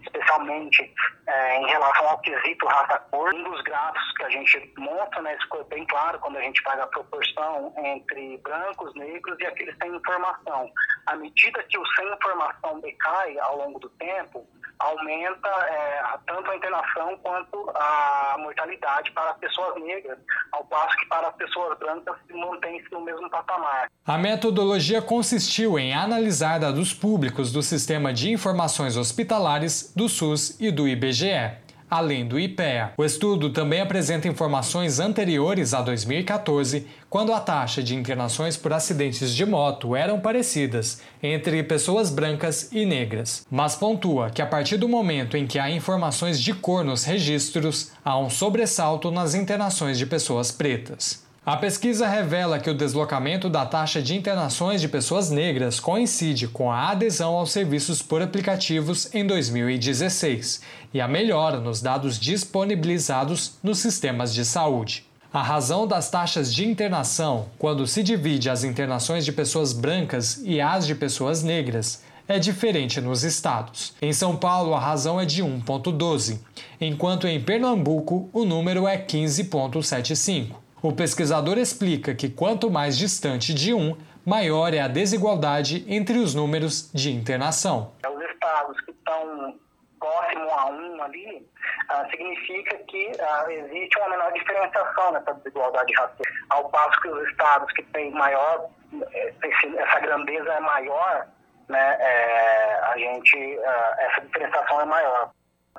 especialmente 0.02 0.94
é, 1.26 1.60
em 1.60 1.66
relação 1.66 2.08
ao 2.08 2.18
quesito 2.20 2.66
raça-cor. 2.66 3.34
Um 3.34 3.44
dos 3.44 3.62
gráficos 3.62 4.12
que 4.16 4.24
a 4.24 4.30
gente 4.30 4.72
mostra, 4.78 5.22
né, 5.22 5.36
ficou 5.42 5.64
bem 5.64 5.84
claro 5.86 6.18
quando 6.20 6.36
a 6.36 6.42
gente 6.42 6.62
faz 6.62 6.80
a 6.80 6.86
proporção 6.86 7.72
entre 7.78 8.38
brancos, 8.38 8.94
negros 8.94 9.38
e 9.40 9.46
aqueles 9.46 9.76
sem 9.78 9.94
informação. 9.94 10.70
À 11.06 11.16
medida 11.16 11.62
que 11.64 11.78
o 11.78 11.86
sem 11.94 12.12
informação 12.12 12.80
decai 12.80 13.38
ao 13.38 13.58
longo 13.58 13.78
do 13.78 13.88
tempo, 13.90 14.46
aumenta 14.82 15.48
é, 15.48 16.02
tanto 16.26 16.50
a 16.50 16.56
internação 16.56 17.16
quanto 17.22 17.70
a 17.74 18.36
mortalidade 18.38 19.10
para 19.12 19.30
as 19.30 19.38
pessoas 19.38 19.80
negras, 19.82 20.18
ao 20.52 20.64
passo 20.64 20.96
que 20.98 21.06
para 21.06 21.28
as 21.28 21.36
pessoas 21.36 21.78
brancas 21.78 22.16
se 22.26 22.34
mantém-se 22.34 22.90
no 22.92 23.00
mesmo 23.00 23.30
patamar. 23.30 23.88
A 24.04 24.18
metodologia 24.18 25.00
consistiu 25.00 25.78
em 25.78 25.94
analisar 25.94 26.58
dados 26.58 26.92
públicos 26.92 27.52
do 27.52 27.62
Sistema 27.62 28.12
de 28.12 28.32
Informações 28.32 28.96
Hospitalares, 28.96 29.92
do 29.94 30.08
SUS 30.08 30.58
e 30.60 30.70
do 30.70 30.88
IBGE 30.88 31.61
além 31.92 32.26
do 32.26 32.40
IPEA. 32.40 32.94
O 32.96 33.04
estudo 33.04 33.50
também 33.50 33.82
apresenta 33.82 34.26
informações 34.26 34.98
anteriores 34.98 35.74
a 35.74 35.82
2014, 35.82 36.86
quando 37.10 37.34
a 37.34 37.38
taxa 37.38 37.82
de 37.82 37.94
internações 37.94 38.56
por 38.56 38.72
acidentes 38.72 39.34
de 39.34 39.44
moto 39.44 39.94
eram 39.94 40.18
parecidas 40.18 41.02
entre 41.22 41.62
pessoas 41.62 42.08
brancas 42.08 42.72
e 42.72 42.86
negras, 42.86 43.46
mas 43.50 43.76
pontua 43.76 44.30
que 44.30 44.40
a 44.40 44.46
partir 44.46 44.78
do 44.78 44.88
momento 44.88 45.36
em 45.36 45.46
que 45.46 45.58
há 45.58 45.70
informações 45.70 46.40
de 46.40 46.54
cor 46.54 46.82
nos 46.82 47.04
registros, 47.04 47.92
há 48.02 48.18
um 48.18 48.30
sobressalto 48.30 49.10
nas 49.10 49.34
internações 49.34 49.98
de 49.98 50.06
pessoas 50.06 50.50
pretas. 50.50 51.30
A 51.44 51.56
pesquisa 51.56 52.06
revela 52.06 52.60
que 52.60 52.70
o 52.70 52.74
deslocamento 52.74 53.50
da 53.50 53.66
taxa 53.66 54.00
de 54.00 54.14
internações 54.14 54.80
de 54.80 54.86
pessoas 54.88 55.28
negras 55.28 55.80
coincide 55.80 56.46
com 56.46 56.70
a 56.70 56.90
adesão 56.90 57.34
aos 57.34 57.50
serviços 57.50 58.00
por 58.00 58.22
aplicativos 58.22 59.12
em 59.12 59.26
2016 59.26 60.60
e 60.94 61.00
a 61.00 61.08
melhora 61.08 61.58
nos 61.58 61.82
dados 61.82 62.16
disponibilizados 62.16 63.54
nos 63.60 63.80
sistemas 63.80 64.32
de 64.32 64.44
saúde. 64.44 65.04
A 65.32 65.42
razão 65.42 65.84
das 65.84 66.08
taxas 66.08 66.54
de 66.54 66.64
internação, 66.64 67.46
quando 67.58 67.88
se 67.88 68.04
divide 68.04 68.48
as 68.48 68.62
internações 68.62 69.24
de 69.24 69.32
pessoas 69.32 69.72
brancas 69.72 70.40
e 70.44 70.60
as 70.60 70.86
de 70.86 70.94
pessoas 70.94 71.42
negras, 71.42 72.04
é 72.28 72.38
diferente 72.38 73.00
nos 73.00 73.24
estados. 73.24 73.94
Em 74.00 74.12
São 74.12 74.36
Paulo, 74.36 74.74
a 74.74 74.78
razão 74.78 75.20
é 75.20 75.24
de 75.24 75.42
1,12, 75.42 76.38
enquanto 76.80 77.26
em 77.26 77.42
Pernambuco 77.42 78.30
o 78.32 78.44
número 78.44 78.86
é 78.86 78.96
15,75. 78.96 80.61
O 80.82 80.92
pesquisador 80.92 81.58
explica 81.58 82.12
que 82.12 82.28
quanto 82.28 82.68
mais 82.68 82.98
distante 82.98 83.54
de 83.54 83.72
um, 83.72 83.96
maior 84.26 84.74
é 84.74 84.80
a 84.80 84.88
desigualdade 84.88 85.84
entre 85.86 86.18
os 86.18 86.34
números 86.34 86.90
de 86.92 87.12
internação. 87.12 87.92
Os 88.04 88.20
estados 88.32 88.80
que 88.80 88.90
estão 88.90 89.56
próximo 90.00 90.50
a 90.50 90.66
um 90.66 91.00
ali, 91.04 91.48
ah, 91.88 92.04
significa 92.10 92.76
que 92.78 93.12
ah, 93.20 93.46
existe 93.48 93.96
uma 93.96 94.08
menor 94.08 94.32
diferenciação 94.32 95.12
nessa 95.12 95.32
desigualdade 95.34 95.94
racial. 95.94 96.34
Ao 96.50 96.68
passo 96.68 97.00
que 97.00 97.08
os 97.10 97.28
estados 97.28 97.72
que 97.74 97.84
têm 97.84 98.10
maior, 98.10 98.68
eh, 99.12 99.34
essa 99.76 100.00
grandeza 100.00 100.52
é 100.52 100.60
maior, 100.60 101.28
né, 101.68 101.96
é, 102.00 102.80
a 102.82 102.98
gente, 102.98 103.60
ah, 103.64 103.96
essa 104.00 104.20
diferenciação 104.22 104.80
é 104.80 104.84
maior 104.84 105.30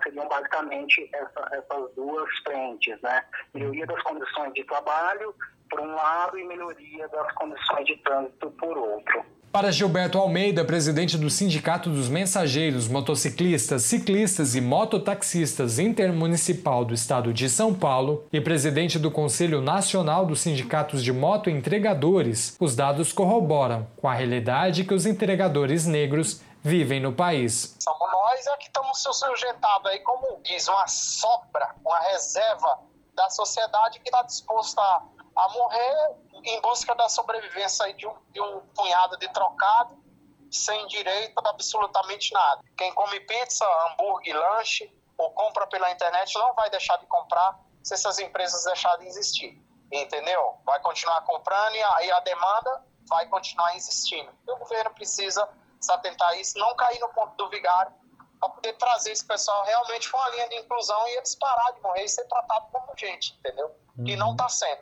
seriam 0.03 0.27
basicamente 0.27 1.09
essa, 1.13 1.49
essas 1.51 1.95
duas 1.95 2.29
frentes, 2.43 2.99
né? 3.01 3.23
Melhoria 3.53 3.85
das 3.85 4.01
condições 4.03 4.53
de 4.53 4.63
trabalho, 4.65 5.33
por 5.69 5.79
um 5.79 5.95
lado, 5.95 6.37
e 6.37 6.43
melhoria 6.43 7.07
das 7.07 7.31
condições 7.33 7.85
de 7.85 7.97
trânsito, 7.97 8.51
por 8.51 8.77
outro. 8.77 9.25
Para 9.53 9.71
Gilberto 9.71 10.17
Almeida, 10.17 10.65
presidente 10.65 11.15
do 11.15 11.29
Sindicato 11.29 11.87
dos 11.87 12.09
Mensageiros, 12.09 12.87
Motociclistas, 12.87 13.83
Ciclistas 13.83 14.55
e 14.55 14.61
Mototaxistas 14.61 15.77
Intermunicipal 15.77 16.83
do 16.83 16.95
Estado 16.95 17.31
de 17.31 17.47
São 17.47 17.71
Paulo 17.71 18.25
e 18.33 18.41
presidente 18.41 18.97
do 18.97 19.11
Conselho 19.11 19.61
Nacional 19.61 20.25
dos 20.25 20.41
Sindicatos 20.41 21.03
de 21.03 21.13
Motoentregadores, 21.13 22.57
os 22.59 22.75
dados 22.75 23.13
corroboram 23.13 23.85
com 23.97 24.07
a 24.07 24.15
realidade 24.15 24.85
que 24.85 24.93
os 24.93 25.05
entregadores 25.05 25.85
negros 25.85 26.41
vivem 26.63 26.99
no 26.99 27.13
país. 27.13 27.75
Somos 27.79 28.11
nós 28.11 28.47
é 28.47 28.57
que 28.57 28.67
estamos 28.67 28.97
sujeitados 28.97 29.91
aí, 29.91 29.99
como 29.99 30.41
diz, 30.43 30.67
uma 30.67 30.87
sobra, 30.87 31.75
uma 31.83 31.99
reserva 31.99 32.79
da 33.13 33.29
sociedade 33.29 33.99
que 33.99 34.07
está 34.07 34.23
disposta 34.23 34.81
a, 34.81 35.49
morrer 35.49 36.15
em 36.45 36.61
busca 36.61 36.95
da 36.95 37.09
sobrevivência 37.09 37.93
de 37.93 38.07
um, 38.07 38.15
de 38.31 38.41
um 38.41 38.61
punhado 38.75 39.17
de 39.17 39.27
trocado, 39.29 40.01
sem 40.49 40.87
direito 40.87 41.37
a 41.39 41.49
absolutamente 41.49 42.33
nada. 42.33 42.61
Quem 42.77 42.93
come 42.93 43.19
pizza, 43.19 43.65
hambúrguer, 43.85 44.35
lanche 44.35 44.89
ou 45.17 45.31
compra 45.31 45.67
pela 45.67 45.91
internet 45.91 46.33
não 46.35 46.53
vai 46.53 46.69
deixar 46.69 46.97
de 46.97 47.05
comprar 47.07 47.59
se 47.83 47.93
essas 47.93 48.19
empresas 48.19 48.63
deixarem 48.63 49.01
de 49.01 49.07
existir. 49.07 49.61
Entendeu? 49.91 50.55
Vai 50.65 50.79
continuar 50.79 51.21
comprando 51.23 51.75
e 51.75 51.83
a, 51.83 52.05
e 52.05 52.11
a 52.11 52.19
demanda 52.21 52.85
vai 53.07 53.27
continuar 53.27 53.75
existindo. 53.75 54.31
o 54.47 54.55
governo 54.57 54.91
precisa 54.91 55.47
se 55.83 55.91
atentar 55.91 56.29
a 56.29 56.35
isso, 56.37 56.57
não 56.57 56.75
cair 56.75 56.99
no 56.99 57.09
ponto 57.09 57.35
do 57.37 57.49
vigário, 57.49 57.91
para 58.39 58.49
poder 58.49 58.73
trazer 58.73 59.11
esse 59.11 59.25
pessoal 59.25 59.63
realmente 59.65 60.09
para 60.09 60.19
uma 60.19 60.29
linha 60.29 60.49
de 60.49 60.55
inclusão 60.57 61.07
e 61.07 61.17
eles 61.17 61.35
parar 61.35 61.71
de 61.71 61.81
morrer 61.81 62.03
e 62.03 62.09
ser 62.09 62.25
tratado 62.25 62.65
como 62.71 62.87
gente, 62.97 63.37
entendeu? 63.39 63.71
Uhum. 63.97 64.07
E 64.07 64.15
não 64.15 64.31
está 64.31 64.49
sendo. 64.49 64.81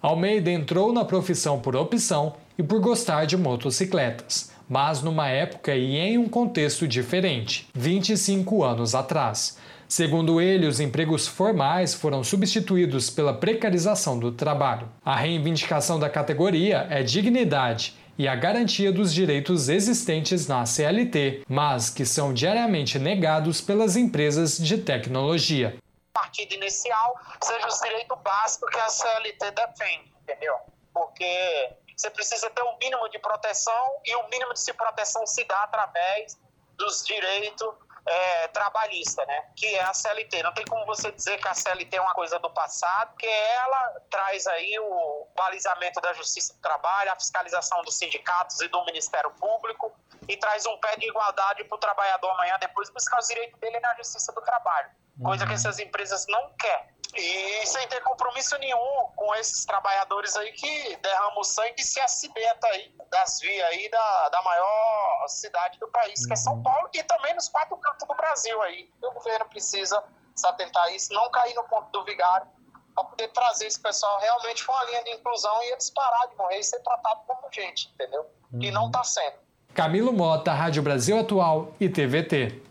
Almeida 0.00 0.50
entrou 0.50 0.92
na 0.92 1.04
profissão 1.04 1.60
por 1.60 1.76
opção 1.76 2.34
e 2.58 2.62
por 2.62 2.80
gostar 2.80 3.24
de 3.24 3.36
motocicletas, 3.36 4.52
mas 4.68 5.00
numa 5.00 5.28
época 5.28 5.74
e 5.74 5.96
em 5.96 6.18
um 6.18 6.28
contexto 6.28 6.88
diferente, 6.88 7.68
25 7.72 8.64
anos 8.64 8.94
atrás. 8.94 9.58
Segundo 9.86 10.40
ele, 10.40 10.66
os 10.66 10.80
empregos 10.80 11.28
formais 11.28 11.92
foram 11.92 12.24
substituídos 12.24 13.10
pela 13.10 13.34
precarização 13.34 14.18
do 14.18 14.32
trabalho. 14.32 14.90
A 15.04 15.14
reivindicação 15.14 16.00
da 16.00 16.08
categoria 16.08 16.86
é 16.88 17.02
dignidade 17.02 17.94
e 18.18 18.28
a 18.28 18.34
garantia 18.34 18.92
dos 18.92 19.12
direitos 19.12 19.68
existentes 19.68 20.46
na 20.46 20.64
CLT, 20.66 21.44
mas 21.48 21.90
que 21.90 22.04
são 22.04 22.32
diariamente 22.32 22.98
negados 22.98 23.60
pelas 23.60 23.96
empresas 23.96 24.58
de 24.58 24.78
tecnologia. 24.78 25.78
Partido 26.12 26.54
inicial 26.54 27.18
seja 27.42 27.66
os 27.66 27.80
direitos 27.80 28.18
básicos 28.22 28.70
que 28.70 28.78
a 28.78 28.88
CLT 28.88 29.50
defende, 29.50 30.12
entendeu? 30.22 30.54
Porque 30.92 31.70
você 31.96 32.10
precisa 32.10 32.50
ter 32.50 32.62
um 32.62 32.76
mínimo 32.78 33.08
de 33.08 33.18
proteção 33.18 34.00
e 34.04 34.14
o 34.16 34.28
mínimo 34.28 34.52
de 34.52 34.72
proteção 34.74 35.26
se 35.26 35.44
dá 35.44 35.62
através 35.62 36.38
dos 36.76 37.04
direitos 37.04 37.68
é, 38.06 38.48
trabalhista, 38.48 39.24
né? 39.26 39.44
Que 39.56 39.66
é 39.74 39.82
a 39.82 39.94
CLT. 39.94 40.42
Não 40.42 40.52
tem 40.52 40.64
como 40.64 40.84
você 40.86 41.12
dizer 41.12 41.38
que 41.38 41.48
a 41.48 41.54
CLT 41.54 41.96
é 41.96 42.00
uma 42.00 42.14
coisa 42.14 42.38
do 42.38 42.50
passado, 42.50 43.10
porque 43.10 43.26
ela 43.26 44.00
traz 44.10 44.46
aí 44.46 44.78
o 44.78 45.26
balizamento 45.36 46.00
da 46.00 46.12
Justiça 46.12 46.54
do 46.54 46.60
Trabalho, 46.60 47.12
a 47.12 47.16
fiscalização 47.16 47.82
dos 47.82 47.96
sindicatos 47.96 48.60
e 48.60 48.68
do 48.68 48.84
Ministério 48.84 49.30
Público 49.32 49.92
e 50.28 50.36
traz 50.36 50.66
um 50.66 50.76
pé 50.78 50.96
de 50.96 51.08
igualdade 51.08 51.64
para 51.64 51.76
o 51.76 51.78
trabalhador 51.78 52.30
amanhã 52.30 52.56
depois 52.60 52.90
buscar 52.90 53.18
os 53.18 53.26
direitos 53.26 53.58
dele 53.60 53.78
na 53.80 53.94
Justiça 53.96 54.32
do 54.32 54.40
Trabalho. 54.42 54.90
Coisa 55.22 55.44
que 55.44 55.50
uhum. 55.50 55.56
essas 55.56 55.78
empresas 55.78 56.26
não 56.28 56.52
querem. 56.58 56.92
E 57.14 57.66
sem 57.66 57.86
ter 57.88 58.00
compromisso 58.02 58.56
nenhum 58.58 59.06
com 59.14 59.34
esses 59.34 59.66
trabalhadores 59.66 60.34
aí 60.34 60.50
que 60.52 60.96
derramam 60.96 61.44
sangue 61.44 61.74
e 61.78 61.82
se 61.82 62.00
acidentam 62.00 62.70
aí 62.70 62.94
das 63.10 63.38
vias 63.40 63.66
aí 63.68 63.90
da, 63.90 64.28
da 64.30 64.42
maior 64.42 65.28
cidade 65.28 65.78
do 65.78 65.88
país, 65.88 66.24
que 66.24 66.32
é 66.32 66.36
São 66.36 66.54
uhum. 66.54 66.62
Paulo, 66.62 66.88
e 66.94 67.02
também 67.02 67.34
nos 67.34 67.48
quatro 67.50 67.76
cantos 67.76 68.08
do 68.08 68.14
Brasil 68.14 68.62
aí. 68.62 68.90
O 69.02 69.10
governo 69.12 69.44
precisa 69.50 70.02
se 70.34 70.46
atentar 70.46 70.84
a 70.84 70.90
isso, 70.90 71.12
não 71.12 71.30
cair 71.30 71.54
no 71.54 71.64
ponto 71.64 71.90
do 71.90 72.02
vigário, 72.04 72.46
para 72.94 73.04
poder 73.04 73.28
trazer 73.28 73.66
esse 73.66 73.80
pessoal 73.80 74.18
realmente 74.18 74.64
para 74.64 74.74
uma 74.74 74.84
linha 74.84 75.04
de 75.04 75.10
inclusão 75.10 75.62
e 75.64 75.72
eles 75.72 75.90
parar 75.90 76.26
de 76.26 76.36
morrer 76.36 76.58
e 76.58 76.64
ser 76.64 76.80
tratados 76.80 77.24
como 77.26 77.52
gente, 77.52 77.90
entendeu? 77.94 78.26
E 78.58 78.70
não 78.70 78.86
está 78.86 79.04
sendo. 79.04 79.36
Camilo 79.74 80.12
Mota, 80.12 80.52
Rádio 80.52 80.82
Brasil 80.82 81.18
Atual 81.18 81.72
e 81.80 81.88
TVT. 81.88 82.62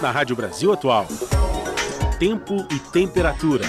Na 0.00 0.10
Rádio 0.10 0.34
Brasil 0.34 0.72
Atual 0.72 1.06
tempo 2.20 2.54
e 2.70 2.78
temperatura. 2.78 3.64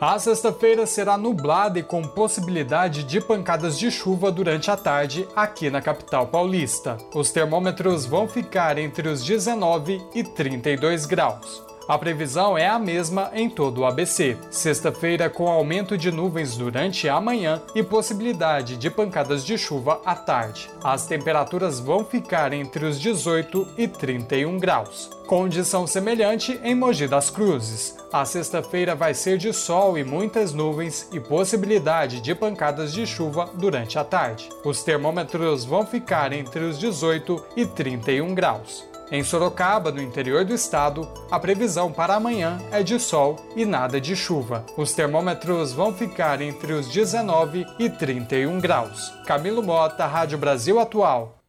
A 0.00 0.18
sexta-feira 0.18 0.86
será 0.86 1.18
nublada 1.18 1.78
e 1.78 1.82
com 1.82 2.02
possibilidade 2.02 3.04
de 3.04 3.20
pancadas 3.20 3.78
de 3.78 3.90
chuva 3.90 4.32
durante 4.32 4.70
a 4.70 4.76
tarde 4.76 5.28
aqui 5.36 5.68
na 5.68 5.82
capital 5.82 6.28
paulista. 6.28 6.96
Os 7.14 7.30
termômetros 7.30 8.06
vão 8.06 8.26
ficar 8.26 8.78
entre 8.78 9.06
os 9.06 9.22
19 9.22 10.02
e 10.14 10.24
32 10.24 11.04
graus. 11.04 11.71
A 11.88 11.98
previsão 11.98 12.56
é 12.56 12.68
a 12.68 12.78
mesma 12.78 13.30
em 13.34 13.50
todo 13.50 13.80
o 13.80 13.84
ABC. 13.84 14.36
Sexta-feira, 14.50 15.28
com 15.28 15.48
aumento 15.48 15.98
de 15.98 16.12
nuvens 16.12 16.56
durante 16.56 17.08
a 17.08 17.20
manhã 17.20 17.60
e 17.74 17.82
possibilidade 17.82 18.76
de 18.76 18.88
pancadas 18.88 19.44
de 19.44 19.58
chuva 19.58 20.00
à 20.04 20.14
tarde. 20.14 20.70
As 20.82 21.06
temperaturas 21.06 21.80
vão 21.80 22.04
ficar 22.04 22.52
entre 22.52 22.84
os 22.84 23.00
18 23.00 23.74
e 23.76 23.88
31 23.88 24.58
graus. 24.58 25.10
Condição 25.26 25.86
semelhante 25.86 26.60
em 26.62 26.74
Mogi 26.74 27.08
das 27.08 27.30
Cruzes. 27.30 27.96
A 28.12 28.24
sexta-feira 28.24 28.94
vai 28.94 29.14
ser 29.14 29.38
de 29.38 29.52
sol 29.52 29.96
e 29.96 30.04
muitas 30.04 30.52
nuvens 30.52 31.08
e 31.12 31.18
possibilidade 31.18 32.20
de 32.20 32.34
pancadas 32.34 32.92
de 32.92 33.06
chuva 33.06 33.50
durante 33.54 33.98
a 33.98 34.04
tarde. 34.04 34.48
Os 34.64 34.82
termômetros 34.82 35.64
vão 35.64 35.86
ficar 35.86 36.32
entre 36.32 36.64
os 36.64 36.78
18 36.78 37.42
e 37.56 37.64
31 37.64 38.34
graus. 38.34 38.91
Em 39.14 39.22
Sorocaba, 39.22 39.92
no 39.92 40.00
interior 40.00 40.42
do 40.42 40.54
estado, 40.54 41.06
a 41.30 41.38
previsão 41.38 41.92
para 41.92 42.14
amanhã 42.14 42.58
é 42.70 42.82
de 42.82 42.98
sol 42.98 43.36
e 43.54 43.66
nada 43.66 44.00
de 44.00 44.16
chuva. 44.16 44.64
Os 44.74 44.94
termômetros 44.94 45.74
vão 45.74 45.92
ficar 45.92 46.40
entre 46.40 46.72
os 46.72 46.88
19 46.88 47.66
e 47.78 47.90
31 47.90 48.58
graus. 48.58 49.12
Camilo 49.26 49.62
Mota, 49.62 50.06
Rádio 50.06 50.38
Brasil 50.38 50.80
Atual. 50.80 51.42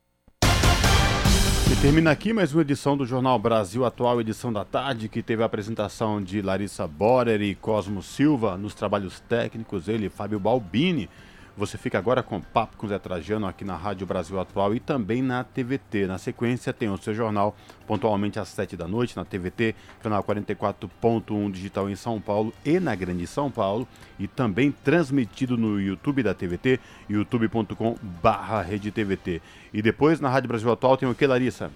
E 1.72 1.76
termina 1.81 2.11
aqui 2.11 2.34
mais 2.34 2.53
uma 2.53 2.64
edição 2.64 2.98
do 2.98 3.06
Jornal 3.06 3.40
Brasil 3.40 3.85
Atual, 3.85 4.19
edição 4.19 4.52
da 4.52 4.65
tarde, 4.65 5.07
que 5.07 5.23
teve 5.23 5.41
a 5.41 5.45
apresentação 5.45 6.22
de 6.22 6.41
Larissa 6.41 6.85
Borer 6.85 7.41
e 7.41 7.56
Cosmo 7.56 8.03
Silva 8.03 8.57
nos 8.57 8.73
trabalhos 8.73 9.22
técnicos, 9.22 9.88
ele, 9.88 10.10
Fábio 10.10 10.38
Balbini. 10.38 11.10
Você 11.56 11.78
fica 11.78 12.00
agora 12.00 12.24
com 12.24 12.42
Papo 12.42 12.76
com 12.78 12.88
Zé 12.88 12.98
Trajano 12.98 13.46
aqui 13.46 13.64
na 13.64 13.78
Rádio 13.78 14.08
Brasil 14.08 14.40
Atual 14.40 14.74
e 14.74 14.80
também 14.80 15.22
na 15.22 15.44
TVT. 15.44 16.08
Na 16.08 16.18
sequência 16.18 16.74
tem 16.74 16.90
o 16.90 16.98
seu 16.98 17.14
jornal 17.14 17.56
pontualmente 17.86 18.40
às 18.40 18.48
7 18.48 18.76
da 18.76 18.88
noite 18.88 19.16
na 19.16 19.24
TVT, 19.24 19.76
canal 20.02 20.24
44.1 20.24 21.52
digital 21.52 21.88
em 21.88 21.96
São 21.96 22.20
Paulo 22.20 22.52
e 22.66 22.80
na 22.80 22.96
Grande 22.96 23.28
São 23.28 23.52
Paulo 23.52 23.88
e 24.18 24.28
também 24.28 24.72
transmitido 24.72 25.56
no 25.56 25.80
YouTube 25.80 26.24
da 26.24 26.34
TVT, 26.34 26.80
youtube.com 27.08 27.98
barra 28.02 28.66
TVT. 28.66 29.40
E 29.72 29.80
depois 29.84 30.20
na 30.20 30.30
Rádio 30.30 30.48
Brasil 30.48 30.72
Atual 30.72 30.98
tem 30.98 31.08
o 31.08 31.14
que, 31.14 31.28
Larissa? 31.28 31.70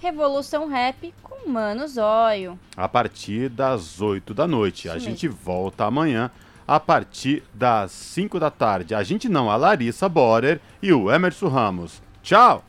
Revolução 0.00 0.68
Rap 0.68 1.12
com 1.24 1.50
Mano 1.50 1.88
Zóio. 1.88 2.56
A 2.76 2.88
partir 2.88 3.48
das 3.48 4.00
8 4.00 4.32
da 4.32 4.46
noite. 4.46 4.82
Isso 4.82 4.90
a 4.90 4.94
mesmo. 4.94 5.10
gente 5.10 5.26
volta 5.26 5.86
amanhã 5.86 6.30
a 6.68 6.78
partir 6.78 7.42
das 7.54 7.90
5 7.92 8.38
da 8.38 8.50
tarde. 8.50 8.94
A 8.94 9.02
gente 9.02 9.26
não, 9.26 9.50
a 9.50 9.56
Larissa 9.56 10.06
Borer 10.06 10.60
e 10.82 10.92
o 10.92 11.10
Emerson 11.10 11.48
Ramos. 11.48 12.02
Tchau! 12.22 12.62